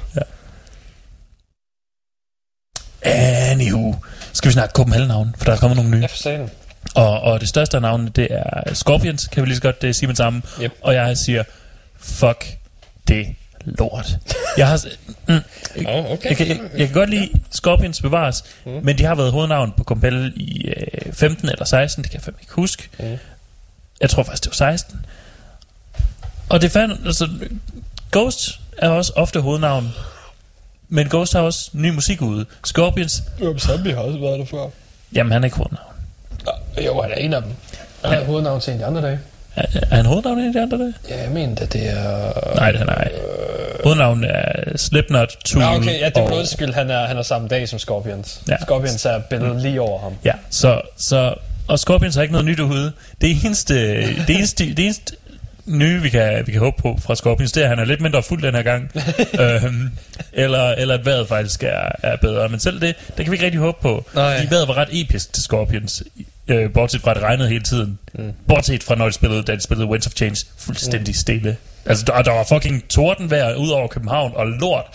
[3.01, 3.95] Anywho.
[4.33, 5.35] Skal vi snakke Copenhagen-navn?
[5.37, 6.01] For der er kommet nogle nye.
[6.01, 6.49] Jeg den.
[6.95, 9.91] Og, og det største af navnene, det er Scorpions, kan vi lige så godt uh,
[9.91, 10.43] sige med sammen.
[10.61, 10.71] Yep.
[10.81, 11.43] Og jeg siger,
[11.99, 12.57] fuck
[13.07, 13.35] det
[13.65, 14.17] lort.
[14.57, 14.85] Jeg har...
[15.27, 15.35] Mm,
[15.87, 16.29] Åh, okay.
[16.29, 18.71] jeg, kan, jeg, jeg kan godt lide Scorpions bevares, mm.
[18.83, 22.23] men de har været hovednavn på Compel i øh, 15 eller 16, det kan jeg
[22.23, 22.89] fandme ikke huske.
[22.99, 23.17] Mm.
[24.01, 25.05] Jeg tror faktisk, det var 16.
[26.49, 27.27] Og det fandt, altså,
[28.11, 29.93] Ghost er også ofte hovednavn,
[30.89, 32.45] men Ghost har også ny musik ude.
[32.65, 34.67] Scorpions, Rob Zombie har også været der før.
[35.15, 35.85] jamen han er ikke hovednavn.
[36.45, 36.51] Nå,
[36.85, 37.51] jo, han er en af dem.
[38.05, 39.19] Han er hovednavn til en af de andre dage.
[39.55, 40.93] Er, er han hovednavn i de andre dage?
[41.09, 42.33] Ja, jeg mener det, det er...
[42.55, 43.11] Nej, det er nej.
[43.83, 46.29] Hovednavn er Slipknot, Tool Ja, okay, ja, det er og...
[46.29, 48.41] på skyld, han er, han er samme dag som Scorpions.
[48.47, 48.53] Ja.
[48.53, 48.57] Ja.
[48.65, 50.13] Scorpions er billedet lige over ham.
[50.25, 51.33] Ja, så, så,
[51.67, 52.91] og Scorpions har ikke noget nyt ude.
[53.21, 53.75] Det eneste,
[54.27, 55.15] det eneste, det eneste
[55.69, 58.01] nye, vi kan, vi kan håbe på fra Scorpions, det er, at han er lidt
[58.01, 58.91] mindre fuld den her gang.
[59.43, 59.89] øhm,
[60.33, 62.49] eller, eller at vejret faktisk er, er bedre.
[62.49, 64.05] Men selv det, det kan vi ikke rigtig håbe på.
[64.15, 64.37] Nej.
[64.37, 66.03] Fordi vejret var ret episk til Scorpions.
[66.47, 67.99] Øh, bortset fra, at det regnede hele tiden.
[68.13, 68.33] Mm.
[68.47, 71.57] Bortset fra, når de spillede, da de spillede Winds of Change, fuldstændig stille.
[71.85, 74.85] Altså, der, der var fucking tordenvejr ud over København, og lort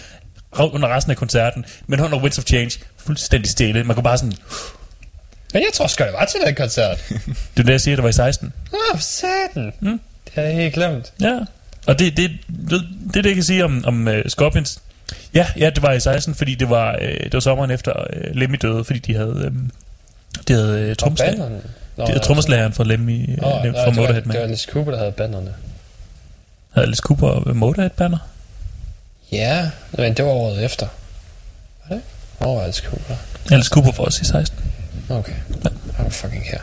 [0.58, 1.64] under resten af koncerten.
[1.86, 3.84] Men under Winds of Change, fuldstændig stille.
[3.84, 4.34] Man kunne bare sådan...
[5.52, 7.04] Men jeg tror sgu, det var til den koncert.
[7.08, 8.52] Det er det, jeg siger, det var i 16.
[8.72, 9.72] Åh, oh, satan.
[9.80, 10.00] Mm.
[10.36, 11.12] Det jeg helt glemt.
[11.20, 11.38] Ja,
[11.86, 12.30] og det, det,
[12.70, 14.80] det, det er det, kan sige om, om uh, Scorpions.
[15.34, 18.36] Ja, ja, det var i 16, fordi det var, uh, det var sommeren efter uh,
[18.36, 19.70] Lemmy døde, fordi de havde, um,
[20.48, 21.32] de havde trommeslager.
[21.32, 21.60] bannerne?
[21.96, 24.40] Nå, De havde trommeslageren fra Lemmy, Åh, oh, fra det, var, Motorhead det var.
[24.40, 25.54] Alice Cooper, der havde bannerne.
[26.74, 28.18] Havde Alice Cooper og Motorhead banner?
[29.32, 30.86] Ja, men det var året efter.
[31.88, 32.04] Var det?
[32.38, 33.14] Hvor var Alice Cooper?
[33.50, 34.58] Alice Cooper for os i 16.
[35.08, 35.32] Okay.
[35.98, 36.60] I'm fucking her.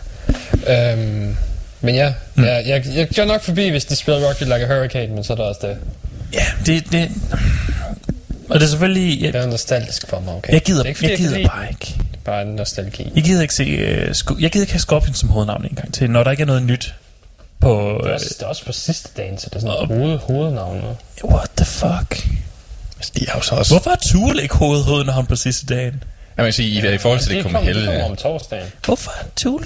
[0.68, 1.38] Øhm,
[1.81, 2.43] men ja, mm.
[2.43, 5.23] jeg, jeg, jeg går nok forbi, hvis de spiller Rock You Like a Hurricane, men
[5.23, 5.77] så er der også det.
[6.33, 7.11] Ja, det, det...
[8.49, 9.21] Og det er selvfølgelig...
[9.21, 10.53] Jeg, Det er nostalgisk for mig, okay?
[10.53, 11.93] jeg gider, er ikke, jeg gider lide bare ikke.
[11.97, 12.07] den.
[12.11, 13.11] Det er bare en nostalgi.
[13.15, 14.05] Jeg gider ikke se...
[14.07, 16.41] Uh, sku, jeg gider ikke have Scorpions som hovednavn en gang til, når der ikke
[16.41, 16.93] er noget nyt
[17.59, 17.69] på...
[18.03, 20.17] Det er, Uh, også, det er også på sidste dagen, så det er sådan hoved,
[20.17, 20.77] hovednavn.
[21.23, 21.29] nu.
[21.29, 22.27] what the fuck?
[23.17, 23.73] De er jo så også...
[23.73, 26.03] Hvorfor er Tool ikke hovednavn på sidste dagen?
[26.37, 28.67] Jeg vil sige, i, i forhold til det, det kommer kommer, det kommer om torsdagen.
[28.85, 29.65] Hvorfor er Tool...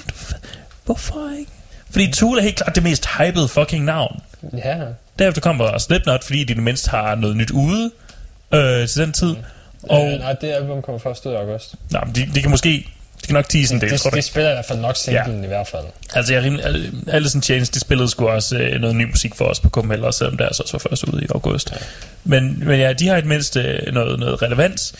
[0.84, 1.50] Hvorfor ikke?
[1.96, 4.20] Fordi Tool er helt klart det mest hypede fucking navn.
[4.64, 4.76] Ja.
[5.18, 7.90] Derefter kommer Slipknot, fordi de det mindste har noget nyt ude
[8.54, 9.34] øh, til den tid.
[9.82, 10.12] Og Og...
[10.12, 11.74] Øh, nej, det album kommer først ud i august.
[11.90, 12.68] nej, men de, de kan måske...
[13.22, 15.44] De kan nok tease en del, De, tror de spiller i hvert fald nok singlen
[15.44, 15.84] i hvert fald.
[16.14, 16.64] Altså, jeg er rimelig...
[16.64, 19.68] Al- Alice in Chains, de spillede sgu også øh, noget ny musik for os på
[19.68, 21.70] KML, også selvom deres også var først ude i august.
[21.70, 21.76] Ja.
[22.24, 24.94] Men, men ja, de har i det mindste øh, noget, noget relevans.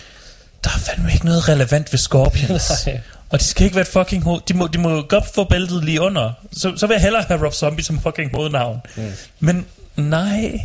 [0.64, 2.70] Der er fandme ikke noget relevant ved Scorpions.
[2.86, 3.00] Nej.
[3.30, 4.40] Og de skal ikke være et fucking hoved.
[4.48, 6.32] De må, de må godt få bæltet lige under.
[6.52, 8.80] Så, så vil jeg hellere have Rob Zombie som fucking hovednavn.
[8.96, 9.12] Mm.
[9.40, 9.66] Men
[9.96, 10.60] nej,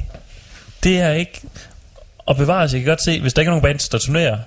[0.83, 1.41] det er ikke...
[2.25, 4.37] Og bevares, jeg kan godt se, hvis der ikke er nogen bands, der turnerer,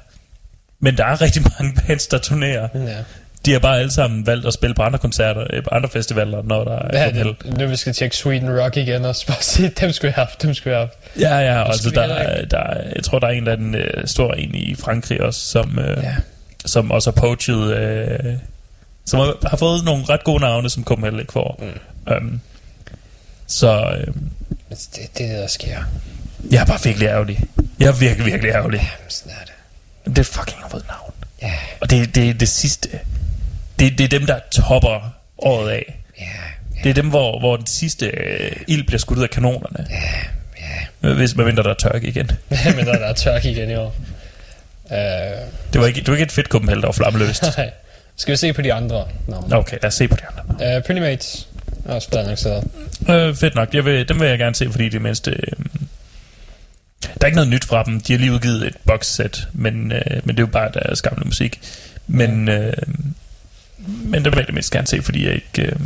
[0.81, 2.69] men der er rigtig mange bands, der turnerer.
[2.75, 2.97] Ja.
[3.47, 6.43] De har bare alle sammen valgt at spille på andre koncerter, øh, på andre festivaler,
[6.43, 7.19] når der er KML.
[7.25, 7.59] det?
[7.59, 10.43] Nu vi skal tjekke Sweden Rock igen og bare sige, dem skulle jeg have haft,
[10.43, 11.21] dem skulle jeg have haft.
[11.21, 13.53] Ja, ja, og altså, der, vi er- der, er- jeg tror, der er en eller
[13.53, 16.15] anden øh, stor en i Frankrig også, som, øh, Ja.
[16.67, 18.35] Som også har poachet, øh,
[19.07, 21.63] som har, har fået nogle ret gode navne, som KML ikke får.
[22.07, 22.13] Mm.
[22.17, 22.41] Um,
[23.47, 24.07] så øh,
[24.71, 25.79] Det, det er det, der sker.
[26.51, 27.41] jeg er bare virkelig ærgerlig.
[27.79, 28.79] Jeg er virkelig, virkelig ærgerlig.
[28.79, 30.17] Jamen, sådan er det.
[30.17, 31.13] Det er fucking hovednavn.
[31.43, 32.89] Ja, Og det, det er det sidste.
[33.79, 35.95] Det, det er dem, der topper året af.
[36.21, 36.25] ja,
[36.85, 39.87] Det er dem, hvor, hvor den sidste øh, ild bliver skudt ud af kanonerne.
[39.91, 41.15] ja, ja.
[41.15, 42.31] Hvis man venter, der er tørke igen.
[42.77, 43.95] Men der, der er tørke igen i år.
[44.85, 44.97] Uh,
[45.73, 47.43] Det var ikke, det var ikke et fedt kumpel, der var flammeløst.
[47.59, 47.71] nej.
[48.17, 49.09] Skal vi se på de andre?
[49.29, 49.41] No.
[49.59, 50.77] Okay, lad os se på de andre.
[50.77, 51.49] Uh, Pretty Mates
[51.85, 52.65] er også blevet annonceret.
[53.11, 53.75] Øh, fedt nok.
[53.75, 55.31] Jeg vil, dem vil jeg gerne se, fordi det er mindste...
[55.31, 55.65] Øh,
[57.03, 58.01] der er ikke noget nyt fra dem.
[58.01, 61.25] De har lige udgivet et boxset, men, øh, men det er jo bare deres gamle
[61.25, 61.61] musik.
[62.07, 62.73] Men, øh,
[63.87, 65.63] men dem vil jeg det mindst gerne se, fordi jeg ikke...
[65.63, 65.77] Øh,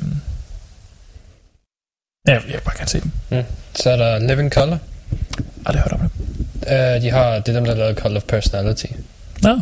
[2.27, 3.11] ja, jeg vil bare gerne se dem.
[3.31, 3.43] Mm.
[3.75, 4.79] Så er der Living Color.
[5.67, 6.11] Aldrig hørt om dem.
[6.63, 8.87] Uh, de har, det er dem, der har lavet Call of Personality.
[9.43, 9.61] Nå,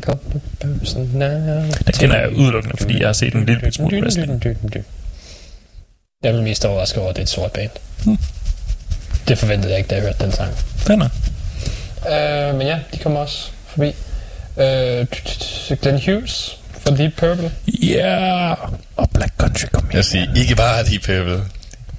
[0.00, 0.20] Call of
[0.60, 1.78] Personality.
[1.86, 4.44] den kender jeg udelukkende, fordi jeg har set en lille smule wrestling.
[6.22, 7.70] Jeg vil mest overrasket over, at det er et sort band.
[8.04, 8.18] Hmm.
[9.28, 10.54] Det forventede jeg ikke, da jeg hørte den sang.
[10.76, 11.08] Fanden.
[12.02, 13.88] Uh, men ja, de kommer også forbi.
[14.56, 15.06] Uh,
[15.80, 17.52] Glenn Hughes fra Deep Purple.
[17.66, 18.54] Ja,
[18.96, 19.90] og Black Country kom.
[19.92, 21.44] Jeg siger ikke bare Deep Purple.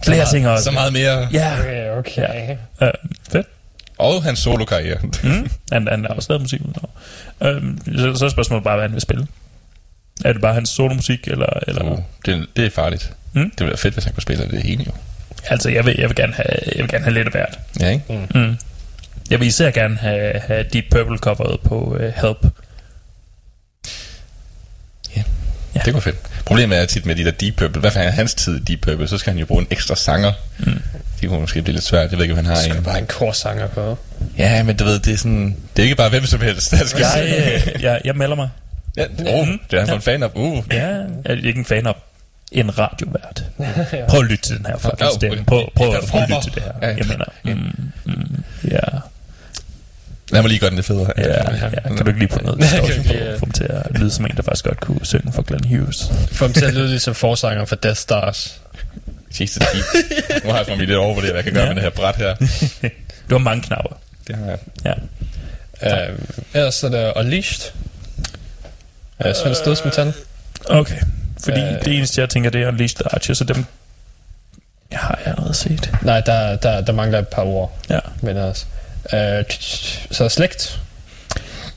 [0.05, 0.63] Flere ting også.
[0.63, 1.27] Så meget mere.
[1.33, 1.57] Ja,
[1.97, 2.57] Okay, okay.
[2.81, 2.89] øh,
[3.31, 3.47] fedt.
[3.97, 4.97] Og hans solo-karriere.
[5.23, 5.49] Mm.
[5.71, 6.89] Han, han har også lavet musik udover.
[7.41, 9.27] Øhm, så, så er spørgsmålet bare, hvad han vil spille.
[10.25, 11.59] Er det bare hans solomusik, eller...
[11.67, 13.13] eller Uh, det, det er farligt.
[13.33, 13.41] Mm.
[13.49, 14.91] Det ville være fedt, hvis han kunne spille det hele jo.
[15.49, 17.59] Altså, jeg vil, jeg vil gerne have, jeg vil gerne have lidt af hvert.
[17.79, 18.27] Ja, ikke?
[18.35, 18.57] Mm.
[19.29, 22.47] Jeg vil især gerne have, have Deep Purple coveret på uh, Help.
[25.17, 25.23] Ja.
[25.85, 26.15] Det går fedt.
[26.45, 27.79] Problemet er tit med de der Deep Purple.
[27.81, 29.07] Hvad fanden er hans tid i Deep Purple?
[29.07, 30.31] Så skal han jo bruge en ekstra sanger.
[30.59, 30.81] Mm.
[31.21, 32.11] Det kunne måske blive lidt svært.
[32.11, 32.83] Jeg ved ikke, om han har en.
[32.83, 33.97] bare en korsanger på.
[34.37, 35.57] Ja, men du ved, det er sådan...
[35.75, 37.75] Det er ikke bare hvem som helst, der skal Jeg, synge.
[37.75, 38.49] øh, jeg, jeg melder mig.
[38.97, 40.29] Ja, oh, det er han for en fan af.
[40.35, 40.63] Uh.
[40.71, 41.93] Ja, jeg er ikke en fan af
[42.51, 43.43] en radiovært.
[44.09, 45.45] Prøv at lytte til den her fucking stemme.
[45.45, 46.71] Prøv, prøv, prøv at lytte til det her.
[46.81, 46.87] Ja.
[46.95, 48.79] Jeg mener, mm, mm, ja.
[50.33, 51.11] Lad mig lige gøre den lidt federe.
[51.17, 53.99] Ja, ja, kan du ikke lige få noget distortion på, øh, få dem til at
[53.99, 56.11] lyde som en, der faktisk godt kunne synge for Glenn Hughes?
[56.31, 58.61] Få dem til at lyde ligesom forsanger for Death Stars.
[59.41, 59.63] Jesus,
[60.43, 61.67] Nu har jeg for mig lidt over, hvad jeg kan gøre Ja.
[61.69, 62.35] med det her bræt her.
[63.29, 63.97] Du har mange knapper.
[64.27, 64.57] Det har jeg.
[65.81, 66.11] Ja.
[66.11, 66.19] Uh,
[66.53, 67.71] ellers er det Unleashed.
[69.25, 70.13] Uh, Svend Stødsmetal.
[70.65, 70.97] Okay.
[71.43, 71.85] Fordi Øh.
[71.85, 73.65] det eneste, jeg tænker, det er Unleashed the Archer, så dem
[74.91, 75.91] jeg har jeg allerede set.
[76.01, 77.77] Nej, der, der, der mangler et par ord.
[77.89, 77.99] Ja.
[78.21, 78.67] Men ellers.
[79.13, 79.43] Uh,
[80.11, 80.79] så Slægt.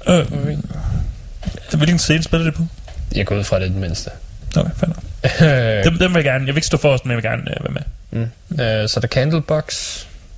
[0.09, 0.27] Øh,
[1.77, 2.63] hvilken scene spiller det på?
[3.15, 4.11] Jeg går ud fra det den mindste.
[4.57, 5.03] Okay, fair nok.
[5.49, 7.43] Øh, Dem, dem vil jeg gerne, jeg vil ikke stå forrest, men jeg vil gerne
[7.51, 7.85] øh, være
[8.51, 8.83] med.
[8.83, 9.75] uh, så er der Candlebox,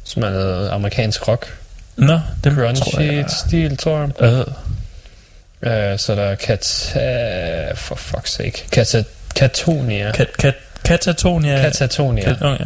[0.05, 1.59] som er noget amerikansk rock.
[1.97, 2.75] Nå, dem tror jeg...
[2.77, 4.33] Grungy-stil, tror jeg.
[4.33, 4.47] Øh,
[5.63, 6.91] Uh, så er der Kat...
[7.75, 8.65] For fuck's sake.
[8.73, 9.07] Kat
[9.37, 10.13] Katonia.
[10.13, 10.55] kat, kat,
[10.85, 11.61] Katatonia.
[11.61, 12.35] Katatonia.
[12.35, 12.59] Kat,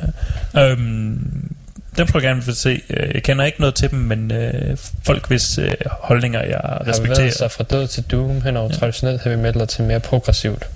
[0.55, 0.61] ja.
[0.61, 1.51] øhm,
[1.97, 2.83] dem tror jeg gerne vil se.
[2.91, 6.83] Øh, Jeg kender ikke noget til dem, men øh, folk, hvis øh, holdninger jeg Har
[6.87, 7.15] respekterer.
[7.17, 8.79] bevæget sig fra død til doom hen over ja.
[8.79, 10.67] traditionelt heavy metal til mere progressivt.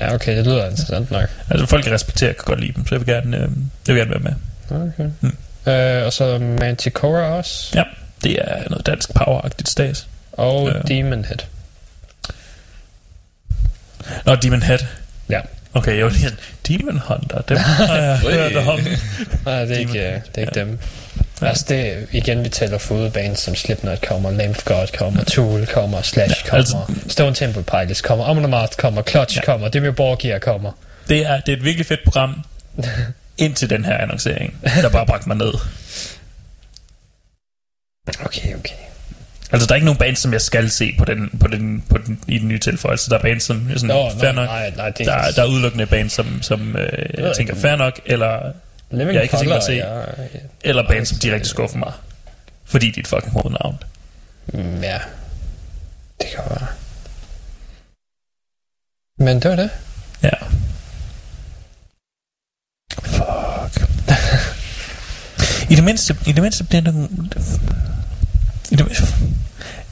[0.00, 1.28] Ja, okay, det lyder interessant nok.
[1.50, 3.42] Altså folk, jeg respekterer, kan godt lide dem, så jeg vil gerne, øh,
[3.88, 4.32] jeg vil gerne være med.
[4.92, 5.10] Okay.
[5.20, 5.36] Mm.
[5.66, 7.72] Uh, og så Manticore også.
[7.78, 7.82] Ja,
[8.24, 10.06] det er noget dansk poweragtigt stats.
[10.32, 10.78] Og Ja.
[10.94, 11.38] Demon Head.
[14.26, 14.78] Nå, Demon Head.
[15.30, 15.40] Ja.
[15.74, 16.30] Okay, jeg var lige
[16.68, 17.56] Demon Hunter, dem
[17.88, 18.78] har jeg hørt om.
[19.44, 20.60] Nej, det er ikke, Head, det er ikke ja.
[20.60, 20.78] dem.
[21.42, 26.02] Altså, det igen, vi tæller fodebands som Slipknot kommer, Lamb of God kommer, Tool kommer,
[26.02, 29.42] Slash Ja, kommer, altså- Stone Temple Pilots kommer, Amon Amarth kommer, Clutch Ja.
[29.44, 30.72] kommer, Dimmu Borgir kommer.
[31.08, 32.44] Det er, det er et virkelig fedt program,
[33.38, 35.52] indtil den her annoncering, der bare bragte mig ned.
[38.24, 38.74] Okay, okay.
[39.52, 41.98] Altså, der er ikke nogen band, som jeg skal se på den, på den, på
[41.98, 43.10] den, i den nye tilføjelse.
[43.10, 44.46] Der er band, som er sådan, Nå, fair nok.
[44.48, 47.36] nej, nej, det Der, er er- der er udelukkende band, som, som øh, jeg jeg
[47.36, 48.52] tænker, fair nok, eller,
[48.90, 49.72] Living jeg ikke har tænkt mig at se.
[49.72, 50.04] Ja, ja.
[50.64, 51.92] eller band, som direkte skuffer mig.
[52.64, 53.78] Fordi de er et fucking hovednavn.
[54.46, 54.98] Mm, ja.
[56.20, 56.66] Det kan være.
[59.18, 59.70] Men det var det.
[60.22, 60.30] Ja.
[63.04, 63.88] Fuck.
[65.70, 66.92] I det mindste, i det mindste bliver der...
[68.70, 69.04] Det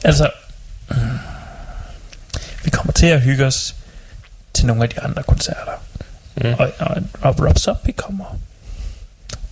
[0.03, 0.29] altså...
[0.91, 0.95] mm,
[2.63, 3.75] Vi kommer til at hygge os
[4.53, 5.71] til nogle af de andre koncerter.
[6.35, 6.53] Mm.
[6.53, 8.39] Og, og, og Rob Zombie kommer.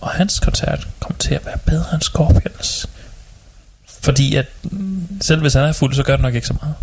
[0.00, 2.86] Og hans koncert kommer til at være bedre end Scorpions.
[3.86, 6.74] Fordi at mm, selv hvis han er fuld, så gør det nok ikke så meget.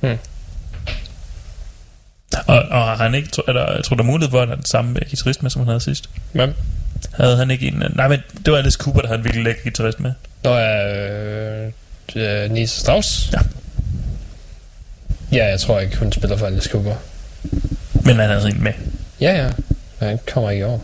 [0.00, 0.18] Mm.
[2.46, 4.56] Og, og har han ikke, er der, jeg tror der er mulighed for, at han
[4.56, 6.10] den samme guitarist med, som han havde sidst.
[6.32, 6.54] Hvem?
[7.12, 7.82] Havde han ikke en...
[7.94, 10.12] Nej, men det var Alice Cooper, der havde en virkelig lækker guitarist med.
[10.44, 11.64] Nå er
[12.16, 13.30] øh, øh, Nils Strauss.
[13.32, 13.38] Ja.
[15.32, 16.94] Ja, jeg tror ikke, hun spiller for Alice Cooper.
[18.04, 18.72] Men han havde en med.
[19.20, 19.50] Ja, ja.
[20.00, 20.78] Men Han kommer ikke over.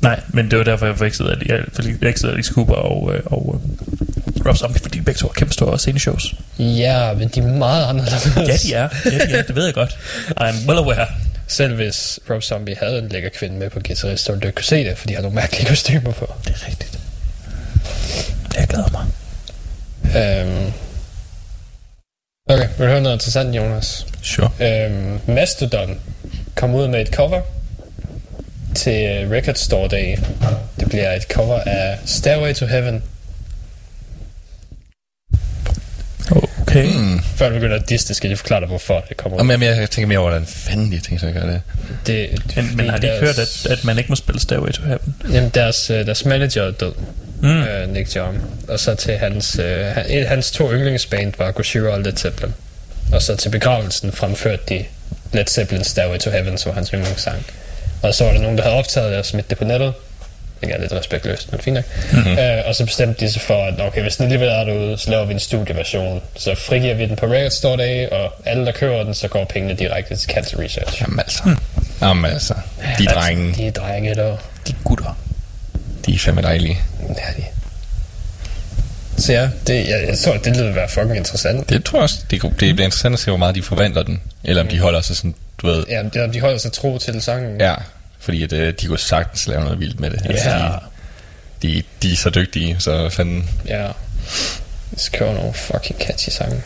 [0.00, 3.60] Nej, men det var derfor, jeg forvekslede Ali- jeg forvekslede Alice Cooper og, øh, og
[3.64, 4.07] øh,
[4.46, 6.34] Rob Zombie, fordi de begge to er kæmpe store sceneshows.
[6.58, 8.26] Ja, men de er meget anderledes.
[8.36, 8.88] Ja, de er.
[9.18, 9.42] Ja, de er.
[9.42, 9.98] Det ved jeg godt.
[10.40, 11.06] I'm well aware.
[11.46, 14.56] Selv hvis Rob Zombie havde en lækker kvinde med på guitarist, så ville du ikke
[14.56, 16.32] kunne se det, fordi de har nogle mærkelige kostymer på.
[16.44, 16.98] Det er rigtigt.
[18.56, 19.06] Jeg glæder mig.
[20.04, 20.72] Øhm.
[22.50, 24.06] Okay, vil du høre noget interessant, Jonas?
[24.22, 24.50] Sure.
[24.60, 26.00] Øhm, Mastodon
[26.54, 27.40] kom ud med et cover
[28.74, 30.16] til Record Store Day.
[30.80, 33.02] Det bliver et cover af Stairway to Heaven.
[36.30, 36.86] Okay.
[36.96, 37.20] Mm.
[37.36, 39.38] Før du begynder at disse, skal jeg lige forklare dig, hvorfor det kommer.
[39.38, 41.60] Jamen, jeg, jeg tænker mere over, hvordan fanden de tænker sig at gøre det.
[42.06, 44.82] Det, Men, men har de ikke hørt, at, at man ikke må spille Stairway to
[44.82, 45.14] Heaven?
[45.32, 46.92] Jamen, deres, øh, deres manager er død,
[47.42, 47.48] Mm.
[47.62, 48.40] øh, Nick John.
[48.68, 52.54] Og så til hans, øh, han- hans to yndlingsband var Gojira og Led Zeppelin.
[53.12, 54.84] Og så til begravelsen fremførte de
[55.32, 57.46] Led Zeppelin Stairway to Heaven, som var hans yndlingssang.
[58.02, 59.92] Og så var der nogen, der havde optaget det og smidt det på nettet.
[60.60, 61.84] Det er lidt respektløst, men fint nok.
[62.12, 62.38] Mm-hmm.
[62.38, 65.10] Øh, og så bestemte de sig for, at okay, hvis den alligevel er derude, så
[65.10, 66.22] laver vi en studieversion.
[66.36, 69.44] Så frigiver vi den på Record Store Day, og alle, der køber den, så går
[69.44, 71.02] pengene direkte til Cancer Research.
[71.02, 71.42] Jamen altså.
[72.02, 72.54] Jamen altså.
[72.98, 74.36] De drenge, De er drenge, der
[74.68, 75.18] De gutter.
[76.06, 76.78] de er fandme dejlige.
[77.08, 77.44] Ja, de.
[79.16, 81.68] Så ja, det, jeg, jeg tror, det lyder være fucking interessant.
[81.70, 84.20] Det tror jeg også, det, det bliver interessant at se, hvor meget de forvandler den.
[84.44, 87.22] Eller om de holder sig sådan, du ved, Ja, de, de holder sig tro til
[87.22, 87.60] sangen.
[87.60, 87.74] ja.
[88.20, 90.20] Fordi at, øh, de kunne sagtens lave noget vildt med det.
[90.24, 90.68] Altså, Ja.
[91.62, 93.50] de, de, de er så dygtige, så fanden...
[93.66, 93.86] ja.
[94.94, 96.62] De skriver nogle fucking catchy sange.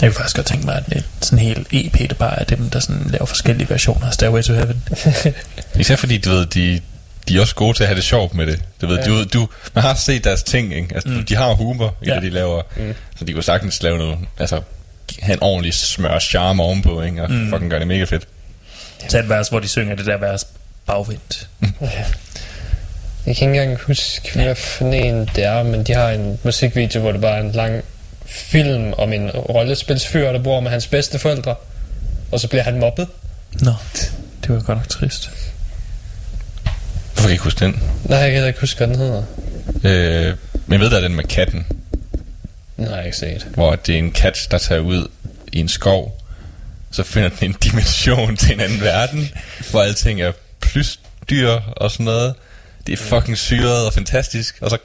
[0.00, 2.40] Jeg kunne faktisk godt tænke mig, at det er sådan en hel EP, der bare
[2.40, 4.82] er dem, der sådan laver forskellige versioner af Stairway to Heaven.
[5.80, 6.80] Især fordi, du ved, de,
[7.28, 8.62] de er også gode til at have det sjovt med det.
[8.80, 9.04] Du ved, Ja.
[9.04, 10.94] du, du, man har set deres ting, ikke?
[10.94, 11.24] Altså, mm.
[11.24, 12.14] de har humor i Ja.
[12.14, 12.62] det, de laver.
[12.76, 12.94] Mm.
[13.18, 14.60] Så de kunne sagtens lave noget, altså,
[15.22, 17.22] have en ordentlig smør charme ovenpå, ikke?
[17.22, 17.36] Og Mm.
[17.36, 17.50] mm.
[17.50, 18.28] fucking gøre det mega fedt.
[19.08, 20.46] Tag et vers, hvor de synger det der vers
[20.86, 21.48] bagvendt.
[23.26, 27.00] Jeg kan ikke engang huske, hvad for en det er, men de har en musikvideo,
[27.00, 27.84] hvor det bare er en lang
[28.26, 31.54] film om en rollespilsfyr, der bor med hans bedste forældre.
[32.32, 33.08] Og så bliver han mobbet.
[33.60, 33.72] Nå,
[34.42, 35.30] det var godt nok trist.
[36.62, 37.82] Hvorfor kan jeg ikke huske den?
[38.04, 39.22] Nej, jeg kan ikke huske, hvad den hedder.
[39.84, 40.36] Øh,
[40.66, 41.66] men jeg ved, der er den med katten,
[42.78, 43.46] har jeg ikke set.
[43.54, 45.08] hvor det er en kat, der tager ud
[45.52, 46.22] i en skov,
[46.90, 49.30] så finder den en dimension til en anden verden,
[49.70, 50.32] hvor alting er
[50.62, 52.34] plysdyr og sådan noget.
[52.86, 54.78] Det er fucking syret og fantastisk, og så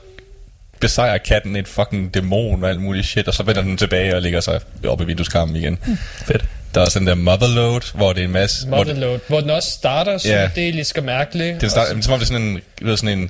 [0.80, 4.22] besejrer katten en fucking dæmon og alt muligt shit, og så vender den tilbage og
[4.22, 5.80] ligger sig oppe i vindueskarmen igen.
[6.26, 6.45] Fedt.
[6.76, 8.68] Der er også den der Motherload, hvor det er en masse...
[8.68, 11.62] Hvor det, Motherload, hvor den også starter psykedelisk og mærkelig.
[11.62, 13.30] den starter, som om det er sådan en, ved, sådan en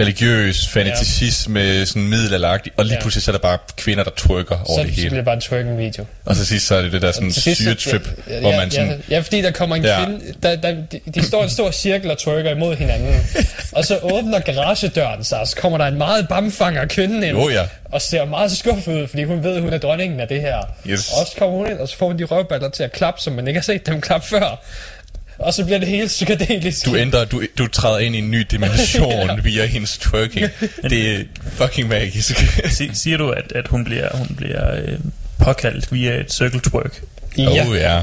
[0.00, 3.00] religiøs fanaticisme, sådan middelalderagtig, og lige Ja.
[3.00, 5.22] pludselig så er der bare kvinder, der trykker over så, det så bliver hele.
[5.24, 6.04] bare en twerking video.
[6.24, 8.70] Og så sidst så er det det der sådan Til syretrip, ja, hvor ja, man
[8.70, 8.88] sådan...
[8.88, 10.00] Ja, ja, fordi der kommer en Ja.
[10.00, 10.04] ja.
[10.06, 13.26] kvinde, der, der, de, de står i en stor cirkel og trykker imod hinanden.
[13.72, 17.38] og så åbner garagedøren sig, og så kommer der en meget bamfanger kvinde ind.
[17.38, 17.62] Jo, ja.
[17.84, 20.58] Og ser meget skuffet ud, fordi hun ved, at hun er dronningen af det her.
[20.86, 21.10] Yes.
[21.20, 23.32] Og så kommer hun ind, og så får hun de røvballer til at klappe, som
[23.32, 24.60] man ikke har set dem klappe før.
[25.38, 26.86] Og så bliver det hele psykedelisk.
[26.86, 29.34] Du ændrer, du, du træder ind i en ny dimension Ja.
[29.42, 30.46] via hendes twerking.
[30.82, 32.36] Det er fucking magisk.
[32.70, 34.98] Si- siger du, at, at hun bliver, hun bliver øh,
[35.38, 37.02] påkaldt via et circle twerk?
[37.38, 37.66] ja.
[37.68, 38.00] Oh ja.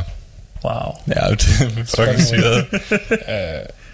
[0.66, 0.96] Wow.
[1.08, 1.48] Ja, det
[1.78, 2.66] er fucking syret.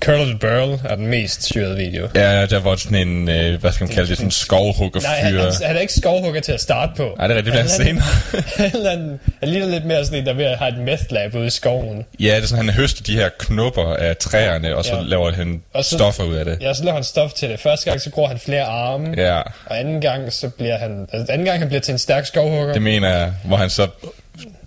[0.00, 2.08] Curl of the Burl er den mest syrede video.
[2.14, 5.34] Ja, der var sådan en, øh, hvad skal man kalde det, sådan en Nej, han,
[5.34, 7.14] han, han er ikke skovhugger til at starte på.
[7.18, 8.90] Nej, det er rigtigt, det er Han- senere.
[8.90, 11.34] han, han ligner lidt mere sådan en, der er ved at have et meth lab
[11.34, 12.04] ude i skoven.
[12.20, 15.00] Ja, det er sådan, han høster de her knopper af træerne, og så Ja.
[15.02, 16.58] laver han Og så- stoffer ud af det.
[16.60, 17.60] Ja, så laver han stof til det.
[17.60, 19.14] Første gang, så gror han flere arme.
[19.16, 21.06] Ja, Og anden gang, så bliver han...
[21.12, 22.72] Altså, anden gang, han bliver til en stærk skovhugger.
[22.72, 23.86] det mener jeg, hvor han så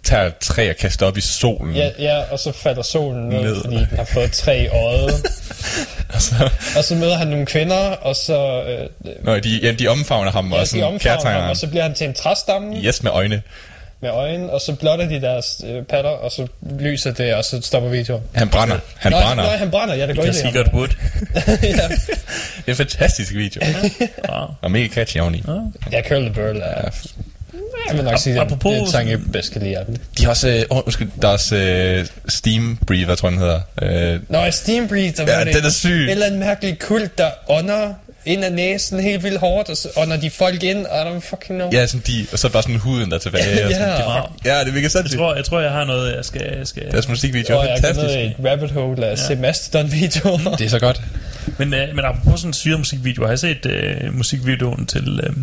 [0.03, 1.75] tager træ og kaster op i solen.
[1.75, 3.61] Ja, ja, og så falder solen ned, Ned.
[3.63, 5.13] fordi den har fået tre øjet.
[6.15, 8.63] Og så, og så møder han nogle kvinder, og så...
[8.63, 11.57] Øh, Nå, de, ja, de omfavner ham ja, og de sådan omfavner kærtegner ham, og
[11.57, 13.41] så bliver han til en træstamme Yes, med øjne.
[14.01, 16.47] med øjne, og så blotter de deres øh, patter, og så
[16.79, 18.23] lyser det, og så stopper videoen.
[18.35, 18.77] Han brænder.
[18.97, 19.43] Han Nå, brænder.
[19.43, 20.63] Nå, han brænder, ja, det går Jeg ind i siger ham.
[20.63, 20.87] godt wood.
[21.63, 21.87] ja.
[21.87, 23.61] Det er en fantastisk video.
[24.29, 24.47] Wow.
[24.61, 25.43] Og mega catchy oveni.
[25.91, 26.81] ja, Curl the Burl er...
[26.83, 26.89] Ja,
[27.87, 29.85] Jeg vil nok sige, at det apropos er en sang, jeg bedst kan lide.
[30.17, 33.41] De har også, øh, oh, undskyld, der er også øh, Steam Breather, tror jeg, den
[33.41, 34.13] hedder.
[34.13, 36.03] Øh, Nå, Steam Breather, Ja, det den er syg.
[36.03, 37.93] En eller anden mærkelig kult, der ånder
[38.25, 41.59] ind af næsen helt vildt hårdt, og så ånder de folk ind, I don't fucking
[41.59, 41.69] know.
[41.73, 43.65] ja, sådan de, og så er det bare sådan huden, der er tilbage.
[43.65, 43.95] og sådan, Ja.
[43.97, 44.15] de, Wow.
[44.45, 45.19] ja, det er mega Jeg sindssygt.
[45.19, 46.41] tror, jeg tror, jeg har noget, jeg skal...
[46.57, 46.91] Jeg skal.
[46.91, 48.15] Deres musikvideo Og er jeg er fantastisk.
[48.15, 49.15] ned i et rabbit hole af ja.
[49.15, 50.55] se Mastodon-videoer.
[50.59, 51.01] Det er så godt.
[51.57, 55.19] Men, øh, men apropos sådan en syret musikvideo, har jeg set øh, musikvideoen til...
[55.23, 55.33] Øh,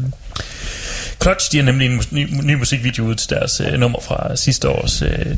[1.22, 4.68] Clutch, de har nemlig en ny, ny musikvideo ud til deres øh, nummer fra sidste
[4.68, 5.36] års øh,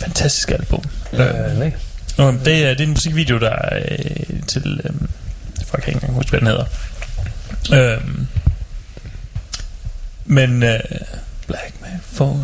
[0.00, 0.84] fantastiske album.
[1.12, 1.72] Øh, nej.
[2.16, 4.80] og det, er, det er en musikvideo, der er øh, til...
[4.84, 4.94] Øh,
[5.58, 6.64] jeg kan ikke engang huske, hvad den hedder.
[7.74, 8.00] Øh,
[10.24, 10.62] men...
[10.62, 10.80] Øh,
[11.46, 12.40] Black Man for...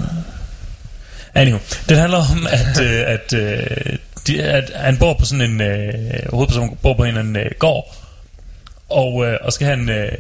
[1.35, 1.59] Anywho,
[1.89, 5.61] den handler om, at, øh, at, øh, de, at han bor på sådan en...
[5.61, 5.95] Øh,
[6.31, 7.97] hovedpersonen bor på en eller anden øh, gård,
[8.89, 10.19] og, øh, og skal han øh,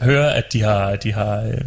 [0.00, 1.60] høre, at de har, de har øh,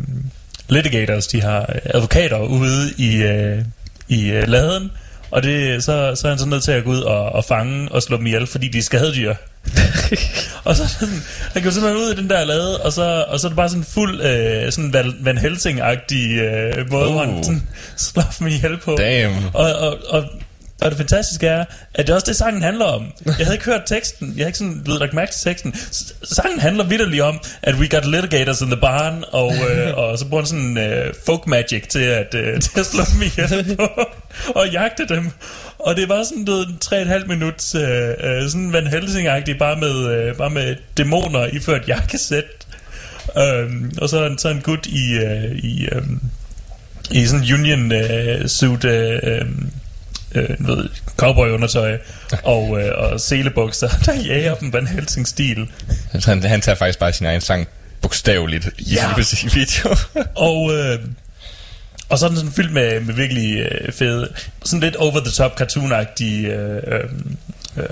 [0.70, 3.66] litigators, de har advokater ude i, øh,
[4.08, 4.92] i øh, laden,
[5.32, 7.92] og det, så, så er han så nødt til at gå ud og, og fange
[7.92, 9.34] og slå dem ihjel, fordi de er skadedyr.
[10.68, 11.24] og så sådan,
[11.54, 13.70] han går simpelthen ud i den der lade, og så, og så er det bare
[13.70, 17.12] sådan fuld øh, sådan Van, Van Helsing-agtig øh, måde, uh.
[17.12, 18.96] hvor han sådan slår dem ihjel på.
[18.96, 19.46] Damn.
[19.54, 20.24] Og, og, og,
[20.84, 23.12] og det fantastiske er, at det er også det, sangen handler om.
[23.26, 24.28] Jeg havde ikke hørt teksten.
[24.28, 25.76] Jeg havde ikke sådan, blevet ved, lagt mærke til teksten.
[25.76, 30.20] S- Sangen handler vidderligt om, at we got litigators in the barn, og, øh, og
[30.20, 33.76] så bruger han sådan øh, folk magic til at, øh, til at slå dem ihjel
[33.76, 33.90] på,
[34.56, 35.32] og jagte dem.
[35.80, 38.74] Og det var sådan, du ved, en tre og et halvt minut, øh, øh, sådan
[38.74, 39.28] Van helsing
[39.60, 42.44] bare med, øh, bare med dæmoner iført jakkesæt.
[43.38, 46.02] Øhm, og så en, så en gut i, øh, i, øh,
[47.12, 49.46] i sådan en union øh, suit, øh, øh,
[50.36, 51.98] øh, du ved, cowboy-undertøj
[52.44, 55.68] og, øh, og selebukser, der jager dem Van Helsing-stil.
[56.20, 57.68] Så han, han tager faktisk bare sin egen sang
[58.02, 59.02] bogstaveligt i Ja.
[59.02, 59.96] sin musikvideo.
[60.36, 61.00] Og, øh,
[62.10, 64.30] og så er den sådan fyldt med, med virkelig øh, fede,
[64.64, 67.04] sådan lidt over-the-top cartoon-agtige øh, øh,
[67.78, 67.86] øh,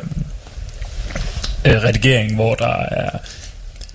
[1.66, 3.10] øh, redigering, hvor der er...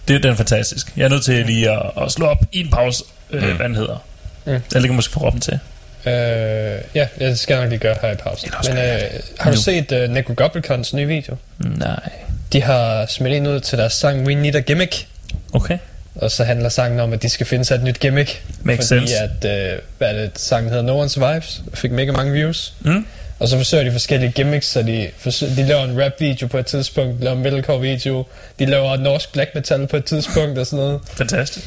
[0.09, 0.93] Det, den er fantastisk.
[0.97, 3.57] Jeg er nødt til lige at, at slå op i en pause, øh, mm.
[3.57, 4.05] hvad den hedder.
[4.47, 4.53] Mm.
[4.53, 5.59] Jeg ligger måske for råben til.
[6.07, 8.51] Øh, ja, det skal jeg nok lige gøre her i pausen.
[8.69, 9.63] Men øh, jeg har du Nu.
[9.63, 11.37] set uh, Neko Gobblecons nye video?
[11.59, 12.11] Nej.
[12.53, 15.07] De har smidt en ud til deres sang We Need a Gimmick.
[15.53, 15.79] Okay.
[16.15, 18.45] Og så handler sangen om, at de skal finde sig et nyt gimmick.
[18.63, 19.17] Makes fordi sense.
[19.47, 22.75] at, øh, hvad er det, sangen hedder No One Survives, fik mega mange views.
[22.81, 23.07] Mm.
[23.39, 26.67] Og så forsøger de forskellige gimmicks, så de, forsøger, de laver en rap-video på et
[26.67, 28.27] tidspunkt, de laver en metalcore-video,
[28.59, 31.01] de laver norsk black metal på et tidspunkt og sådan noget.
[31.13, 31.67] Fantastisk.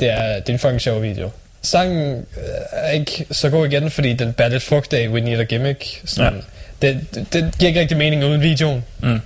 [0.00, 1.30] Det er, det er en fucking sjov video.
[1.68, 2.42] Sangen øh,
[2.72, 6.02] er ikke så god igen, fordi den bærer lidt frugt af We Need a Gimmick.
[6.04, 6.42] Sådan,
[6.82, 6.88] ja.
[6.88, 8.84] det, det, det, giver ikke rigtig mening uden videoen.
[9.02, 9.20] Mm.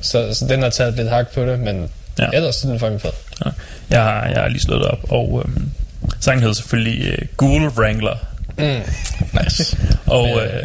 [0.00, 2.26] Så, så den har taget lidt hak på det, men Ja.
[2.32, 3.10] ellers er den fucking fed.
[3.44, 3.50] Ja.
[3.90, 5.70] Jeg, har, jeg har lige slået det op, og øhm,
[6.20, 8.16] sangen hedder selvfølgelig øh, Ghoul Wrangler.
[8.58, 8.80] Mm.
[9.42, 9.76] Nice.
[10.06, 10.44] Og Ja.
[10.56, 10.62] øh,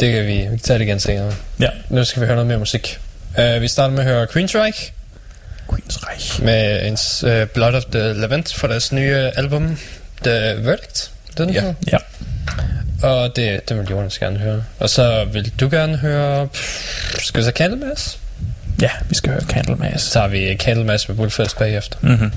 [0.00, 1.32] Det kan vi, vi kan tage det igen senere.
[1.60, 2.98] ja, Nu skal vi høre noget mere musik.
[3.38, 4.92] Uh, vi starter med at høre Queensryche
[5.72, 6.42] Queen's Reich.
[6.42, 6.92] med en
[7.42, 9.78] uh, Blood of the Levant fra deres nye album
[10.24, 11.10] The Verdict.
[11.32, 11.60] Det er den Ja.
[11.60, 11.74] her.
[11.92, 11.96] Ja.
[13.02, 14.64] Og det, det vil Jonas gerne høre.
[14.78, 16.46] Og så vil du gerne høre...
[16.48, 18.18] Pff, skal vi så Candlemass?
[18.82, 20.04] ja, vi skal høre Candlemass.
[20.04, 21.98] Så tager vi Candlemass med Bullfest bagefter.
[22.02, 22.32] Mm-hmm.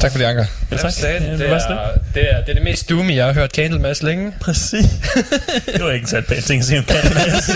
[0.00, 0.44] Tak for det, Anker.
[0.70, 0.92] Ja, tak.
[0.94, 3.32] Det, Ja, det, var så er, det, er, det er det mest doomy, jeg har
[3.32, 4.32] hørt Candlemass længe.
[4.40, 4.86] Præcis.
[5.74, 7.46] det var ikke en sat pænt ting at sige om Candlemass.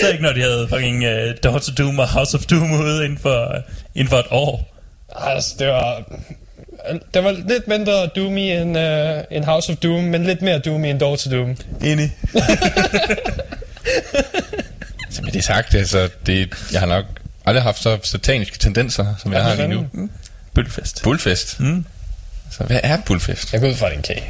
[0.00, 1.12] Så ikke når de havde fucking uh,
[1.42, 3.62] Daughter Doom og House of Doom ude inden for, uh,
[3.94, 4.76] inden for et år.
[5.16, 6.02] Altså, det var...
[7.14, 10.86] Det var lidt mindre doomy end, uh, end House of Doom, men lidt mere doomy
[10.86, 11.56] end Door to Doom.
[11.82, 12.16] Enig.
[15.10, 17.04] Så med det sagt, altså, det, jeg har nok
[17.46, 19.86] aldrig haft så sataniske tendenser, som jeg har lige nu.
[20.54, 21.02] Bølfest.
[21.02, 21.60] Bullfest.
[21.60, 21.84] Mm.
[22.50, 23.52] Så hvad er bullfest?
[23.52, 24.24] Jeg går ud fra, det er en kage.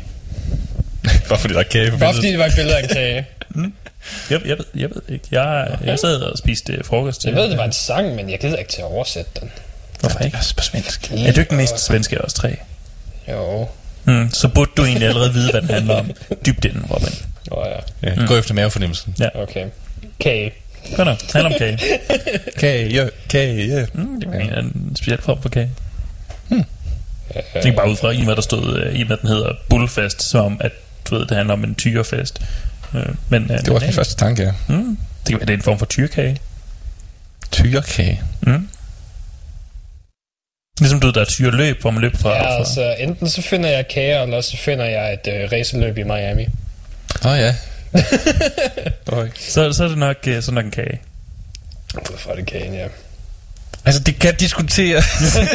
[1.29, 3.27] Bare fordi der er kage på Bare fordi det var et billede af en kage.
[4.31, 5.25] Jeg, jeg, ved, jeg ved ikke.
[5.31, 7.29] Jeg, jeg sad og spiste uh, frokost til.
[7.29, 9.51] Jeg ved, det var en sang, men jeg gider ikke til at oversætte den.
[10.01, 10.35] Hvorfor Det ikke?
[10.35, 11.11] er også på svensk.
[11.13, 12.57] Er du ikke den mest svenske af os tre?
[13.29, 13.69] Jo.
[14.05, 16.11] Mm, så burde du egentlig allerede vide, hvad den handler om.
[16.47, 17.15] Dybt inden, Robin.
[17.51, 19.17] Nå ja, Ja, gå efter mavefornemmelsen.
[19.35, 19.67] okay.
[20.21, 20.53] Kage.
[20.97, 21.19] Godt nok.
[21.33, 21.79] Handler om kage.
[22.59, 23.87] Kage, ja, kage, ja.
[23.95, 25.71] Mm, det er en speciel form for kage.
[26.49, 26.65] Hmm.
[27.55, 29.21] Jeg tænker bare ud fra, i og med, der stod, øh, i og med, at
[29.21, 30.73] den hedder Bullfest, som at,
[31.11, 32.43] du ved, det handler om en tyrefest.
[32.95, 34.53] Øh, men, øh, Det var også min første tanke, ja.
[34.69, 36.41] Mm, det kan være, det er en form for tyrkage.
[37.53, 38.23] Tyrekage.
[38.41, 38.69] Mm.
[40.81, 42.31] Ligesom du ved, der er tyreløb, hvor man løber fra...
[42.31, 46.03] Ja, altså, enten så finder jeg kager, eller så finder jeg et uh, racerløb i
[46.03, 46.47] Miami.
[47.25, 47.55] Åh oh, ja.
[49.39, 51.01] Så, så er det nok, øh, så er det nok en kage.
[52.09, 52.87] Hvorfor er det kagen, ja.
[53.85, 55.03] Altså, det kan diskutere.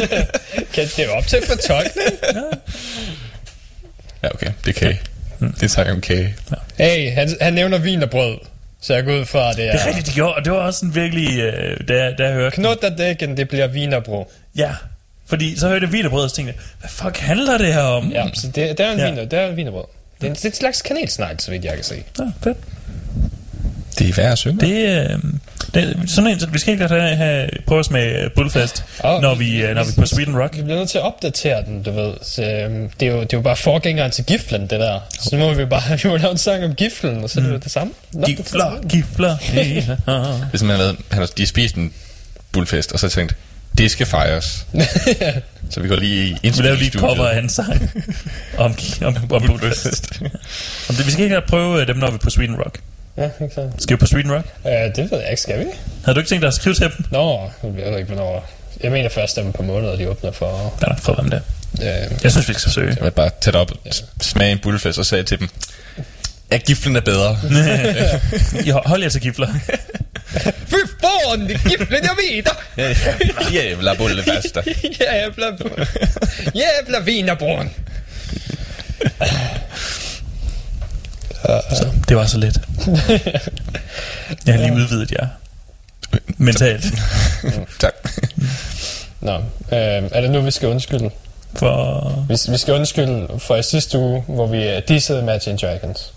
[0.74, 2.08] Kan det er op til fortolkning?
[4.22, 4.50] ja, okay.
[4.64, 5.00] Det er kage.
[5.60, 6.34] Det tager om kage.
[6.78, 8.36] hey, han, han nævner vin og brød.
[8.80, 9.72] Så jeg går ud fra, at det er...
[9.72, 11.38] Det er rigtigt, det gjorde, og det var også en virkelig...
[11.40, 12.54] Øh, da, jeg- da jeg hørte...
[12.54, 14.24] Knut af dækken, det bliver vinerbrød.
[14.56, 14.70] Ja,
[15.26, 18.12] fordi så hørte jeg vinerbrød, og så tænkte jeg, hvad fuck handler det her om?
[18.12, 19.04] Ja, så det, det er en Ja.
[19.04, 19.10] ja.
[19.10, 19.84] viner, det er en vinerbrød.
[20.20, 22.04] Det er en, det er et slags kanelsnegl, så vidt jeg kan se.
[22.18, 22.58] Ja, fedt.
[23.98, 24.66] Det er værd at synge.
[24.66, 25.18] Det, øh,
[25.74, 29.34] det, sådan en, vi skal ikke have, have, prøve os med øh, Bullfest, Åh, når,
[29.34, 30.56] vi, øh, når vi er på Sweden Rock.
[30.56, 32.14] Vi bliver nødt til at opdatere den, du ved.
[32.22, 35.00] Så, øhm, det, er jo, det er jo bare forgængeren til giflen, det der.
[35.20, 37.44] Så nu må vi bare vi må lave en sang om giflen, og så er
[37.44, 37.92] det jo det samme.
[38.12, 39.36] Nå, Gifler, gifler.
[39.54, 39.98] Det
[40.52, 41.92] er som, han havde, han har, de har spist en
[42.52, 43.36] bullfest, og så tænkt,
[43.78, 44.66] det skal fejres.
[45.70, 47.90] så vi går lige i Vi laver lige cover af hans sang
[48.58, 50.22] om, om, om Bullfest.
[50.88, 52.80] Om det, vi skal ikke prøve øh, dem, når vi er på Sweden Rock.
[53.16, 53.70] Ja, ikke.
[53.78, 54.46] Skal vi på Sweden Rock?
[54.64, 55.64] Uh, det ved jeg ikke, skal vi?
[56.04, 57.04] Havde du ikke tænkt dig at skrive til dem?
[57.10, 58.48] Nå, jeg ved ikke, hvornår...
[58.82, 60.74] Jeg mener først, dem på måneder, de åbner for...
[60.80, 61.42] Nej, nej, for hvem det
[61.80, 62.04] er.
[62.04, 62.88] Øh, Jeg synes, vi skal søge.
[62.96, 63.90] Jeg vil bare tage op, ja.
[64.20, 65.48] smage en bullfest, og sagde til dem,
[66.50, 67.38] ja, giflen er bedre.
[68.66, 69.48] I hold- jer til gifler.
[70.70, 73.52] Fy foran, det giflen, jeg ved dig!
[73.52, 74.62] Jävla bullefester.
[75.00, 75.46] Jävla...
[76.54, 77.66] Jävla vinerbrød!
[81.70, 82.60] Så det var så let.
[84.46, 85.26] Jeg har lige udvidet jer.
[86.36, 86.84] Mentalt.
[87.80, 87.92] Tak.
[89.20, 89.42] Nå, øh,
[90.12, 91.10] er det nu, vi skal undskylde?
[91.54, 92.24] For...
[92.28, 96.12] Vi, vi skal undskylde for i sidste uge, hvor vi øh, dissede Imagine Dragons.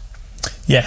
[0.69, 0.83] Ja,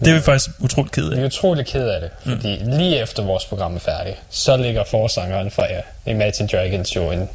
[0.00, 1.20] det er vi faktisk utroligt ked Vi af.
[1.20, 2.70] er utrolig ked af det, fordi mm.
[2.78, 5.66] lige efter vores program er færdigt, så ligger forsangeren fra
[6.06, 7.28] Imagine Dragons jo en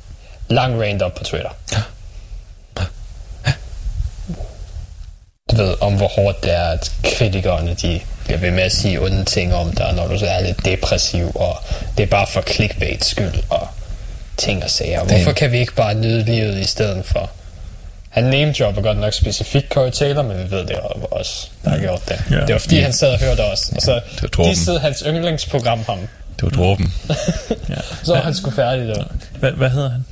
[0.50, 1.50] lang rant op på Twitter.
[5.52, 9.02] Du ved, om hvor hårdt det er, at kritikerne de bliver ved med at sige
[9.02, 11.58] onde ting om dig, når du så er lidt depressiv, og
[11.98, 13.68] det er bare for clickbait skyld, og
[14.38, 15.04] ting og sager.
[15.04, 17.30] Hvorfor kan vi ikke bare nyde livet i stedet for?
[18.16, 20.76] Han name-dropper godt nok specifikt Corey Taylor, men vi ved, det
[21.12, 22.24] os, der har gjort det.
[22.32, 22.36] Ja.
[22.36, 24.52] Det var fordi, han sad og hørte os, og så det var dråben.
[24.54, 26.00] dissede hans yndlingsprogram ham.
[26.36, 26.94] Det var dråben.
[27.70, 27.76] Ja.
[28.04, 29.04] Så var han sgu færdig, der.
[29.40, 30.06] Hvad, hvad hedder han?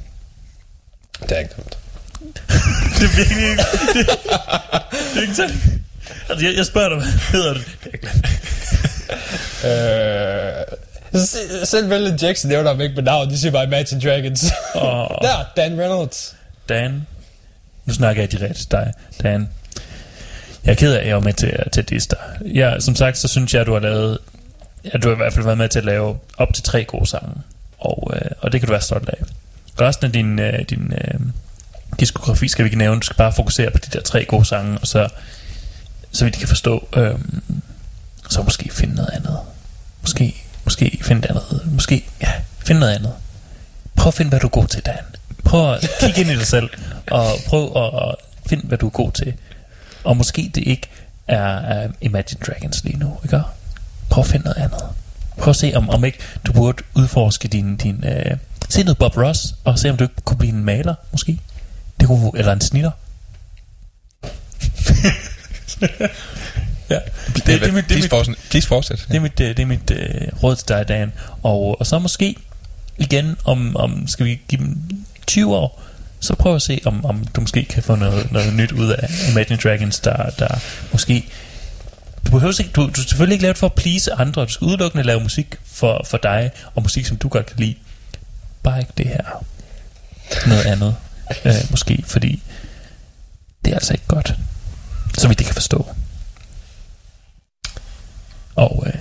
[1.21, 1.77] Det er ikke dumt.
[2.99, 3.63] Det er virkelig ikke...
[3.93, 4.09] Det,
[5.13, 5.83] det er ikke sådan...
[6.29, 7.63] Altså, jeg, jeg spørger dig, hvad hedder det?
[7.83, 8.07] Det er ikke
[11.13, 14.45] Øh, se- selv Will Jackson nævner ham ikke med navn, de siger bare Imagine Dragons.
[14.75, 14.81] Åh.
[15.27, 16.35] Der, Dan Reynolds.
[16.69, 17.07] Dan.
[17.85, 18.93] Nu snakker jeg direkte til dig,
[19.23, 19.49] Dan.
[20.65, 22.47] Jeg er ked af, at jeg var med til, at- til at disse dig.
[22.55, 24.17] Ja, som sagt, så synes jeg, at du har lavet...
[24.85, 27.05] Ja, du har i hvert fald været med til at lave op til tre gode
[27.07, 27.33] sange.
[27.79, 29.17] Og, øh, og det kan du være stolt af.
[29.81, 31.19] Resten af din, øh, din øh,
[31.99, 32.99] diskografi skal vi ikke nævne.
[32.99, 35.09] Du skal bare fokusere på de der tre gode sange, og så,
[36.11, 37.15] så vidt de kan forstå, øh,
[38.29, 39.37] så måske finde noget andet.
[40.01, 41.71] Måske, måske finde noget andet.
[41.73, 42.31] Måske, ja,
[42.65, 43.13] finde noget andet.
[43.95, 44.95] Prøv at finde, hvad du er god til, Dan.
[45.45, 46.69] Prøv at kigge ind i dig selv,
[47.11, 48.15] og prøv at, at
[48.49, 49.33] finde, hvad du er god til.
[50.03, 50.87] Og måske det ikke
[51.27, 53.41] er, er Imagine Dragons lige nu, ikke?
[54.09, 54.83] Prøv at finde noget andet.
[55.37, 57.75] Prøv at se, om, om ikke du burde udforske din...
[57.75, 58.37] din øh,
[58.69, 61.39] se noget Bob Ross, og se, om du ikke kunne blive en maler, måske.
[61.99, 62.91] Det kunne, eller en snitter.
[66.89, 66.99] ja,
[67.35, 69.05] det, det, er mit- det, er mit- please fortsæt.
[69.07, 71.11] det er mit, øh, det er mit øh, råd til dig, Dan.
[71.43, 72.35] Og, og så måske
[72.97, 75.83] igen, om, om skal vi give dem 20 år,
[76.19, 79.09] så prøv at se, om, om du måske kan få noget, noget nyt ud af
[79.31, 80.59] Imagine Dragons, der, der
[80.91, 81.25] måske...
[82.25, 84.41] Du behøver ikke, du, du er selvfølgelig ikke lavet for at please andre.
[84.45, 87.75] Du skal udelukkende lave musik for, for dig, og musik, som du godt kan lide.
[88.63, 89.45] Bare ikke det her.
[90.47, 90.95] Noget andet.
[91.45, 92.43] Øh, måske, fordi
[93.65, 94.35] det er altså ikke godt.
[95.17, 95.87] Så vidt det kan forstå.
[98.55, 98.93] Og øh,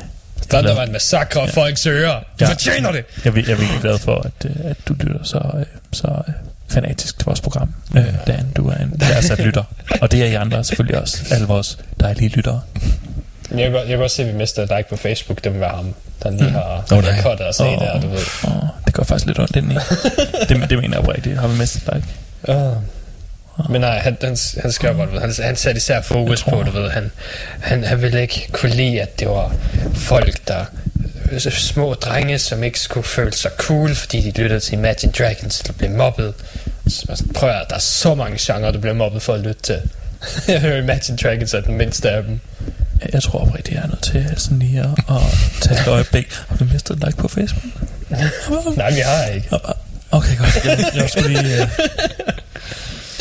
[0.52, 2.18] der, der var en massakre af folks ører.
[2.20, 2.48] Du Ja.
[2.48, 3.04] fortjener det.
[3.24, 6.06] jeg, vir- jeg er virkelig glad for, at, øh, at du lytter så, øh, så
[6.28, 6.34] øh,
[6.68, 7.74] fanatisk til vores program.
[7.96, 9.62] Øh, Dan, du er en værdsat lytter.
[10.00, 11.18] Og det er I andre selvfølgelig også.
[11.34, 12.60] Alle vores dejlige lyttere.
[13.50, 15.44] Jeg kan, godt, jeg kan godt se, at vi mister like på Facebook.
[15.44, 18.18] Det må være ham, der lige har Åh, oh, cuttet os af der, du ved.
[18.44, 18.52] Åh,
[18.86, 19.74] det går faktisk lidt ondt ind i.
[20.48, 21.38] Det, det mener jeg oprigtigt.
[21.38, 22.06] Har vi mistet like?
[22.58, 22.76] Uh.
[23.68, 26.70] Men nej, han, han, han skrev godt, du han, han satte især fokus på, du
[26.70, 27.10] ved, han,
[27.60, 29.54] han, han ville ikke kunne lide, at det var
[29.94, 30.64] folk, der
[31.32, 35.60] øh, små drenge, som ikke skulle føle sig cool, fordi de lyttede til Imagine Dragons,
[35.60, 36.34] eller blev mobbet.
[36.88, 39.62] Så man prøve at der er så mange genrer, du bliver mobbet for at lytte
[39.62, 39.80] til.
[40.48, 42.40] Jeg hører Imagine Dragons er den mindste af dem.
[43.12, 45.22] Jeg, tror oprigtigt, jeg er nødt til sådan lige at, at
[45.60, 46.32] tage et øjeblik.
[46.48, 47.62] Har vi mistet et like på Facebook?
[48.76, 49.48] Nej, vi har ikke.
[50.10, 50.64] Okay, godt.
[50.64, 51.62] Jeg, jeg skulle lige...
[51.62, 51.68] Uh...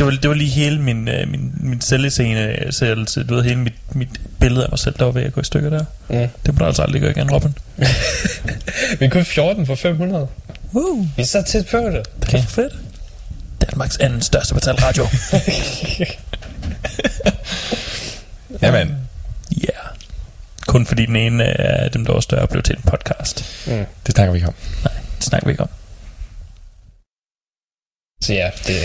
[0.02, 3.24] Det var, det var lige hele min, uh, min, min selviscene-sættelse.
[3.24, 4.10] Du ved, hele mit, mit
[4.40, 5.86] billede af mig selv, der var ved at gå i stykker der.
[6.10, 6.28] Mm.
[6.46, 7.58] Det må du altså aldrig gøre igen, Robin.
[9.00, 10.28] Vi kun 14 for 500.
[10.74, 12.06] Woo, Vi er så tæt på det.
[12.22, 12.74] det er fedt.
[13.70, 15.08] Danmarks anden største betalt radio.
[18.62, 18.96] Jamen,
[19.52, 19.64] Ja.
[19.64, 19.96] Yeah.
[20.68, 23.46] Kun fordi den ene af dem, der var større, blev til en podcast.
[24.06, 24.54] det snakker vi ikke om.
[24.84, 25.70] Nej, det snakker vi ikke om.
[28.22, 28.78] Så ja, det,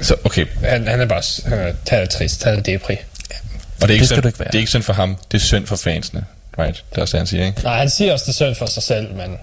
[0.00, 2.44] Så okay, han, han er bare han er, han er trist.
[2.44, 2.94] Han er depri.
[2.94, 4.46] og det er ikke, Det skal synd, ikke være.
[4.48, 6.24] det er ikke synd for ham, det er synd for fansene.
[6.58, 7.60] Right, det er også det, han siger, ikke?
[7.62, 9.36] Nej, han siger også, det er synd for sig selv, men,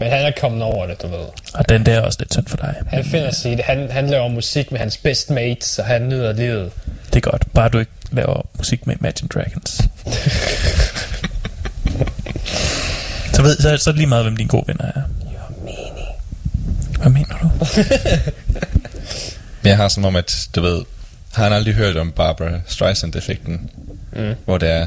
[0.00, 1.24] men han er kommet over det, du ved.
[1.54, 2.74] Og den der er også lidt synd for dig.
[2.88, 3.64] Han finder sig i det.
[3.64, 6.72] Han, han laver musik med hans best mates, så han nyder livet.
[7.06, 7.52] Det er godt.
[7.54, 9.70] Bare du ikke laver musik med Imagine Dragons.
[13.34, 15.02] så, ved, så, så er det lige meget, hvem dine gode venner er.
[17.02, 17.50] Hvad mener du?
[19.62, 20.82] Men jeg har som om, at du ved,
[21.32, 23.70] har han aldrig hørt om Barbara Streisand-effekten?
[24.16, 24.34] Mm.
[24.44, 24.86] Hvor det er,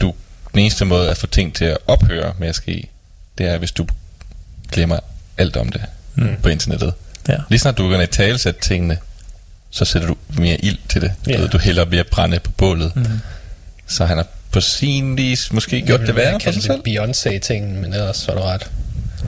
[0.00, 0.14] du,
[0.52, 2.88] den eneste måde at få ting til at ophøre med at ske,
[3.38, 3.86] det er, hvis du
[4.72, 4.98] glemmer
[5.38, 5.82] alt om det
[6.14, 6.36] Mm.
[6.42, 6.92] på internettet.
[7.28, 7.36] Ja.
[7.48, 8.98] Lige snart du kan talsætte tingene,
[9.70, 11.12] så sætter du mere ild til det.
[11.26, 11.32] Ja.
[11.36, 12.96] Du, ved, du hælder mere brænde på bålet.
[12.96, 13.04] Mm.
[13.86, 16.80] Så han har på sin vis måske gjort det værre for sig selv.
[16.88, 18.70] Beyoncé-ting, men ellers var du ret.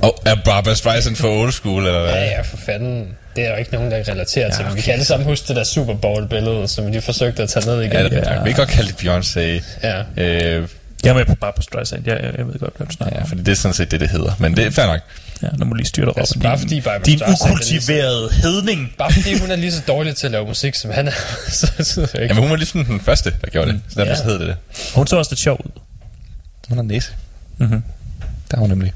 [0.02, 2.12] Og er Barbara Streisand for old school, eller hvad?
[2.12, 3.08] Ja, ja, for fanden.
[3.36, 4.62] Det er jo ikke nogen, der relaterer til.
[4.62, 4.82] Ja, Men vi okay.
[4.82, 7.92] kan alle sammen huske det der Super Bowl-billede, som de forsøgte at tage ned igen.
[7.92, 8.42] Ja, det, ja.
[8.42, 9.40] Vi kan godt kalde det Beyoncé.
[9.82, 10.02] ja.
[10.16, 10.68] Øh,
[11.04, 12.02] Jeg er med på bare på Streisand.
[12.06, 13.28] Jeg, jeg, jeg ved godt, hvad du snakker Ja, om.
[13.28, 14.32] fordi det er sådan set det, det hedder.
[14.38, 15.00] Men det er fair nok.
[15.42, 16.18] Ja, nu må lige styre dig op.
[16.18, 18.94] Altså, bare fordi Barbra din Streisand er ukultiverede hedning.
[18.98, 21.12] Bare fordi hun er lige så dårlig til at lave musik, som han er,
[21.84, 22.18] så ikke.
[22.26, 23.80] Jamen, hun var ligesom den første, der gjorde det.
[23.88, 24.16] Så derfor Ja.
[24.16, 24.56] så hedder det det.
[24.94, 25.80] Hun så også lidt sjov ud.
[26.68, 27.10] Hun har næse.
[27.58, 27.82] Mhm.
[28.50, 28.92] Der er hun nemlig.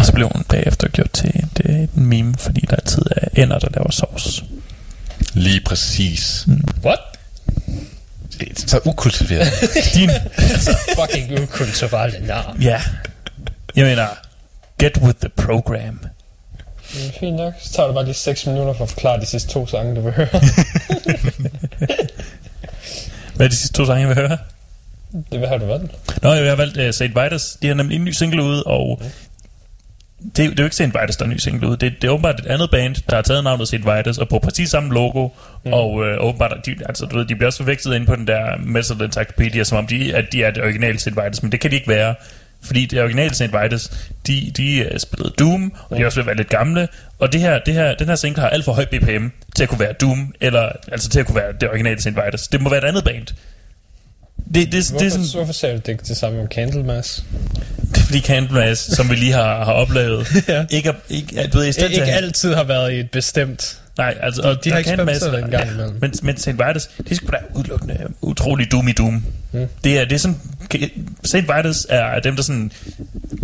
[0.00, 3.42] Og så blev hun bagefter gjort til et, øh, et meme, fordi der altid er
[3.42, 4.44] ender, der laver sovs.
[5.34, 6.46] Lige præcis.
[6.84, 6.98] What?
[8.40, 9.46] Det er så ukultiveret.
[9.94, 10.10] Din,
[10.98, 12.56] Fucking ukulturelle nar.
[12.60, 12.80] ja.
[13.76, 14.06] Jeg mener,
[14.78, 16.00] get with the program.
[16.94, 17.54] Mm, Fint nok.
[17.62, 20.00] Så tager du bare lige 6 minutter for at forklare de sidste to sange, du
[20.00, 20.28] vil høre.
[23.34, 24.38] Hvad er de sidste to sange, jeg vil høre?
[25.32, 25.90] det vil have du været.
[26.22, 27.02] Nå, jeg har valgt uh, St.
[27.22, 27.56] Vitus.
[27.62, 29.02] De har nemlig en ny single ude, og
[30.36, 30.82] det, er- det er jo ikke St.
[30.82, 31.76] Vitus, der er en ny single ude.
[31.76, 33.74] Det, det er åbenbart et andet band, der har taget navnet St.
[33.74, 35.28] Vitus og på præcis samme logo.
[35.64, 35.72] Mm.
[35.72, 38.56] Og uh, åbenbart, de, altså, du ved, de bliver også forvekslet ind på den der
[38.64, 41.06] Metal Encyclopedia, som om de, at de er det originale St.
[41.24, 42.14] Vitus, men det kan de ikke være.
[42.62, 43.42] Fordi det originale St.
[43.62, 43.88] Vitus,
[44.26, 46.88] de, de uh, spillede Doom, og de er også ved at være lidt gamle.
[47.18, 49.26] Og det her, det her, den her single har alt for høj BPM
[49.56, 52.08] til at kunne være Doom, eller altså til at kunne være det originale St.
[52.08, 52.48] Vitus.
[52.48, 53.26] Det må være et andet band.
[53.26, 53.34] Det,
[54.54, 57.24] det, det, Hvorfor, er sådan, hvorfor sagde du det ikke det samme om Candlemass?
[58.10, 60.64] Fordi Candlemass, som vi lige har, har oplevet, Ja.
[60.70, 63.76] ikke, ikke, du ved, i stedet Ikke til, altid har været i et bestemt...
[63.98, 65.98] Nej, altså, og, de har Candlemass- eksperimenteret en gang imellem.
[66.00, 66.48] Men, men St.
[66.48, 69.24] Vitus, det skal være udelukkende utrolig doom i doom.
[69.52, 69.66] Mm.
[69.84, 70.40] Det, er, det er sådan,
[71.24, 71.34] St.
[71.56, 72.72] Vitus er dem, der sådan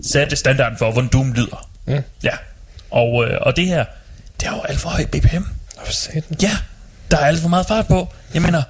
[0.03, 1.69] satte standarden for, hvordan doom lyder.
[1.87, 1.95] Mm.
[2.25, 2.31] Ja.
[2.91, 3.85] Og, øh, og det her,
[4.41, 5.43] det er jo alt for høj BPM.
[5.91, 6.37] Sagde den?
[6.43, 6.51] Ja,
[7.11, 8.13] der er alt for meget fart på.
[8.35, 8.63] Jeg mener,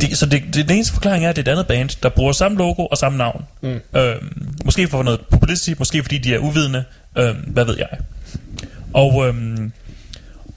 [0.00, 2.08] det, så det, det, den eneste forklaring er, at det er et andet band, der
[2.08, 3.44] bruger samme logo og samme navn.
[3.60, 3.80] Mm.
[3.96, 6.84] Øhm, måske for noget publicity, måske fordi de er uvidende.
[7.18, 7.88] Øhm, hvad ved jeg.
[8.92, 9.72] Og, øhm,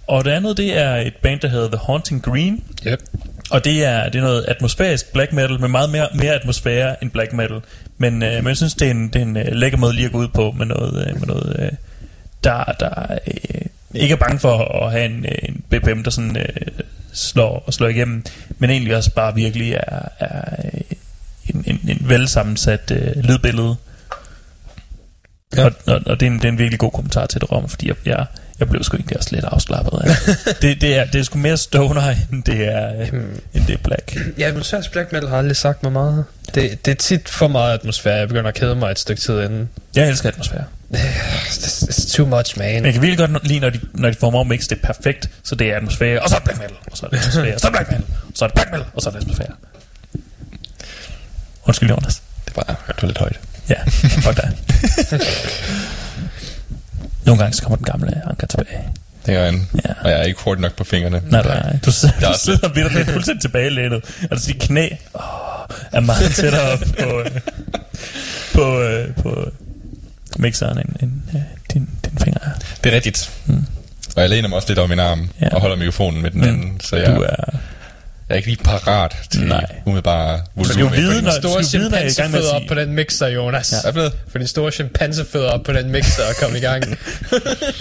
[0.07, 2.63] og det andet, det er et band, der hedder The Haunting Green.
[2.87, 2.99] Yep.
[3.51, 7.11] Og det er, det er noget atmosfærisk black metal, med meget mere, mere atmosfære end
[7.11, 7.61] black metal.
[7.97, 10.05] Men, øh, men jeg synes, det er en, det er en øh, lækker måde lige
[10.05, 11.71] at gå ud på med noget, øh, med noget øh,
[12.43, 13.61] der, der øh,
[13.95, 16.45] ikke er bange for at have en, øh, en BPM, der sådan øh,
[17.13, 18.23] slår, slår igennem,
[18.57, 20.81] men egentlig også bare virkelig er, er øh,
[21.47, 23.75] en, en, en velsammensat øh, lydbillede.
[25.57, 25.65] Ja.
[25.65, 27.69] Og, og, og det, er en, det er en virkelig god kommentar til det rom,
[27.69, 28.25] fordi jeg, jeg,
[28.59, 30.37] jeg blev sgu egentlig også lidt afslappet af det.
[30.61, 33.07] det, det, er, det er sgu mere stoner, end det er, øh,
[33.53, 34.17] end det er black.
[34.37, 36.25] Ja, atmosfærisk black metal har aldrig sagt mig meget.
[36.55, 38.15] Det, det er tit for meget atmosfære.
[38.15, 39.69] Jeg begynder at kede mig et stykke tid inden.
[39.95, 40.63] Jeg elsker atmosfære.
[40.93, 42.85] It's, too much, man.
[42.85, 45.55] Jeg kan virkelig godt lide, når de, når de formår at mix det perfekt, så
[45.55, 47.59] det er atmosfære, og så er det black metal, og så er det atmosfære, og
[47.59, 49.19] så er det black metal, og så er det black metal, og så er det
[49.21, 49.47] atmosfære.
[51.65, 52.21] Undskyld, Jonas.
[52.45, 53.39] Det var, det var lidt højt.
[53.69, 54.51] Ja, fuck dig.
[57.25, 58.83] Nogle gange så kommer den gamle anker tilbage.
[59.25, 59.93] Det er en, Ja.
[60.03, 61.21] og jeg er ikke hurtigt nok på fingrene.
[61.29, 61.77] Nej, nej.
[61.85, 64.03] Du sidder, er du sidder vildt fuldstændig tilbagelænet.
[64.31, 65.21] Altså, dit knæ åh,
[65.91, 67.41] er meget tættere op på, øh,
[68.53, 68.85] på,
[69.23, 69.51] på
[70.39, 71.41] mixeren, end, end øh,
[71.73, 72.49] din, din finger er.
[72.83, 73.31] Det er rigtigt.
[74.15, 75.47] Og jeg læner mig også lidt over min arm Ja.
[75.55, 76.47] og holder mikrofonen med den Mm.
[76.47, 77.27] anden, så jeg, Du er...
[77.27, 77.59] jeg
[78.29, 79.65] er ikke lige parat til Nej.
[79.85, 81.09] umiddelbare Så det er jo volumen.
[81.09, 83.69] viden, når- Store skal vide, når jeg gang med op på den mixer, Jonas.
[83.69, 84.13] Hvad er det blevet?
[84.31, 86.83] For de store chimpansefødder op på den mixer og komme i gang.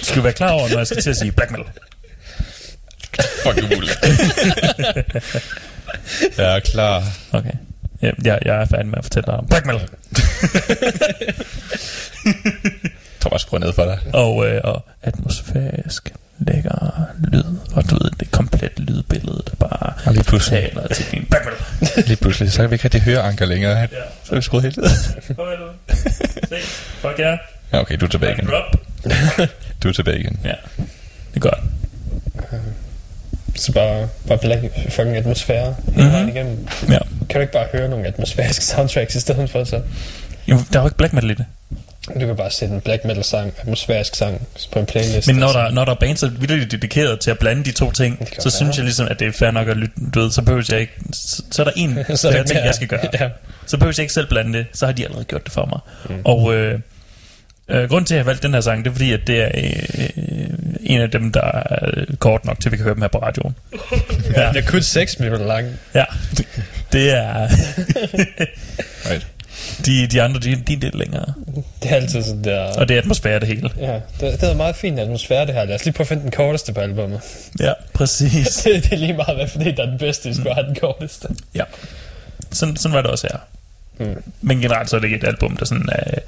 [0.00, 1.66] Du skal være klar over, når jeg skal til at sige black metal.
[3.44, 3.98] Fuck umuligt.
[6.38, 7.04] jeg er klar.
[7.32, 7.50] Okay.
[8.02, 9.80] Ja, jeg, jeg er færdig med at fortælle dig om black metal.
[9.80, 9.88] Jeg
[13.20, 13.98] tror bare, jeg skruer ned for dig.
[14.14, 17.44] Og, øh, og atmosfærisk lækker lyd.
[17.74, 21.44] Og du ved, det komplet lydbillede, der bare Og lige pludselig, taler til din black
[21.44, 22.04] metal.
[22.08, 23.78] lige pludselig, så kan vi ikke rigtig høre Anker længere.
[23.78, 23.86] Ja.
[24.24, 24.88] Så er vi skruet helt ned.
[27.00, 27.36] Fuck ja.
[27.72, 28.46] Ja, okay, du er tilbage igen.
[28.46, 28.76] Drop.
[29.82, 30.40] Du er tilbage igen.
[30.44, 30.54] Ja.
[31.34, 31.58] Det er godt.
[33.54, 36.12] Så bare, bare black fucking atmosfære hele Mhm.
[36.12, 36.68] vejen igennem.
[36.88, 36.98] Ja.
[37.28, 39.80] Kan du ikke bare høre nogle atmosfæriske soundtracks i stedet for så?
[40.48, 41.44] Jamen, der er jo ikke black metal i det.
[42.20, 45.26] Du kan bare sætte en black metal sang, atmosfærisk sang på en playlist.
[45.26, 45.58] Men når altså.
[45.60, 48.18] der, når der er bands, der er vildt dedikeret til at blande de to ting,
[48.38, 48.50] så være.
[48.50, 49.94] synes jeg ligesom, at det er fair nok at lytte.
[50.14, 50.92] Du ved, så behøver jeg ikke...
[51.12, 53.00] Så, så er der en Så er der ting, jeg skal gøre.
[53.20, 53.28] Ja.
[53.66, 54.66] Så behøver jeg ikke selv blande det.
[54.72, 55.80] Så har de allerede gjort det for mig.
[56.16, 56.22] Mm.
[56.24, 56.80] Og øh,
[57.68, 59.42] øh, grunden til, at jeg har valgt den her sang, det er fordi, at det
[59.42, 60.48] er øh,
[60.94, 63.18] en af dem, der er kort nok til, at vi kan høre dem her på
[63.18, 63.56] radioen.
[64.36, 64.48] ja.
[64.52, 65.66] Det er kun 6 minutter lang.
[65.94, 66.04] ja.
[66.92, 67.48] Det er...
[69.10, 69.26] Right.
[69.86, 71.34] de, de andre, de, de er lidt længere.
[71.82, 72.60] Det er altid sådan der...
[72.60, 73.70] Og det er atmosfære, det hele.
[73.78, 75.64] Ja, det, det er meget fin atmosfære, det her.
[75.64, 77.20] Lad os lige prøve at finde den korteste på albumet.
[77.60, 78.56] Ja, præcis.
[78.56, 80.66] det, det er lige meget, hvad for det der er den bedste, vi skulle have
[80.66, 81.28] den korteste.
[81.54, 81.64] Ja.
[82.52, 83.38] Sådan, sådan var det også her.
[84.06, 84.22] Mm.
[84.40, 86.18] Men generelt så er det ikke et album, der sådan er...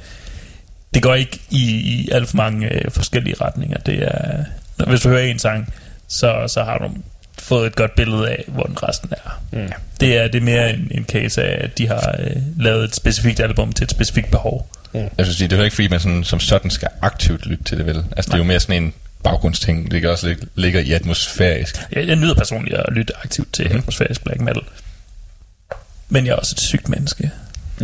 [0.95, 3.79] Det går ikke i, i alt for mange øh, forskellige retninger.
[3.79, 4.45] Det er...
[4.79, 5.73] når- Hvis du hører en sang,
[6.09, 6.91] så, så har du
[7.39, 9.41] fået et godt billede af, hvor den resten er.
[9.53, 9.73] Mm.
[10.01, 12.95] Det er det er mere en, en case af, at de har øh, lavet et
[12.95, 14.71] specifikt album til et specifikt behov.
[14.95, 17.79] Jeg synes, det er jo ikke fordi, man sådan, som sådan skal aktivt lytte til
[17.79, 17.97] det, vel?
[18.17, 18.93] Altså, det er jo mere sådan en
[19.25, 19.91] baggrundsting.
[19.91, 21.77] Det kan også lig- ligger i atmosfærisk.
[21.93, 23.77] Jeg, jeg nyder personligt at lytte aktivt til mm.
[23.79, 24.63] atmosfærisk black metal.
[26.09, 27.31] Men jeg er også et sygt menneske.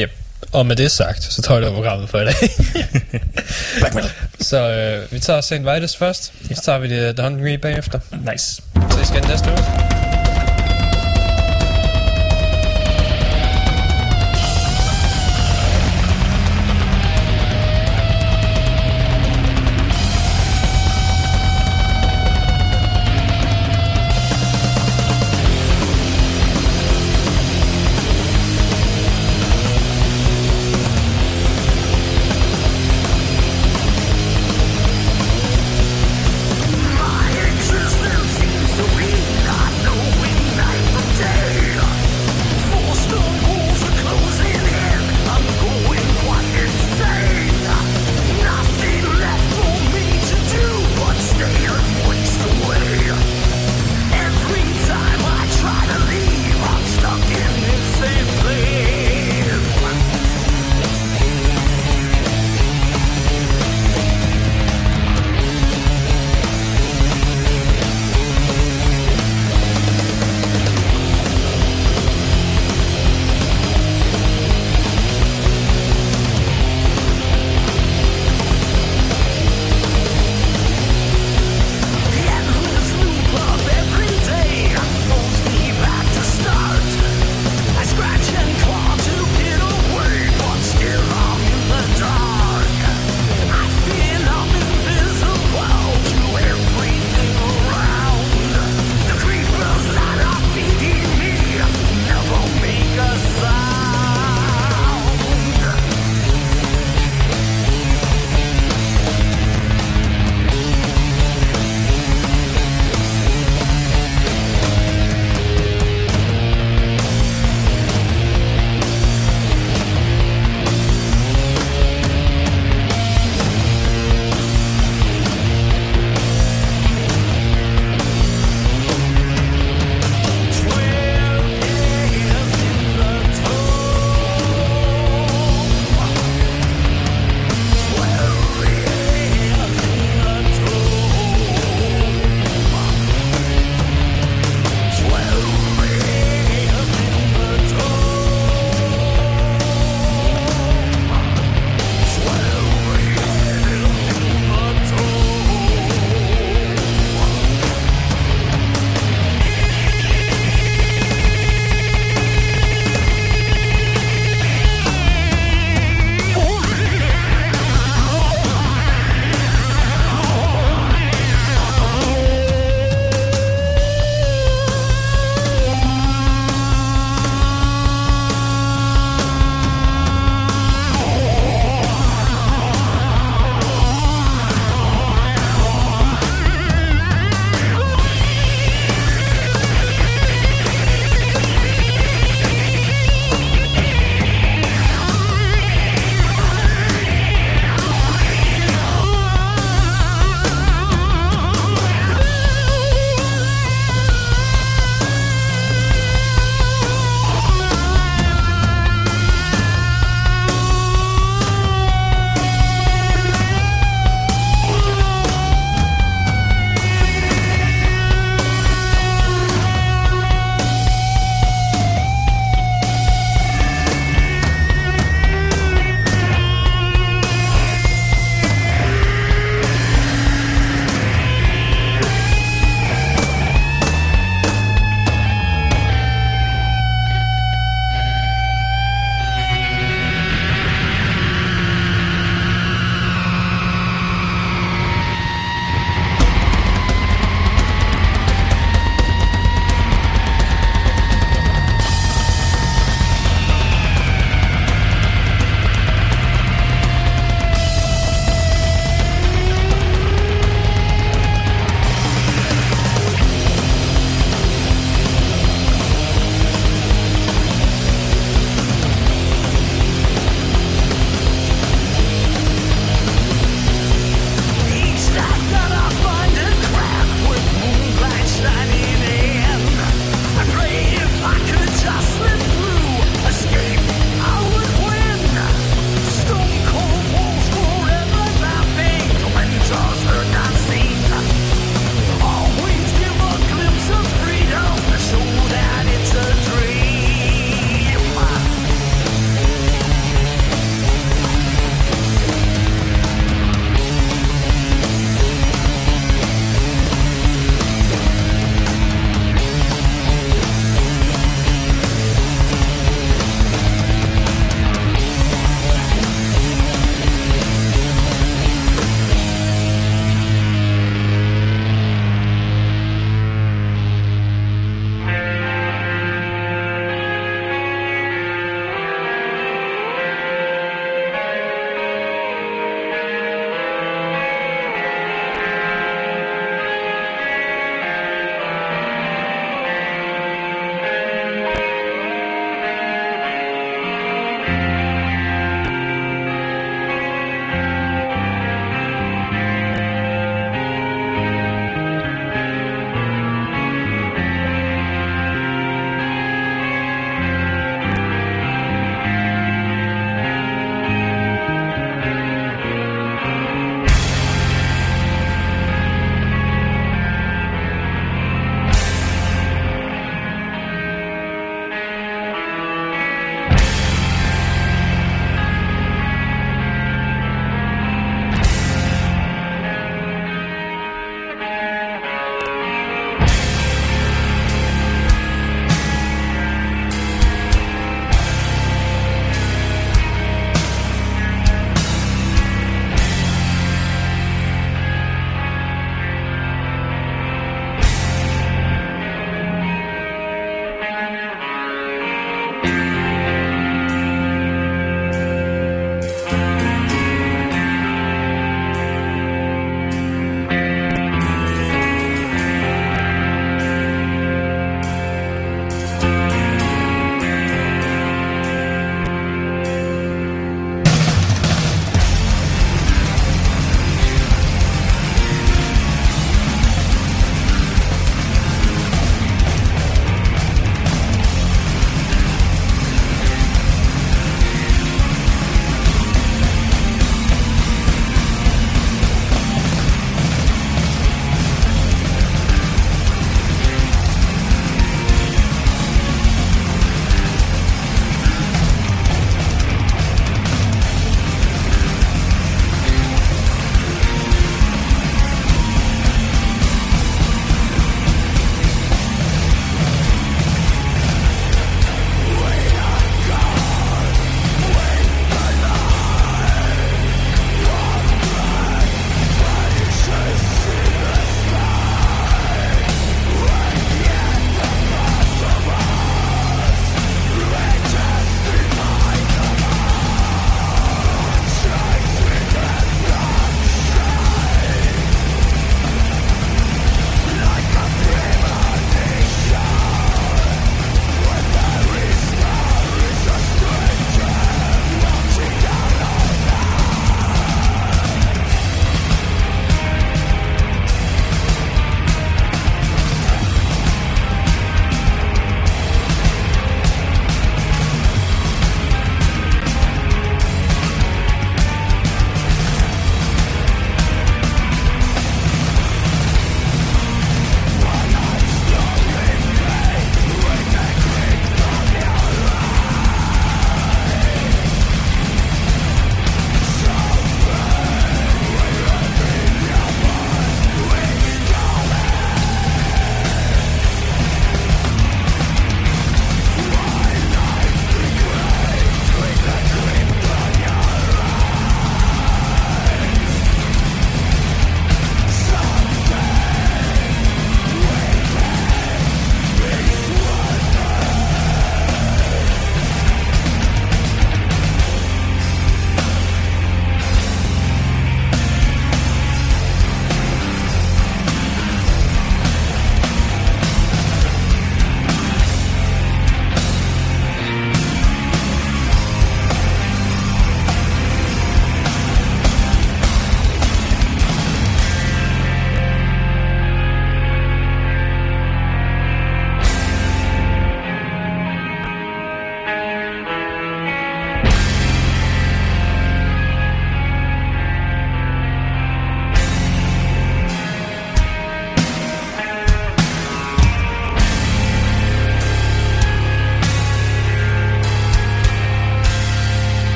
[0.00, 0.10] Yep.
[0.52, 2.34] Og med det sagt, så tror jeg, det var programmet for i dag.
[3.80, 4.10] Black metal.
[4.40, 5.52] så øh, vi tager St.
[5.54, 8.00] Vitus først, så tager vi det The Hungry bagefter.
[8.32, 8.62] Nice.
[8.90, 9.95] Så I skal næste uge.